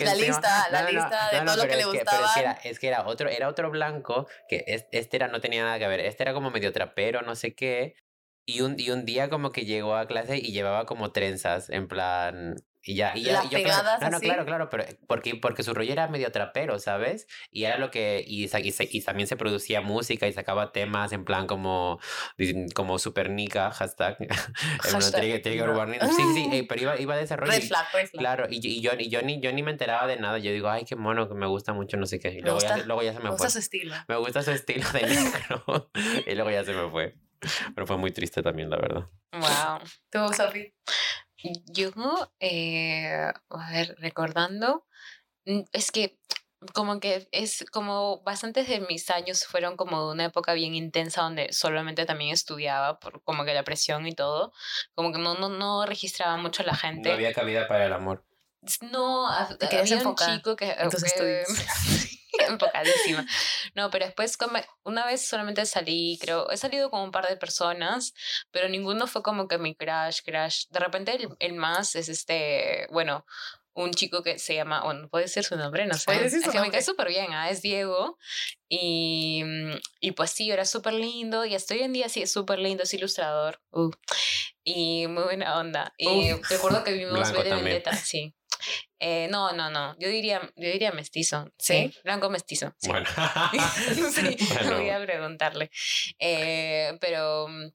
La 0.00 0.14
lista, 0.14 0.68
la 0.70 0.82
lista 0.90 1.30
de 1.32 1.40
todo 1.42 1.56
lo 1.56 1.68
que 1.68 1.76
le 1.76 1.84
gustaba. 1.84 2.52
es 2.64 2.78
que 2.78 2.88
era 2.88 3.06
otro, 3.06 3.28
era 3.28 3.48
otro 3.48 3.70
blanco, 3.70 4.28
que 4.48 4.64
este 4.92 5.16
era, 5.16 5.28
no 5.28 5.40
tenía 5.40 5.62
nada 5.64 5.78
que 5.78 5.86
ver. 5.88 6.00
Este 6.00 6.22
era 6.22 6.34
como 6.34 6.50
medio 6.50 6.72
trapero, 6.72 7.22
no 7.22 7.34
sé 7.36 7.54
qué. 7.54 7.94
Y 8.46 8.60
un, 8.62 8.76
y 8.78 8.90
un 8.90 9.04
día 9.04 9.28
como 9.30 9.52
que 9.52 9.64
llegó 9.64 9.96
a 9.96 10.06
clase 10.06 10.38
y 10.38 10.52
llevaba 10.52 10.86
como 10.86 11.12
trenzas, 11.12 11.70
en 11.70 11.88
plan... 11.88 12.56
Y 12.88 12.94
ya, 12.94 13.12
y 13.16 13.24
ya, 13.24 13.32
Las 13.32 13.46
y 13.46 13.48
yo, 13.48 13.58
claro, 13.64 13.64
pegadas 13.82 14.00
no, 14.00 14.10
no, 14.10 14.16
así. 14.18 14.26
claro, 14.26 14.44
claro, 14.46 14.70
pero 14.70 14.84
porque, 15.08 15.34
porque 15.34 15.64
su 15.64 15.74
rollo 15.74 15.90
era 15.92 16.06
medio 16.06 16.30
trapero, 16.30 16.78
¿sabes? 16.78 17.26
Y 17.50 17.64
era 17.64 17.78
lo 17.78 17.90
que, 17.90 18.24
y, 18.24 18.44
y, 18.44 18.74
y 18.90 19.00
también 19.02 19.26
se 19.26 19.36
producía 19.36 19.80
música 19.80 20.28
y 20.28 20.32
sacaba 20.32 20.70
temas 20.70 21.10
en 21.10 21.24
plan 21.24 21.48
como, 21.48 21.98
como 22.74 23.00
super 23.00 23.28
nica, 23.30 23.72
hashtag. 23.72 24.16
Plan, 24.18 24.28
Hashtag 25.00 25.42
que 25.42 25.56
no. 25.56 25.64
urbanito. 25.64 26.06
Sí, 26.06 26.22
sí, 26.34 26.48
eh, 26.52 26.64
pero 26.68 26.80
iba, 26.82 27.00
iba 27.00 27.16
de 27.16 27.24
ese 27.24 27.34
rollo. 27.36 27.50
Red 27.50 27.62
y- 27.64 27.66
flag, 27.66 27.86
red 27.92 28.06
flag. 28.08 28.20
Claro, 28.20 28.46
y, 28.48 28.60
yo- 28.60 28.70
y, 28.70 28.80
yo, 28.80 28.90
y 28.96 29.08
yo, 29.08 29.22
ni, 29.22 29.40
yo 29.40 29.52
ni 29.52 29.64
me 29.64 29.72
enteraba 29.72 30.06
de 30.06 30.16
nada. 30.18 30.38
Yo 30.38 30.52
digo, 30.52 30.68
ay, 30.68 30.84
qué 30.84 30.94
mono, 30.94 31.28
que 31.28 31.34
me 31.34 31.46
gusta 31.46 31.72
mucho, 31.72 31.96
no 31.96 32.06
sé 32.06 32.20
qué. 32.20 32.28
Y 32.28 32.36
Me 32.36 32.42
luego, 32.42 32.58
ya, 32.60 32.68
gusta- 32.68 32.80
se- 32.82 32.86
luego 32.86 33.02
ya 33.02 33.12
se 33.12 33.18
me 33.18 33.24
Me 33.24 33.28
fue. 33.30 33.36
gusta 33.38 33.50
su 33.50 33.58
estilo. 33.58 33.94
Me 34.06 34.16
gusta 34.16 34.42
su 34.42 34.50
estilo 34.52 34.88
de 34.92 35.02
negro. 35.02 35.90
y 36.26 36.34
luego 36.36 36.50
ya 36.52 36.64
se 36.64 36.72
me 36.72 36.88
fue. 36.88 37.14
Pero 37.74 37.86
fue 37.86 37.96
muy 37.98 38.12
triste 38.12 38.42
también, 38.42 38.70
la 38.70 38.76
verdad. 38.76 39.08
Wow. 39.32 39.80
¿Tú, 40.10 40.32
Sofi? 40.32 40.72
Yo, 41.66 41.90
eh, 42.40 43.32
a 43.50 43.70
ver, 43.70 43.94
recordando, 43.98 44.86
mm, 45.44 45.60
es 45.72 45.90
que 45.90 46.18
como 46.72 46.98
que 47.00 47.28
es 47.32 47.64
como 47.70 48.22
bastantes 48.22 48.66
de 48.68 48.80
mis 48.80 49.10
años 49.10 49.44
fueron 49.44 49.76
como 49.76 50.06
de 50.06 50.12
una 50.14 50.24
época 50.24 50.54
bien 50.54 50.74
intensa 50.74 51.22
donde 51.22 51.52
solamente 51.52 52.06
también 52.06 52.32
estudiaba 52.32 52.98
por 52.98 53.22
como 53.22 53.44
que 53.44 53.54
la 53.54 53.62
presión 53.62 54.06
y 54.06 54.14
todo, 54.14 54.52
como 54.94 55.12
que 55.12 55.18
no, 55.18 55.34
no, 55.34 55.48
no 55.48 55.84
registraba 55.86 56.36
mucho 56.38 56.62
a 56.62 56.66
la 56.66 56.74
gente. 56.74 57.10
No 57.10 57.14
había 57.14 57.34
cabida 57.34 57.68
para 57.68 57.86
el 57.86 57.92
amor. 57.92 58.24
No, 58.90 59.28
había 59.28 60.02
un 60.02 60.16
chico 60.16 60.56
que... 60.56 60.70
en 60.72 60.88
tus 60.88 61.02
que- 61.02 61.08
estudios. 61.08 61.48
enfocadísima. 62.48 63.26
No, 63.74 63.90
pero 63.90 64.06
después 64.06 64.36
como 64.36 64.58
una 64.84 65.06
vez 65.06 65.26
solamente 65.26 65.66
salí, 65.66 66.18
creo, 66.20 66.50
he 66.50 66.56
salido 66.56 66.90
con 66.90 67.00
un 67.00 67.10
par 67.10 67.28
de 67.28 67.36
personas, 67.36 68.14
pero 68.50 68.68
ninguno 68.68 69.06
fue 69.06 69.22
como 69.22 69.48
que 69.48 69.58
mi 69.58 69.74
crush, 69.74 70.20
crush. 70.24 70.66
De 70.70 70.80
repente 70.80 71.14
el, 71.14 71.28
el 71.38 71.52
más 71.54 71.94
es 71.96 72.08
este, 72.08 72.86
bueno, 72.90 73.24
un 73.76 73.92
chico 73.92 74.22
que 74.22 74.38
se 74.38 74.54
llama, 74.54 74.82
bueno, 74.84 75.08
puede 75.08 75.24
decir 75.24 75.44
su 75.44 75.54
nombre, 75.56 75.86
no 75.86 75.94
sé. 75.94 76.04
Puedes 76.06 76.22
decir 76.32 76.40
su 76.42 76.50
que 76.50 76.56
me 76.56 76.62
nombre. 76.62 76.78
cae 76.78 76.82
súper 76.82 77.08
bien, 77.08 77.32
ah, 77.32 77.50
es 77.50 77.60
Diego. 77.60 78.18
Y, 78.68 79.42
mm, 79.44 79.72
y 80.00 80.12
pues 80.12 80.30
sí, 80.30 80.50
era 80.50 80.64
súper 80.64 80.94
lindo 80.94 81.44
y 81.44 81.54
hasta 81.54 81.74
hoy 81.74 81.82
en 81.82 81.92
día 81.92 82.08
sí 82.08 82.22
es 82.22 82.32
súper 82.32 82.58
lindo, 82.58 82.84
es 82.84 82.94
ilustrador. 82.94 83.60
Uh. 83.70 83.90
Y 84.64 85.06
muy 85.08 85.24
buena 85.24 85.58
onda. 85.58 85.92
Y 85.98 86.32
recuerdo 86.48 86.82
que 86.84 86.92
vimos 86.92 87.12
Blanco 87.12 87.38
V 87.38 87.44
de 87.44 87.50
también. 87.50 87.64
Vendetta, 87.64 87.94
sí. 87.96 88.34
Eh, 88.98 89.28
no, 89.30 89.52
no, 89.52 89.70
no. 89.70 89.94
Yo 89.98 90.08
diría, 90.08 90.40
yo 90.56 90.70
diría 90.70 90.92
mestizo. 90.92 91.50
¿Sí? 91.58 91.90
Sí. 91.92 92.00
Blanco 92.04 92.30
mestizo. 92.30 92.74
Sí. 92.78 92.88
Bueno. 92.88 93.06
sí, 94.12 94.36
Bueno. 94.54 94.76
voy 94.78 94.90
a 94.90 95.00
preguntarle. 95.04 95.70
Eh, 96.18 96.96
pero 97.00 97.48
mm, 97.48 97.68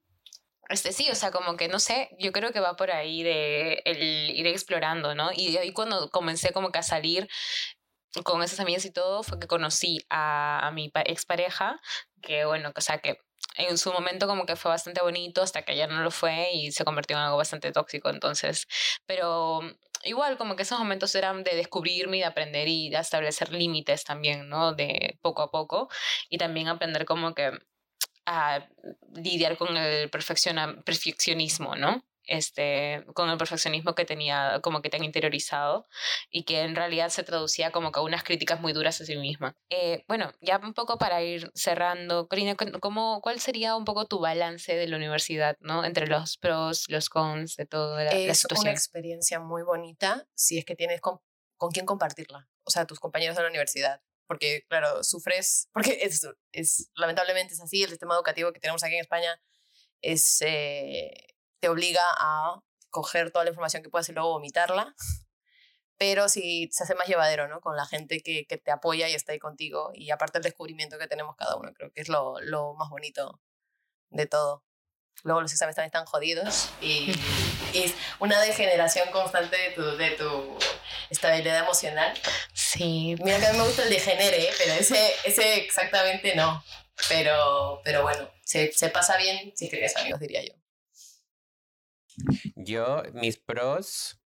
este 0.69 0.91
sí, 0.93 1.09
o 1.11 1.15
sea, 1.15 1.31
como 1.31 1.57
que 1.57 1.67
no 1.67 1.79
sé, 1.79 2.09
yo 2.19 2.31
creo 2.31 2.51
que 2.51 2.59
va 2.59 2.75
por 2.75 2.91
ahí 2.91 3.23
de 3.23 3.81
el 3.85 4.31
ir 4.35 4.47
explorando, 4.47 5.15
¿no? 5.15 5.31
Y 5.35 5.57
ahí 5.57 5.71
cuando 5.73 6.09
comencé 6.09 6.51
como 6.53 6.71
que 6.71 6.79
a 6.79 6.83
salir 6.83 7.27
con 8.23 8.43
esas 8.43 8.59
amigas 8.59 8.83
y 8.85 8.91
todo, 8.91 9.23
fue 9.23 9.39
que 9.39 9.47
conocí 9.47 9.99
a, 10.09 10.67
a 10.67 10.71
mi 10.71 10.89
pa- 10.89 11.01
expareja, 11.05 11.79
que 12.21 12.45
bueno, 12.45 12.71
o 12.75 12.81
sea, 12.81 12.97
que 12.99 13.17
en 13.55 13.77
su 13.77 13.91
momento 13.91 14.27
como 14.27 14.45
que 14.45 14.55
fue 14.55 14.69
bastante 14.69 15.01
bonito 15.01 15.41
hasta 15.41 15.63
que 15.63 15.75
ya 15.75 15.87
no 15.87 16.01
lo 16.01 16.11
fue 16.11 16.51
y 16.53 16.71
se 16.71 16.85
convirtió 16.85 17.17
en 17.17 17.23
algo 17.23 17.37
bastante 17.37 17.71
tóxico, 17.71 18.09
entonces, 18.09 18.67
pero 19.05 19.61
mm, 19.61 19.71
igual 20.05 20.37
como 20.37 20.55
que 20.55 20.63
esos 20.63 20.79
momentos 20.79 21.13
eran 21.15 21.43
de 21.43 21.55
descubrirme 21.55 22.17
y 22.17 22.19
de 22.21 22.25
aprender 22.25 22.67
y 22.67 22.89
de 22.89 22.97
establecer 22.97 23.51
límites 23.51 24.03
también, 24.03 24.49
¿no? 24.49 24.73
De 24.73 25.17
poco 25.21 25.41
a 25.43 25.51
poco 25.51 25.89
y 26.29 26.37
también 26.37 26.67
aprender 26.67 27.05
como 27.05 27.33
que 27.35 27.51
a 28.25 28.67
lidiar 29.15 29.57
con 29.57 29.75
el 29.77 30.09
perfeccionismo, 30.09 31.75
¿no? 31.75 32.03
Este, 32.33 33.03
con 33.13 33.29
el 33.29 33.37
perfeccionismo 33.37 33.93
que 33.93 34.05
tenía 34.05 34.61
como 34.63 34.81
que 34.81 34.89
tan 34.89 35.03
interiorizado 35.03 35.85
y 36.29 36.43
que 36.43 36.61
en 36.61 36.77
realidad 36.77 37.09
se 37.09 37.23
traducía 37.23 37.71
como 37.71 37.91
que 37.91 37.99
a 37.99 38.03
unas 38.03 38.23
críticas 38.23 38.61
muy 38.61 38.71
duras 38.71 39.01
a 39.01 39.05
sí 39.05 39.17
misma. 39.17 39.57
Eh, 39.69 40.05
bueno, 40.07 40.31
ya 40.39 40.57
un 40.63 40.73
poco 40.73 40.97
para 40.97 41.21
ir 41.21 41.51
cerrando, 41.55 42.29
Corina, 42.29 42.55
¿cómo, 42.79 43.19
¿cuál 43.21 43.41
sería 43.41 43.75
un 43.75 43.83
poco 43.83 44.05
tu 44.05 44.19
balance 44.19 44.73
de 44.73 44.87
la 44.87 44.95
universidad, 44.95 45.57
¿no? 45.59 45.83
Entre 45.83 46.07
los 46.07 46.37
pros, 46.37 46.85
los 46.87 47.09
cons, 47.09 47.57
de 47.57 47.65
toda 47.65 48.01
la, 48.05 48.11
la 48.13 48.17
Es 48.17 48.39
situación. 48.39 48.67
una 48.67 48.71
experiencia 48.71 49.41
muy 49.41 49.63
bonita 49.63 50.25
si 50.33 50.57
es 50.57 50.63
que 50.63 50.77
tienes 50.77 51.01
con, 51.01 51.19
con 51.57 51.71
quién 51.71 51.85
compartirla. 51.85 52.47
O 52.63 52.71
sea, 52.71 52.85
tus 52.85 53.01
compañeros 53.01 53.35
de 53.35 53.43
la 53.43 53.49
universidad. 53.49 54.01
Porque, 54.25 54.63
claro, 54.69 55.03
sufres, 55.03 55.67
porque 55.73 55.99
es, 56.01 56.25
es 56.53 56.89
lamentablemente 56.95 57.55
es 57.55 57.59
así, 57.59 57.83
el 57.83 57.89
sistema 57.89 58.15
educativo 58.15 58.53
que 58.53 58.61
tenemos 58.61 58.81
aquí 58.85 58.93
en 58.95 59.01
España 59.01 59.41
es, 60.01 60.41
eh, 60.43 61.11
te 61.61 61.69
obliga 61.69 62.03
a 62.17 62.61
coger 62.89 63.31
toda 63.31 63.45
la 63.45 63.51
información 63.51 63.83
que 63.83 63.89
puedas 63.89 64.09
y 64.09 64.13
luego 64.13 64.31
vomitarla. 64.31 64.93
pero 65.97 66.29
sí 66.29 66.67
se 66.71 66.83
hace 66.83 66.95
más 66.95 67.07
llevadero, 67.07 67.47
¿no? 67.47 67.61
Con 67.61 67.77
la 67.77 67.85
gente 67.85 68.21
que, 68.21 68.45
que 68.47 68.57
te 68.57 68.71
apoya 68.71 69.07
y 69.07 69.13
está 69.13 69.33
ahí 69.33 69.39
contigo. 69.39 69.91
Y 69.93 70.09
aparte 70.09 70.39
el 70.39 70.43
descubrimiento 70.43 70.97
que 70.97 71.07
tenemos 71.07 71.35
cada 71.35 71.55
uno, 71.57 71.71
creo 71.73 71.91
que 71.93 72.01
es 72.01 72.09
lo, 72.09 72.39
lo 72.41 72.73
más 72.73 72.89
bonito 72.89 73.39
de 74.09 74.25
todo. 74.25 74.63
Luego 75.23 75.41
los 75.41 75.51
exámenes 75.51 75.75
también 75.75 75.89
están 75.89 76.05
jodidos 76.05 76.69
y, 76.81 77.11
es 77.75 77.93
una 78.19 78.41
degeneración 78.41 79.11
constante 79.11 79.55
de 79.55 79.69
tu, 79.71 79.83
de 79.95 80.11
tu 80.11 80.57
estabilidad 81.11 81.59
emocional. 81.59 82.17
Sí. 82.53 83.15
Mira 83.23 83.39
que 83.39 83.45
a 83.45 83.51
mí 83.51 83.59
me 83.59 83.65
gusta 83.65 83.83
el 83.83 83.89
degenere, 83.89 84.43
¿eh? 84.45 84.53
pero 84.57 84.73
ese, 84.73 85.13
ese 85.23 85.57
exactamente 85.57 86.35
no. 86.35 86.63
Pero, 87.09 87.81
pero 87.83 88.01
bueno, 88.01 88.27
se, 88.43 88.71
se 88.73 88.89
pasa 88.89 89.17
bien 89.17 89.53
si 89.55 89.65
escribes 89.65 89.95
amigos, 89.97 90.19
diría 90.19 90.43
yo. 90.43 90.60
Yo, 92.55 93.03
mis 93.13 93.37
pros, 93.37 94.17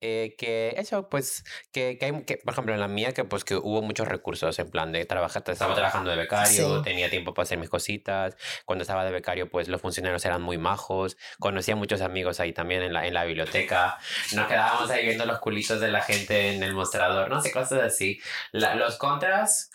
eh, 0.00 0.34
que 0.38 0.74
eso, 0.78 1.08
pues, 1.08 1.42
que, 1.72 1.98
que, 1.98 2.06
hay, 2.06 2.24
que, 2.24 2.36
por 2.36 2.52
ejemplo, 2.52 2.72
en 2.72 2.80
la 2.80 2.86
mía, 2.88 3.12
que 3.12 3.24
pues 3.24 3.44
que 3.44 3.56
hubo 3.56 3.82
muchos 3.82 4.06
recursos, 4.06 4.58
en 4.58 4.70
plan 4.70 4.92
de 4.92 5.04
trabajar, 5.04 5.42
estaba 5.46 5.74
trabajando 5.74 6.10
de 6.10 6.16
becario, 6.16 6.76
Sí. 6.78 6.82
tenía 6.84 7.10
tiempo 7.10 7.34
para 7.34 7.42
hacer 7.44 7.58
mis 7.58 7.68
cositas, 7.68 8.36
cuando 8.64 8.82
estaba 8.82 9.04
de 9.04 9.10
becario, 9.10 9.50
pues 9.50 9.68
los 9.68 9.80
funcionarios 9.80 10.24
eran 10.24 10.40
muy 10.42 10.56
majos, 10.56 11.16
conocía 11.40 11.74
muchos 11.76 12.00
amigos 12.00 12.38
ahí 12.40 12.52
también 12.52 12.82
en 12.82 12.92
la, 12.92 13.06
en 13.06 13.14
la 13.14 13.24
biblioteca, 13.24 13.98
nos 14.34 14.46
quedábamos 14.46 14.88
ahí 14.90 15.04
viendo 15.04 15.26
los 15.26 15.40
culitos 15.40 15.80
de 15.80 15.88
la 15.88 16.00
gente 16.02 16.54
en 16.54 16.62
el 16.62 16.72
mostrador, 16.74 17.28
no 17.28 17.40
sé, 17.42 17.50
cosas 17.50 17.80
así. 17.82 18.20
La- 18.52 18.76
los 18.76 18.96
contras... 18.98 19.70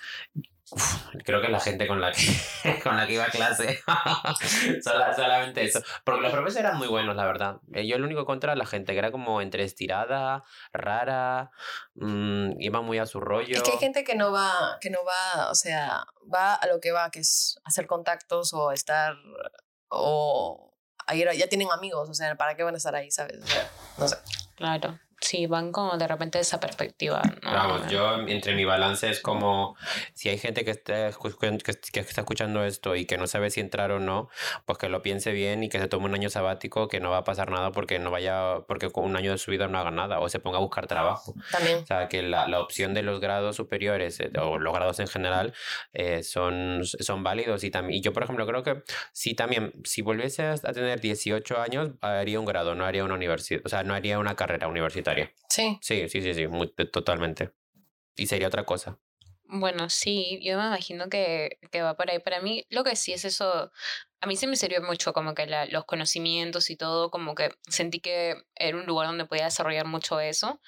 uf, 0.71 1.05
creo 1.25 1.41
que 1.41 1.49
la 1.49 1.59
gente 1.59 1.87
con 1.87 1.99
la 2.01 2.11
que, 2.11 2.79
con 2.83 2.95
la 2.97 3.05
que 3.07 3.13
iba 3.13 3.23
a 3.25 3.29
clase, 3.29 3.81
Sola- 4.83 5.13
solamente 5.15 5.63
eso. 5.63 5.81
Porque 6.03 6.21
los 6.21 6.31
profesores 6.31 6.65
eran 6.65 6.77
muy 6.77 6.87
buenos, 6.87 7.15
la 7.15 7.25
verdad. 7.25 7.57
Eh, 7.73 7.85
Yo 7.87 7.95
el 7.95 8.03
único 8.03 8.25
contra 8.25 8.55
la 8.55 8.65
gente 8.65 8.93
que 8.93 8.99
era 8.99 9.11
como 9.11 9.41
entre 9.41 9.63
estirada, 9.63 10.43
rara, 10.73 11.51
mm, 11.95 12.59
iba 12.59 12.81
muy 12.81 12.97
a 12.99 13.05
su 13.05 13.19
rollo. 13.19 13.55
Es 13.57 13.63
que 13.63 13.71
hay 13.71 13.77
gente 13.79 14.03
que 14.03 14.15
no 14.15 14.31
va, 14.31 14.77
que 14.81 14.89
no 14.89 14.99
va, 15.05 15.49
o 15.49 15.55
sea, 15.55 16.05
va 16.33 16.53
a 16.55 16.67
lo 16.67 16.79
que 16.79 16.91
va, 16.91 17.09
que 17.11 17.19
es 17.19 17.59
hacer 17.63 17.87
contactos 17.87 18.53
o 18.53 18.71
estar, 18.71 19.15
o 19.89 20.73
a 21.07 21.15
ir 21.15 21.27
a- 21.27 21.33
ya 21.33 21.47
tienen 21.47 21.69
amigos, 21.71 22.09
o 22.09 22.13
sea, 22.13 22.35
¿para 22.35 22.55
qué 22.55 22.63
van 22.63 22.75
a 22.75 22.77
estar 22.77 22.95
ahí, 22.95 23.11
sabes? 23.11 23.37
O 23.43 23.47
sea, 23.47 23.69
no 23.97 24.07
sé. 24.07 24.17
Claro. 24.55 24.99
Sí, 25.21 25.45
van 25.45 25.71
como 25.71 25.97
de 25.97 26.07
repente 26.07 26.39
esa 26.39 26.59
perspectiva. 26.59 27.21
¿no? 27.43 27.51
Vamos, 27.51 27.87
yo 27.89 28.15
entre 28.27 28.55
mi 28.55 28.65
balance 28.65 29.09
es 29.09 29.19
como 29.19 29.75
si 30.13 30.29
hay 30.29 30.37
gente 30.37 30.65
que 30.65 30.71
está, 30.71 31.11
que, 31.11 31.73
que 31.91 31.99
está 31.99 32.21
escuchando 32.21 32.63
esto 32.63 32.95
y 32.95 33.05
que 33.05 33.17
no 33.17 33.27
sabe 33.27 33.49
si 33.51 33.59
entrar 33.59 33.91
o 33.91 33.99
no, 33.99 34.29
pues 34.65 34.77
que 34.79 34.89
lo 34.89 35.01
piense 35.01 35.31
bien 35.31 35.63
y 35.63 35.69
que 35.69 35.79
se 35.79 35.87
tome 35.87 36.05
un 36.05 36.15
año 36.15 36.29
sabático, 36.29 36.87
que 36.87 36.99
no 36.99 37.11
va 37.11 37.17
a 37.17 37.23
pasar 37.23 37.51
nada 37.51 37.71
porque 37.71 37.99
no 37.99 38.11
vaya, 38.11 38.61
porque 38.67 38.89
con 38.89 39.05
un 39.05 39.15
año 39.15 39.31
de 39.31 39.37
su 39.37 39.51
vida 39.51 39.67
no 39.67 39.77
haga 39.77 39.91
nada 39.91 40.19
o 40.19 40.29
se 40.29 40.39
ponga 40.39 40.57
a 40.57 40.61
buscar 40.61 40.87
trabajo. 40.87 41.35
También. 41.51 41.79
O 41.79 41.85
sea, 41.85 42.07
que 42.07 42.23
la, 42.23 42.47
la 42.47 42.59
opción 42.59 42.93
de 42.93 43.03
los 43.03 43.19
grados 43.19 43.55
superiores 43.55 44.19
eh, 44.19 44.31
o 44.39 44.57
los 44.57 44.73
grados 44.73 44.99
en 44.99 45.07
general 45.07 45.53
eh, 45.93 46.23
son, 46.23 46.81
son 46.85 47.23
válidos. 47.23 47.63
Y, 47.63 47.71
también, 47.71 47.99
y 47.99 48.01
yo, 48.01 48.13
por 48.13 48.23
ejemplo, 48.23 48.47
creo 48.47 48.63
que 48.63 48.83
si 49.11 49.35
también, 49.35 49.73
si 49.83 50.01
volviese 50.01 50.43
a 50.43 50.55
a 50.63 50.73
tener 50.73 50.99
18 50.99 51.59
años, 51.59 51.91
haría 52.01 52.39
un 52.39 52.45
grado, 52.45 52.75
no 52.75 52.85
haría 52.85 53.03
una 53.03 53.15
universidad, 53.15 53.61
o 53.65 53.69
sea, 53.69 53.83
no 53.83 53.93
haría 53.93 54.19
una 54.19 54.35
carrera 54.35 54.67
universitaria. 54.67 55.10
Sí. 55.49 55.77
Sí, 55.81 56.07
sí, 56.09 56.21
sí, 56.21 56.33
sí, 56.33 56.47
muy- 56.47 56.73
totalmente. 56.91 57.51
Y 58.15 58.27
sería 58.27 58.47
otra 58.47 58.65
cosa. 58.65 58.99
Bueno, 59.53 59.89
sí, 59.89 60.39
yo 60.41 60.57
me 60.57 60.65
imagino 60.67 61.09
que, 61.09 61.59
que 61.71 61.81
va 61.81 61.95
por 61.97 62.09
ahí. 62.09 62.19
Para 62.19 62.39
mí, 62.41 62.65
lo 62.69 62.83
que 62.85 62.95
sí 62.95 63.11
es 63.11 63.25
eso, 63.25 63.69
a 64.21 64.27
mí 64.27 64.37
sí 64.37 64.47
me 64.47 64.55
sirvió 64.55 64.81
mucho 64.81 65.11
como 65.11 65.33
que 65.33 65.45
la- 65.45 65.65
los 65.65 65.83
conocimientos 65.85 66.69
y 66.69 66.77
todo, 66.77 67.11
como 67.11 67.35
que 67.35 67.51
sentí 67.67 67.99
que 67.99 68.35
era 68.55 68.77
un 68.77 68.85
lugar 68.85 69.07
donde 69.07 69.25
podía 69.25 69.45
desarrollar 69.45 69.85
mucho 69.87 70.21
eso. 70.21 70.61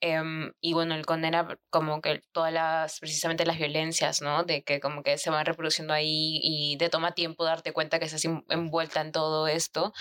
Em, 0.00 0.52
y 0.60 0.74
bueno, 0.74 0.94
el 0.94 1.04
con 1.04 1.24
era 1.24 1.58
como 1.70 2.00
que 2.00 2.22
todas 2.32 2.52
las, 2.52 3.00
precisamente 3.00 3.44
las 3.44 3.58
violencias, 3.58 4.22
¿no? 4.22 4.44
De 4.44 4.62
que 4.62 4.78
como 4.78 5.02
que 5.02 5.18
se 5.18 5.28
van 5.30 5.44
reproduciendo 5.44 5.92
ahí 5.92 6.38
y 6.42 6.76
te 6.78 6.88
toma 6.88 7.14
tiempo 7.14 7.44
darte 7.44 7.72
cuenta 7.72 7.98
que 7.98 8.04
estás 8.04 8.24
en- 8.24 8.44
envuelta 8.48 9.00
en 9.00 9.10
todo 9.10 9.48
esto 9.48 9.92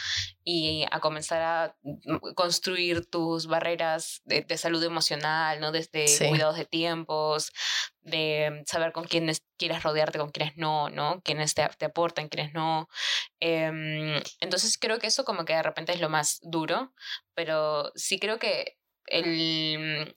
y 0.44 0.86
a 0.92 1.00
comenzar 1.00 1.42
a 1.42 1.76
mm, 1.82 2.34
construir 2.36 3.10
tus 3.10 3.48
barreras 3.48 4.22
de, 4.26 4.42
de 4.42 4.58
salud 4.58 4.84
emocional, 4.84 5.60
¿no? 5.60 5.72
Desde 5.72 6.08
Sí. 6.08 6.28
cuidados 6.30 6.58
de 6.58 6.66
tiempos, 6.66 7.52
de 8.02 8.64
saber 8.68 8.92
con 8.94 9.06
quiénes 9.06 9.44
quieres 9.58 9.82
rodearte, 9.84 10.20
con 10.20 10.30
quiénes 10.30 10.58
no, 10.58 10.90
¿no? 10.90 11.22
Quiénes 11.24 11.56
te, 11.56 11.68
te 11.78 11.86
aportan, 11.86 12.30
quiénes 12.30 12.54
no. 12.54 12.88
Em, 13.40 14.22
entonces 14.42 14.78
creo 14.78 15.00
que 15.00 15.08
eso 15.08 15.26
como 15.26 15.44
que 15.46 15.54
de 15.54 15.64
repente 15.64 15.92
es 15.94 16.02
lo 16.02 16.10
más 16.10 16.40
duro, 16.44 16.94
pero 17.34 17.92
sí 17.96 18.20
creo 18.20 18.40
que 18.40 18.78
el... 19.08 20.16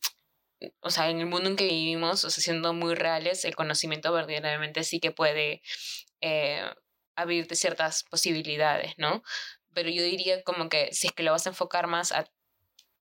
O 0.80 0.91
sea, 0.91 1.09
en 1.09 1.20
el 1.20 1.26
mundo 1.26 1.49
en 1.49 1.57
que 1.57 1.64
vivimos, 1.64 2.24
o 2.24 2.30
sea, 2.30 2.43
siendo 2.43 2.74
muy 2.74 2.95
reales, 2.95 3.47
el 3.47 3.57
conocimiento 3.57 4.12
verdaderamente 4.12 4.84
sí 4.84 5.01
que 5.01 5.11
puede 5.11 5.62
eh, 6.20 6.62
abrirte 7.16 7.55
ciertas 7.57 8.05
posibilidades, 8.05 8.93
¿no? 8.99 9.22
Pero 9.72 9.88
yo 9.88 10.03
diría 10.03 10.43
como 10.43 10.68
que 10.68 10.93
si 10.93 11.07
es 11.07 11.12
que 11.14 11.22
lo 11.22 11.32
vas 11.32 11.47
a 11.47 11.51
enfocar 11.51 11.86
más 11.86 12.12
a 12.12 12.30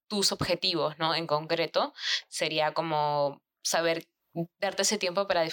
tus 0.08 0.32
objetivos, 0.32 0.98
¿no? 0.98 1.14
En 1.14 1.26
concreto, 1.26 1.94
sería 2.28 2.72
como 2.72 3.42
saber 3.62 4.06
darte 4.58 4.82
ese 4.82 4.98
tiempo 4.98 5.26
para 5.26 5.46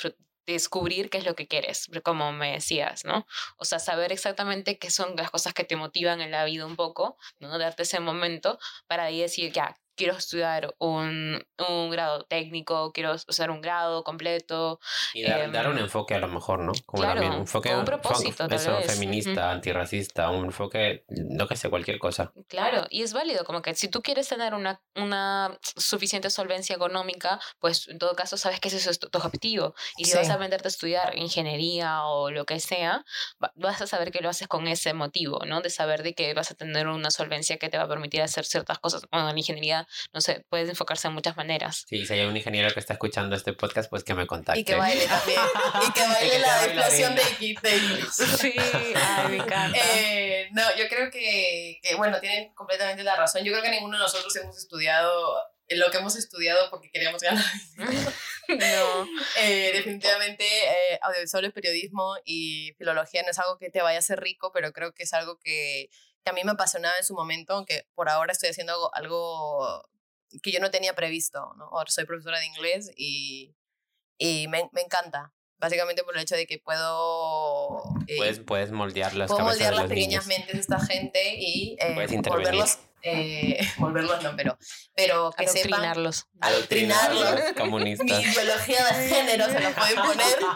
descubrir 0.46 1.10
qué 1.10 1.18
es 1.20 1.26
lo 1.26 1.36
que 1.36 1.48
quieres, 1.48 1.88
como 2.04 2.32
me 2.32 2.54
decías, 2.54 3.06
¿no? 3.06 3.28
O 3.58 3.66
sea, 3.66 3.80
saber 3.80 4.12
exactamente 4.12 4.80
qué 4.80 4.90
son 4.90 5.16
las 5.16 5.30
cosas 5.30 5.54
que 5.54 5.64
te 5.64 5.76
motivan 5.76 6.22
en 6.22 6.32
la 6.32 6.46
vida 6.46 6.66
un 6.66 6.76
poco, 6.76 7.18
¿no? 7.40 7.58
Darte 7.58 7.84
ese 7.84 8.00
momento 8.00 8.60
para 8.88 9.04
ahí 9.04 9.22
decir, 9.22 9.52
ya, 9.52 9.76
quiero 9.98 10.14
estudiar 10.16 10.74
un, 10.80 11.43
un 11.68 11.89
grado 11.89 12.24
técnico, 12.26 12.93
quiero 12.93 13.12
hacer 13.12 13.50
un 13.52 13.62
grado 13.62 14.04
completo. 14.04 14.80
Y 15.14 15.24
dar, 15.24 15.41
Em, 15.41 15.52
dar 15.52 15.68
un 15.70 15.78
enfoque 15.80 16.14
a 16.16 16.20
lo 16.20 16.28
mejor, 16.30 16.60
¿no? 16.60 16.72
Como 16.86 17.02
claro, 17.02 17.16
también 17.16 17.34
un 17.34 17.39
enfoque 17.41 17.76
un 17.76 17.86
propósito, 17.86 18.48
tal 18.48 18.54
eso, 18.54 18.78
vez. 18.78 18.88
feminista, 18.88 19.52
antirracista, 19.52 20.30
un 20.30 20.45
enfoque, 20.45 21.04
no 21.10 21.48
que 21.48 21.56
sé, 21.56 21.70
cualquier 21.70 22.00
cosa. 22.00 22.32
Claro, 22.48 22.86
y 22.89 23.02
es 23.04 23.14
válido, 23.14 23.43
como 23.45 23.62
que 23.62 23.74
si 23.74 23.88
tú 23.88 24.02
quieres 24.04 24.28
tener 24.30 24.54
una, 24.54 24.82
una 24.95 25.58
suficiente 25.76 26.30
solvencia 26.30 26.76
económica, 26.76 27.39
pues 27.60 27.88
en 27.88 27.98
todo 27.98 28.16
caso 28.16 28.38
sabes 28.38 28.60
que 28.60 28.68
ese 28.68 28.89
es 28.89 29.00
tu, 29.00 29.10
tu 29.10 29.18
objetivo. 29.18 29.74
Y 29.95 30.06
si 30.06 30.12
Sí. 30.12 30.18
vas 30.18 30.30
a 30.30 30.38
meterte 30.38 30.68
a 30.68 30.70
estudiar 30.70 31.18
ingeniería 31.18 32.04
o 32.06 32.30
lo 32.30 32.45
que 32.45 32.60
sea, 32.60 33.04
va- 33.43 33.52
vas 33.56 33.82
a 33.82 33.88
saber 33.88 34.12
que 34.12 34.22
lo 34.22 34.30
haces 34.30 34.48
con 34.48 34.68
ese 34.68 34.93
motivo, 34.93 35.39
¿no? 35.48 35.62
De 35.62 35.70
saber 35.72 36.04
de 36.04 36.14
que 36.14 36.34
vas 36.36 36.52
a 36.52 36.56
tener 36.56 36.88
una 36.88 37.10
solvencia 37.12 37.58
que 37.58 37.70
te 37.70 37.78
va 37.78 37.86
a 37.86 37.88
permitir 37.89 38.22
hacer 38.22 38.45
ciertas 38.45 38.78
cosas. 38.80 39.04
Bueno, 39.12 39.30
en 39.30 39.38
ingeniería, 39.38 39.87
no 40.14 40.22
sé, 40.22 40.46
puedes 40.50 40.70
enfocarse 40.70 41.08
en 41.08 41.14
muchas 41.14 41.38
maneras. 41.38 41.86
Sí, 41.88 42.06
si 42.06 42.14
hay 42.14 42.26
un 42.26 42.36
ingeniero 42.36 42.74
que 42.74 42.80
está 42.80 42.94
escuchando 42.94 43.36
este 43.36 43.54
podcast, 43.54 43.90
pues 43.90 44.04
que 44.04 44.14
me 44.14 44.28
contacte. 44.28 44.60
Y 44.60 44.64
que 44.64 44.76
baile 44.76 45.06
también. 45.06 45.40
Y 45.88 45.92
que 45.92 46.08
baile 46.08 46.32
que 46.32 46.40
la 46.40 46.66
explosión 46.66 47.16
de 47.16 47.22
de. 47.62 48.02
Sí, 48.12 48.54
ay, 48.96 49.30
me 49.30 49.38
encanta. 49.38 49.78
Eh, 49.78 50.50
no, 50.52 50.64
yo 50.78 50.88
creo 50.88 51.10
que, 51.12 51.80
que, 51.82 51.96
bueno, 51.96 52.20
tienen 52.20 52.54
completamente 52.54 53.04
la 53.04 53.16
razón. 53.16 53.44
Yo 53.44 53.52
creo 53.52 53.64
que 53.64 53.72
ninguno 53.72 53.98
de 53.98 54.04
nosotros 54.04 54.36
hemos 54.36 54.58
estudiado 54.58 55.38
lo 55.76 55.92
que 55.92 55.98
hemos 55.98 56.16
estudiado 56.16 56.70
porque 56.70 56.90
queríamos 56.90 57.22
ganar 57.22 57.44
dinero. 57.68 58.12
no. 58.48 59.08
Eh, 59.42 59.72
definitivamente, 59.74 60.46
eh, 60.46 61.00
audiovisuales, 61.02 61.52
periodismo 61.52 62.16
y 62.24 62.74
filología 62.78 63.24
no 63.24 63.32
es 63.32 63.40
algo 63.40 63.58
que 63.58 63.70
te 63.70 63.82
vaya 63.82 63.98
a 63.98 64.00
hacer 64.00 64.20
rico, 64.20 64.52
pero 64.54 64.72
creo 64.72 64.94
que 64.94 65.04
es 65.04 65.14
algo 65.14 65.38
que, 65.40 65.90
que 66.28 66.32
a 66.32 66.34
mí 66.34 66.43
me 66.43 66.51
apasionaba 66.51 66.97
en 66.97 67.05
su 67.05 67.13
momento, 67.13 67.53
aunque 67.53 67.88
por 67.95 68.09
ahora 68.09 68.34
estoy 68.34 68.49
haciendo 68.49 68.73
algo, 68.73 68.93
algo 68.93 69.89
que 70.43 70.51
yo 70.51 70.59
no 70.59 70.71
tenía 70.71 70.93
previsto. 70.93 71.53
¿no? 71.57 71.69
Ahora 71.71 71.89
soy 71.89 72.03
profesora 72.03 72.38
de 72.39 72.47
inglés 72.47 72.91
y, 72.97 73.55
y 74.17 74.49
me, 74.49 74.69
me 74.73 74.82
encanta. 74.82 75.34
Básicamente 75.57 76.03
por 76.03 76.15
el 76.17 76.21
hecho 76.23 76.36
de 76.36 76.45
que 76.45 76.59
puedo, 76.59 77.82
eh, 78.07 78.17
Puedes, 78.17 78.39
puedes 78.41 78.71
moldear 78.71 79.15
las 79.15 79.30
puedo 79.30 79.43
moldear 79.45 79.73
de 79.73 79.80
las 79.80 79.89
pequeñas 79.89 80.28
niños. 80.28 80.39
mentes 80.39 80.53
de 80.53 80.59
esta 80.59 80.80
gente 80.82 81.36
y 81.39 81.78
eh, 81.80 82.21
volverlos, 82.30 82.78
eh, 83.04 83.60
volverlos 83.78 84.22
no, 84.24 84.36
pero, 84.36 84.58
pero 84.95 85.32
que 85.38 85.48
sepan 85.48 85.84
Adoctrinarlos. 85.84 86.26
adoctrinarlos. 86.41 87.41
comunistas. 87.56 88.06
mi 88.06 88.24
ideología 88.24 88.86
de 88.86 89.10
género 89.10 89.45
se 89.45 89.60
lo 89.60 89.72
pueden 89.74 89.95
poner. 89.95 90.38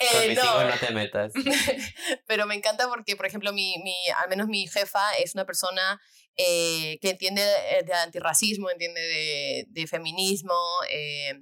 Eh, 0.00 0.34
no. 0.34 0.64
no 0.64 0.78
te 0.78 0.92
metas. 0.92 1.32
Pero 2.26 2.46
me 2.46 2.54
encanta 2.54 2.88
porque, 2.88 3.16
por 3.16 3.26
ejemplo, 3.26 3.52
mi, 3.52 3.76
mi, 3.82 3.94
al 4.22 4.28
menos 4.28 4.46
mi 4.46 4.66
jefa 4.66 5.12
es 5.18 5.34
una 5.34 5.44
persona 5.44 6.00
eh, 6.36 6.98
que 7.00 7.10
entiende 7.10 7.42
eh, 7.42 7.82
de 7.84 7.92
antirracismo, 7.92 8.70
entiende 8.70 9.00
de, 9.00 9.64
de 9.68 9.86
feminismo, 9.86 10.54
eh, 10.90 11.34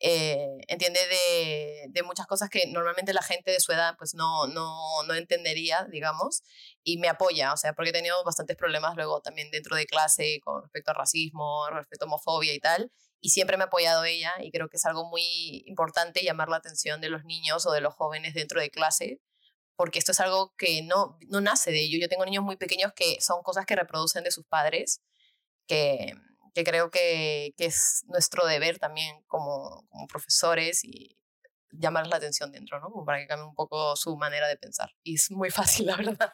eh, 0.00 0.58
entiende 0.68 1.00
de, 1.08 1.86
de 1.88 2.02
muchas 2.02 2.26
cosas 2.26 2.50
que 2.50 2.66
normalmente 2.68 3.12
la 3.12 3.22
gente 3.22 3.50
de 3.50 3.60
su 3.60 3.72
edad 3.72 3.94
pues 3.98 4.14
no, 4.14 4.46
no, 4.46 5.02
no 5.06 5.14
entendería, 5.14 5.86
digamos, 5.90 6.42
y 6.84 6.98
me 6.98 7.08
apoya, 7.08 7.52
o 7.52 7.56
sea, 7.56 7.72
porque 7.72 7.90
he 7.90 7.92
tenido 7.92 8.22
bastantes 8.24 8.56
problemas 8.56 8.94
luego 8.96 9.20
también 9.20 9.50
dentro 9.50 9.76
de 9.76 9.86
clase 9.86 10.40
con 10.44 10.62
respecto 10.62 10.92
a 10.92 10.94
racismo, 10.94 11.68
respecto 11.70 12.04
a 12.04 12.08
homofobia 12.08 12.54
y 12.54 12.60
tal, 12.60 12.92
y 13.20 13.30
siempre 13.30 13.56
me 13.56 13.64
ha 13.64 13.66
apoyado 13.66 14.04
ella 14.04 14.32
y 14.40 14.50
creo 14.52 14.68
que 14.68 14.76
es 14.76 14.84
algo 14.84 15.04
muy 15.08 15.64
importante 15.66 16.22
llamar 16.22 16.48
la 16.48 16.56
atención 16.58 17.00
de 17.00 17.08
los 17.08 17.24
niños 17.24 17.66
o 17.66 17.72
de 17.72 17.80
los 17.80 17.94
jóvenes 17.94 18.34
dentro 18.34 18.60
de 18.60 18.70
clase 18.70 19.20
porque 19.78 20.00
esto 20.00 20.10
es 20.10 20.18
algo 20.18 20.52
que 20.58 20.82
no, 20.82 21.16
no 21.28 21.40
nace 21.40 21.70
de 21.70 21.84
ello. 21.84 21.98
Yo 22.00 22.08
tengo 22.08 22.24
niños 22.24 22.42
muy 22.42 22.56
pequeños 22.56 22.92
que 22.96 23.20
son 23.20 23.44
cosas 23.44 23.64
que 23.64 23.76
reproducen 23.76 24.24
de 24.24 24.32
sus 24.32 24.44
padres, 24.44 25.02
que, 25.68 26.14
que 26.58 26.64
creo 26.64 26.90
que, 26.90 27.54
que 27.56 27.66
es 27.66 28.02
nuestro 28.08 28.44
deber 28.44 28.80
también 28.80 29.22
como, 29.28 29.86
como 29.90 30.08
profesores 30.08 30.82
y 30.82 31.16
llamar 31.72 32.06
la 32.06 32.16
atención 32.16 32.50
dentro, 32.52 32.80
¿no? 32.80 32.90
Como 32.90 33.04
para 33.04 33.18
que 33.20 33.26
cambie 33.26 33.46
un 33.46 33.54
poco 33.54 33.94
su 33.96 34.16
manera 34.16 34.48
de 34.48 34.56
pensar. 34.56 34.90
Y 35.02 35.14
es 35.16 35.30
muy 35.30 35.50
fácil, 35.82 35.86
la 35.86 35.96
verdad, 35.96 36.32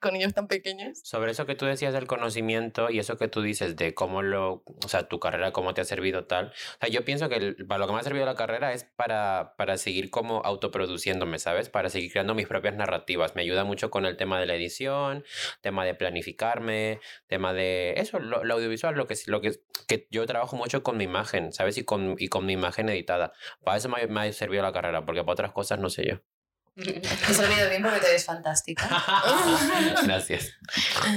con 0.00 0.12
niños 0.14 0.34
tan 0.34 0.46
pequeños. 0.48 1.00
Sobre 1.02 1.32
eso 1.32 1.46
que 1.46 1.54
tú 1.54 1.66
decías 1.66 1.92
del 1.92 2.06
conocimiento 2.06 2.90
y 2.90 2.98
eso 2.98 3.16
que 3.16 3.28
tú 3.28 3.42
dices 3.42 3.76
de 3.76 3.94
cómo 3.94 4.22
lo, 4.22 4.62
o 4.84 4.88
sea, 4.88 5.08
tu 5.08 5.18
carrera, 5.20 5.52
cómo 5.52 5.74
te 5.74 5.80
ha 5.80 5.84
servido 5.84 6.26
tal. 6.26 6.48
O 6.48 6.52
sea, 6.80 6.88
yo 6.88 7.04
pienso 7.04 7.28
que 7.28 7.36
el- 7.36 7.66
para 7.66 7.78
lo 7.78 7.86
que 7.86 7.92
me 7.94 8.00
ha 8.00 8.02
servido 8.02 8.26
la 8.26 8.34
carrera 8.34 8.72
es 8.72 8.84
para, 8.84 9.54
para 9.56 9.76
seguir 9.78 10.10
como 10.10 10.42
autoproduciéndome, 10.44 11.38
¿sabes? 11.38 11.68
Para 11.68 11.88
seguir 11.88 12.12
creando 12.12 12.34
mis 12.34 12.46
propias 12.46 12.74
narrativas. 12.74 13.34
Me 13.34 13.42
ayuda 13.42 13.64
mucho 13.64 13.90
con 13.90 14.06
el 14.06 14.16
tema 14.16 14.38
de 14.40 14.46
la 14.46 14.54
edición, 14.54 15.24
tema 15.60 15.84
de 15.84 15.94
planificarme, 15.94 17.00
tema 17.26 17.52
de 17.52 17.94
eso, 17.96 18.18
lo, 18.18 18.44
lo 18.44 18.54
audiovisual, 18.54 18.94
lo 18.94 19.06
que, 19.06 19.14
lo 19.26 19.40
que, 19.40 19.52
que 19.88 20.06
yo 20.10 20.26
trabajo 20.26 20.56
mucho 20.56 20.82
con 20.82 20.96
mi 20.96 21.04
imagen, 21.04 21.52
¿sabes? 21.52 21.78
Y 21.78 21.84
con, 21.84 22.16
y 22.18 22.28
con 22.28 22.46
mi 22.46 22.52
imagen 22.52 22.88
editada. 22.88 23.32
Para 23.64 23.78
eso 23.78 23.88
me 23.88 24.06
me 24.06 24.20
ha 24.28 24.32
servido 24.32 24.62
la 24.62 24.72
carrera, 24.74 25.04
porque 25.06 25.22
para 25.22 25.32
otras 25.32 25.52
cosas 25.52 25.78
no 25.78 25.88
sé 25.88 26.06
yo. 26.06 26.16
Te 26.76 26.98
has 27.06 27.36
servido 27.36 27.70
bien 27.70 27.82
porque 27.84 28.00
te 28.00 28.08
ves 28.10 28.24
fantástica. 28.24 28.88
Gracias. 30.04 30.54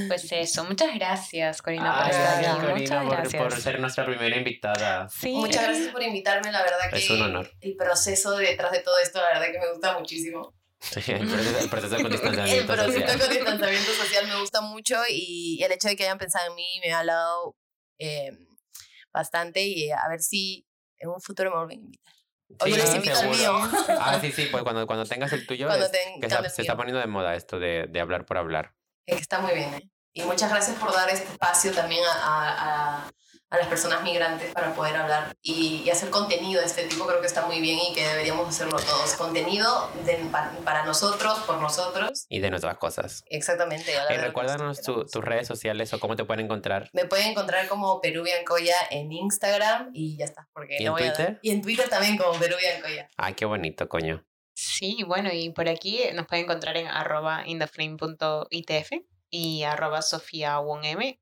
Pues 0.07 0.31
eso, 0.31 0.63
muchas 0.65 0.93
gracias, 0.93 1.63
Corina, 1.63 1.95
por 1.95 2.03
Ay, 2.03 2.11
estar 2.11 2.23
gracias, 2.43 2.53
aquí. 2.57 2.65
Corina, 2.67 2.75
Muchas 2.77 3.03
por, 3.07 3.17
gracias. 3.17 3.41
por 3.43 3.61
ser 3.61 3.79
nuestra 3.79 4.05
primera 4.05 4.37
invitada. 4.37 5.09
Sí, 5.09 5.31
Muchas 5.33 5.63
gracias 5.63 5.87
por 5.91 6.03
invitarme, 6.03 6.51
la 6.51 6.61
verdad 6.61 6.77
que 6.91 6.97
Es 6.97 7.09
un 7.09 7.23
honor. 7.23 7.51
el 7.61 7.75
proceso 7.75 8.37
detrás 8.37 8.71
de 8.71 8.79
todo 8.81 8.99
esto, 8.99 9.19
la 9.19 9.39
verdad 9.39 9.51
que 9.51 9.59
me 9.59 9.71
gusta 9.71 9.97
muchísimo. 9.97 10.53
Sí, 10.79 11.11
el 11.11 11.27
proceso, 11.27 11.59
el 11.59 11.69
proceso 11.69 11.95
con 11.95 12.05
El 12.05 12.11
distanciamiento 12.11 12.73
proceso 12.73 12.91
social. 12.99 13.19
con 13.19 13.29
distanciamiento 13.31 13.91
social 13.93 14.27
me 14.27 14.39
gusta 14.39 14.61
mucho 14.61 14.95
y 15.09 15.59
el 15.63 15.71
hecho 15.71 15.87
de 15.87 15.95
que 15.95 16.03
hayan 16.03 16.19
pensado 16.19 16.47
en 16.51 16.55
mí 16.55 16.79
me 16.85 16.93
ha 16.93 16.99
halagado 16.99 17.55
eh, 17.97 18.29
bastante 19.11 19.63
y 19.63 19.89
a 19.89 20.07
ver 20.07 20.19
si 20.21 20.67
en 20.99 21.09
un 21.09 21.19
futuro 21.19 21.49
me 21.49 21.57
vuelven 21.57 21.79
a 21.79 21.83
invitar. 21.85 22.13
Sí, 22.63 22.69
yo 22.71 22.77
les 22.77 22.95
invito 22.95 23.17
al 23.19 23.29
mío. 23.29 23.59
Ah, 23.99 24.17
sí, 24.21 24.31
sí, 24.31 24.47
pues 24.51 24.63
cuando, 24.63 24.87
cuando 24.87 25.05
tengas 25.05 25.31
el 25.33 25.45
tuyo, 25.45 25.67
Cuando 25.67 25.85
es 25.85 25.91
ten- 25.91 26.19
que 26.21 26.29
se, 26.29 26.49
se 26.49 26.61
está 26.61 26.75
poniendo 26.77 26.99
de 26.99 27.07
moda 27.07 27.35
esto 27.35 27.59
de, 27.59 27.87
de 27.89 27.99
hablar 27.99 28.25
por 28.25 28.37
hablar. 28.37 28.73
Está 29.05 29.39
muy 29.39 29.53
bien, 29.53 29.73
¿eh? 29.73 29.89
Y 30.13 30.23
muchas 30.23 30.49
gracias 30.49 30.77
por 30.79 30.91
dar 30.93 31.09
este 31.09 31.31
espacio 31.31 31.71
también 31.73 32.03
a, 32.05 32.11
a- 32.13 32.97
a- 33.05 33.11
a 33.49 33.57
las 33.57 33.67
personas 33.67 34.03
migrantes 34.03 34.51
para 34.53 34.73
poder 34.73 34.95
hablar 34.97 35.33
y, 35.41 35.83
y 35.85 35.89
hacer 35.89 36.09
contenido 36.09 36.59
de 36.59 36.67
este 36.67 36.83
tipo. 36.83 37.05
Creo 37.07 37.21
que 37.21 37.27
está 37.27 37.45
muy 37.45 37.61
bien 37.61 37.79
y 37.79 37.93
que 37.93 38.05
deberíamos 38.07 38.47
hacerlo 38.49 38.77
todos. 38.77 39.13
Contenido 39.13 39.89
de- 40.05 40.17
pa- 40.31 40.51
para 40.65 40.83
nosotros, 40.85 41.39
por 41.47 41.61
nosotros. 41.61 42.25
Y 42.29 42.39
de 42.39 42.49
nuestras 42.49 42.77
cosas. 42.77 43.23
Exactamente. 43.27 43.91
Y 43.91 44.07
que 44.13 44.17
recuérdanos 44.17 44.81
tu- 44.81 45.05
tus 45.05 45.23
redes 45.23 45.47
sociales 45.47 45.93
o 45.93 45.99
cómo 45.99 46.15
te 46.15 46.25
pueden 46.25 46.45
encontrar. 46.45 46.89
Me 46.93 47.05
pueden 47.05 47.27
encontrar 47.31 47.67
como 47.67 48.01
Peruvian 48.01 48.43
Coya 48.43 48.75
en 48.91 49.11
Instagram 49.11 49.91
y 49.93 50.17
ya 50.17 50.25
está. 50.25 50.47
Porque 50.53 50.75
¿Y 50.79 50.83
no 50.83 50.91
en 50.91 50.93
voy 50.97 51.03
a 51.07 51.13
Twitter? 51.13 51.39
Y 51.41 51.51
en 51.51 51.61
Twitter 51.61 51.87
también 51.89 52.17
como 52.17 52.37
Peruvian 52.37 52.81
Coya. 52.81 53.09
Ay, 53.15 53.33
qué 53.35 53.45
bonito, 53.45 53.87
coño. 53.87 54.25
Sí, 54.53 55.03
bueno, 55.05 55.29
y 55.31 55.51
por 55.51 55.69
aquí 55.69 56.01
nos 56.15 56.25
pueden 56.27 56.45
encontrar 56.45 56.75
en 56.77 56.87
arroba 56.87 57.43
indaframe.itf 57.45 58.91
y 59.29 59.63
arroba 59.63 60.01
Sofía 60.01 60.57
Wong 60.59 60.83
M. 60.83 61.19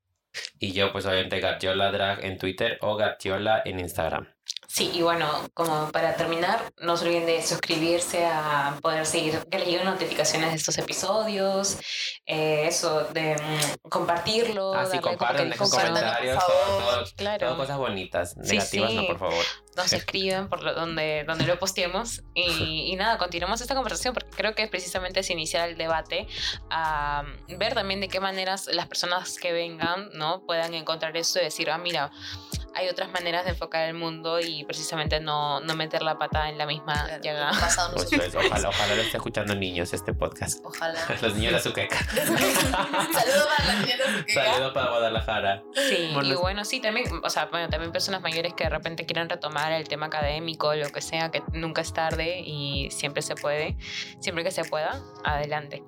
Y 0.58 0.72
yo, 0.72 0.92
pues 0.92 1.06
obviamente, 1.06 1.40
Gatiola 1.40 1.90
Drag 1.92 2.24
en 2.24 2.38
Twitter 2.38 2.78
o 2.82 2.96
Gatiola 2.96 3.62
en 3.64 3.80
Instagram. 3.80 4.35
Sí, 4.68 4.90
y 4.94 5.02
bueno, 5.02 5.28
como 5.54 5.90
para 5.92 6.16
terminar, 6.16 6.72
no 6.80 6.96
se 6.96 7.04
olviden 7.06 7.26
de 7.26 7.42
suscribirse 7.46 8.26
a 8.26 8.76
poder 8.82 9.06
seguir, 9.06 9.38
que 9.50 9.58
les 9.58 9.68
lleguen 9.68 9.84
notificaciones 9.86 10.50
de 10.50 10.56
estos 10.56 10.76
episodios, 10.78 11.78
eh, 12.26 12.64
eso, 12.66 13.04
de 13.12 13.36
mm, 13.36 13.88
compartirlo. 13.88 14.74
Ah, 14.74 14.86
sí, 14.90 14.98
compartan, 14.98 15.50
dejen 15.50 15.68
comentarios, 15.70 16.36
por 16.36 16.46
todo, 16.46 16.56
favor. 16.64 16.80
todo- 16.82 17.04
todo 17.04 17.16
Claro, 17.16 17.56
cosas 17.56 17.78
bonitas. 17.78 18.30
Sí, 18.42 18.52
Negativas 18.56 18.92
no, 18.92 19.06
por 19.06 19.18
favor. 19.18 19.44
nos 19.76 19.92
escriben 19.92 20.48
por 20.48 20.62
lo, 20.62 20.74
donde, 20.74 21.24
donde 21.26 21.46
lo 21.46 21.58
posteemos 21.58 22.22
y, 22.34 22.90
y 22.92 22.96
nada, 22.96 23.18
continuamos 23.18 23.60
esta 23.60 23.74
conversación 23.74 24.14
porque 24.14 24.30
creo 24.30 24.54
que 24.54 24.66
precisamente 24.68 25.20
es 25.20 25.30
iniciar 25.30 25.68
el 25.68 25.76
debate, 25.76 26.26
a 26.70 27.22
ver 27.48 27.74
también 27.74 28.00
de 28.00 28.08
qué 28.08 28.20
maneras 28.20 28.66
las 28.72 28.86
personas 28.88 29.36
que 29.38 29.52
vengan 29.52 30.10
no 30.14 30.44
puedan 30.46 30.74
encontrar 30.74 31.16
esto 31.16 31.38
y 31.40 31.44
decir, 31.44 31.70
ah, 31.70 31.78
mira, 31.78 32.10
hay 32.76 32.88
otras 32.88 33.10
maneras 33.10 33.44
de 33.44 33.50
enfocar 33.52 33.88
el 33.88 33.94
mundo 33.94 34.38
y 34.38 34.64
precisamente 34.64 35.18
no, 35.18 35.60
no 35.60 35.74
meter 35.74 36.02
la 36.02 36.18
pata 36.18 36.48
en 36.50 36.58
la 36.58 36.66
misma 36.66 36.92
Claro, 37.06 37.22
llaga. 37.22 37.50
el 37.50 37.58
pasado 37.58 37.92
no 37.96 37.98
se 38.02 38.16
ojalá, 38.36 38.68
ojalá 38.68 38.94
lo 38.94 39.02
esté 39.02 39.16
escuchando 39.16 39.54
niños 39.54 39.94
este 39.94 40.12
podcast. 40.12 40.60
Ojalá. 40.64 41.00
Los 41.22 41.34
niños 41.34 41.52
de 41.52 41.58
Azuqueca. 41.58 41.98
Saludos 42.14 43.48
para 43.56 43.64
las 43.66 43.80
niñas 43.80 43.98
de 43.98 44.18
Suqueca. 44.18 44.44
Saludos 44.52 44.72
para 44.74 44.90
Guadalajara. 44.90 45.62
Sí, 45.74 46.10
Bueno, 46.12 46.28
y 46.28 46.34
bueno, 46.34 46.64
sí, 46.64 46.80
también, 46.80 47.06
o 47.22 47.30
sea, 47.30 47.46
bueno, 47.46 47.68
también 47.70 47.92
personas 47.92 48.20
mayores 48.20 48.52
que 48.54 48.64
de 48.64 48.70
repente 48.70 49.06
quieran 49.06 49.28
retomar 49.28 49.72
el 49.72 49.88
tema 49.88 50.06
académico, 50.06 50.74
lo 50.74 50.90
que 50.90 51.00
sea, 51.00 51.30
que 51.30 51.42
nunca 51.52 51.80
es 51.80 51.92
tarde 51.94 52.40
y 52.44 52.90
siempre 52.90 53.22
se 53.22 53.34
puede, 53.36 53.76
siempre 54.20 54.44
que 54.44 54.50
se 54.50 54.64
pueda, 54.64 55.00
adelante. 55.24 55.82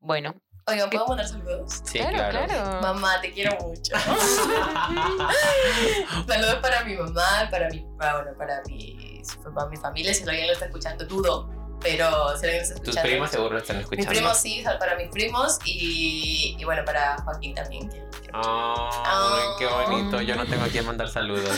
Bueno, 0.00 0.34
Oigan, 0.66 0.88
¿puedo 0.88 1.06
mandar 1.06 1.28
saludos? 1.28 1.82
Sí, 1.84 1.98
claro, 1.98 2.30
claro. 2.30 2.46
claro. 2.46 2.80
Mamá, 2.80 3.20
te 3.20 3.30
quiero 3.32 3.54
mucho. 3.60 3.94
Saludos 6.26 6.54
para 6.62 6.82
mi 6.84 6.96
mamá, 6.96 7.48
para 7.50 7.68
mi, 7.68 7.80
bueno, 7.80 8.30
para 8.38 8.62
mi, 8.66 9.20
para 9.54 9.68
mi 9.68 9.76
familia, 9.76 10.14
si 10.14 10.22
alguien 10.22 10.46
lo 10.46 10.54
está 10.54 10.64
escuchando, 10.64 11.04
dudo, 11.04 11.50
pero 11.84 12.36
si 12.36 12.46
alguien 12.46 12.62
está 12.62 12.74
Tus 12.74 12.82
escuchando. 12.88 13.08
primos 13.10 13.30
seguro 13.30 13.50
lo 13.52 13.58
están 13.58 13.76
Mis 13.76 13.84
escuchando. 13.84 14.10
primos 14.10 14.36
sí, 14.38 14.64
para 14.80 14.96
mis 14.96 15.08
primos 15.10 15.58
y, 15.64 16.56
y 16.58 16.64
bueno, 16.64 16.84
para 16.84 17.16
Joaquín 17.22 17.54
también. 17.54 17.88
que- 17.88 17.98
que- 17.98 18.30
Ay, 18.32 19.42
qué 19.60 19.66
bonito. 19.66 20.20
Yo 20.22 20.34
no 20.34 20.44
tengo 20.46 20.64
a 20.64 20.68
quien 20.68 20.84
mandar 20.84 21.08
saludos. 21.08 21.56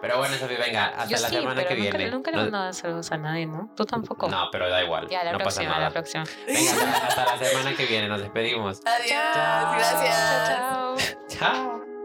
Pero 0.00 0.18
bueno, 0.18 0.34
Sofi, 0.36 0.56
venga, 0.56 0.86
hasta 0.86 1.04
Yo 1.06 1.18
la 1.18 1.28
sí, 1.28 1.34
semana 1.36 1.54
pero 1.54 1.68
que 1.68 1.74
nunca, 1.76 1.96
viene. 1.98 2.10
nunca 2.10 2.30
le 2.32 2.36
mandaba 2.38 2.72
saludos 2.72 3.12
a 3.12 3.16
nadie, 3.18 3.46
¿no? 3.46 3.70
Tú 3.76 3.84
tampoco. 3.86 4.26
No, 4.28 4.48
pero 4.50 4.68
da 4.68 4.82
igual. 4.82 5.06
Ya, 5.08 5.22
la 5.22 5.32
no 5.32 5.38
próxima, 5.38 5.66
pasa 5.66 5.70
la 5.70 5.78
nada. 5.78 5.90
próxima. 5.92 6.24
Venga, 6.48 6.72
hasta, 6.72 7.06
hasta 7.22 7.36
la 7.36 7.44
semana 7.48 7.76
que 7.76 7.86
viene. 7.86 8.08
Nos 8.08 8.20
despedimos. 8.20 8.80
Adiós, 8.84 9.08
Chao. 9.34 9.72
gracias. 9.74 10.48
Chao, 10.48 10.96
chao. 11.28 11.95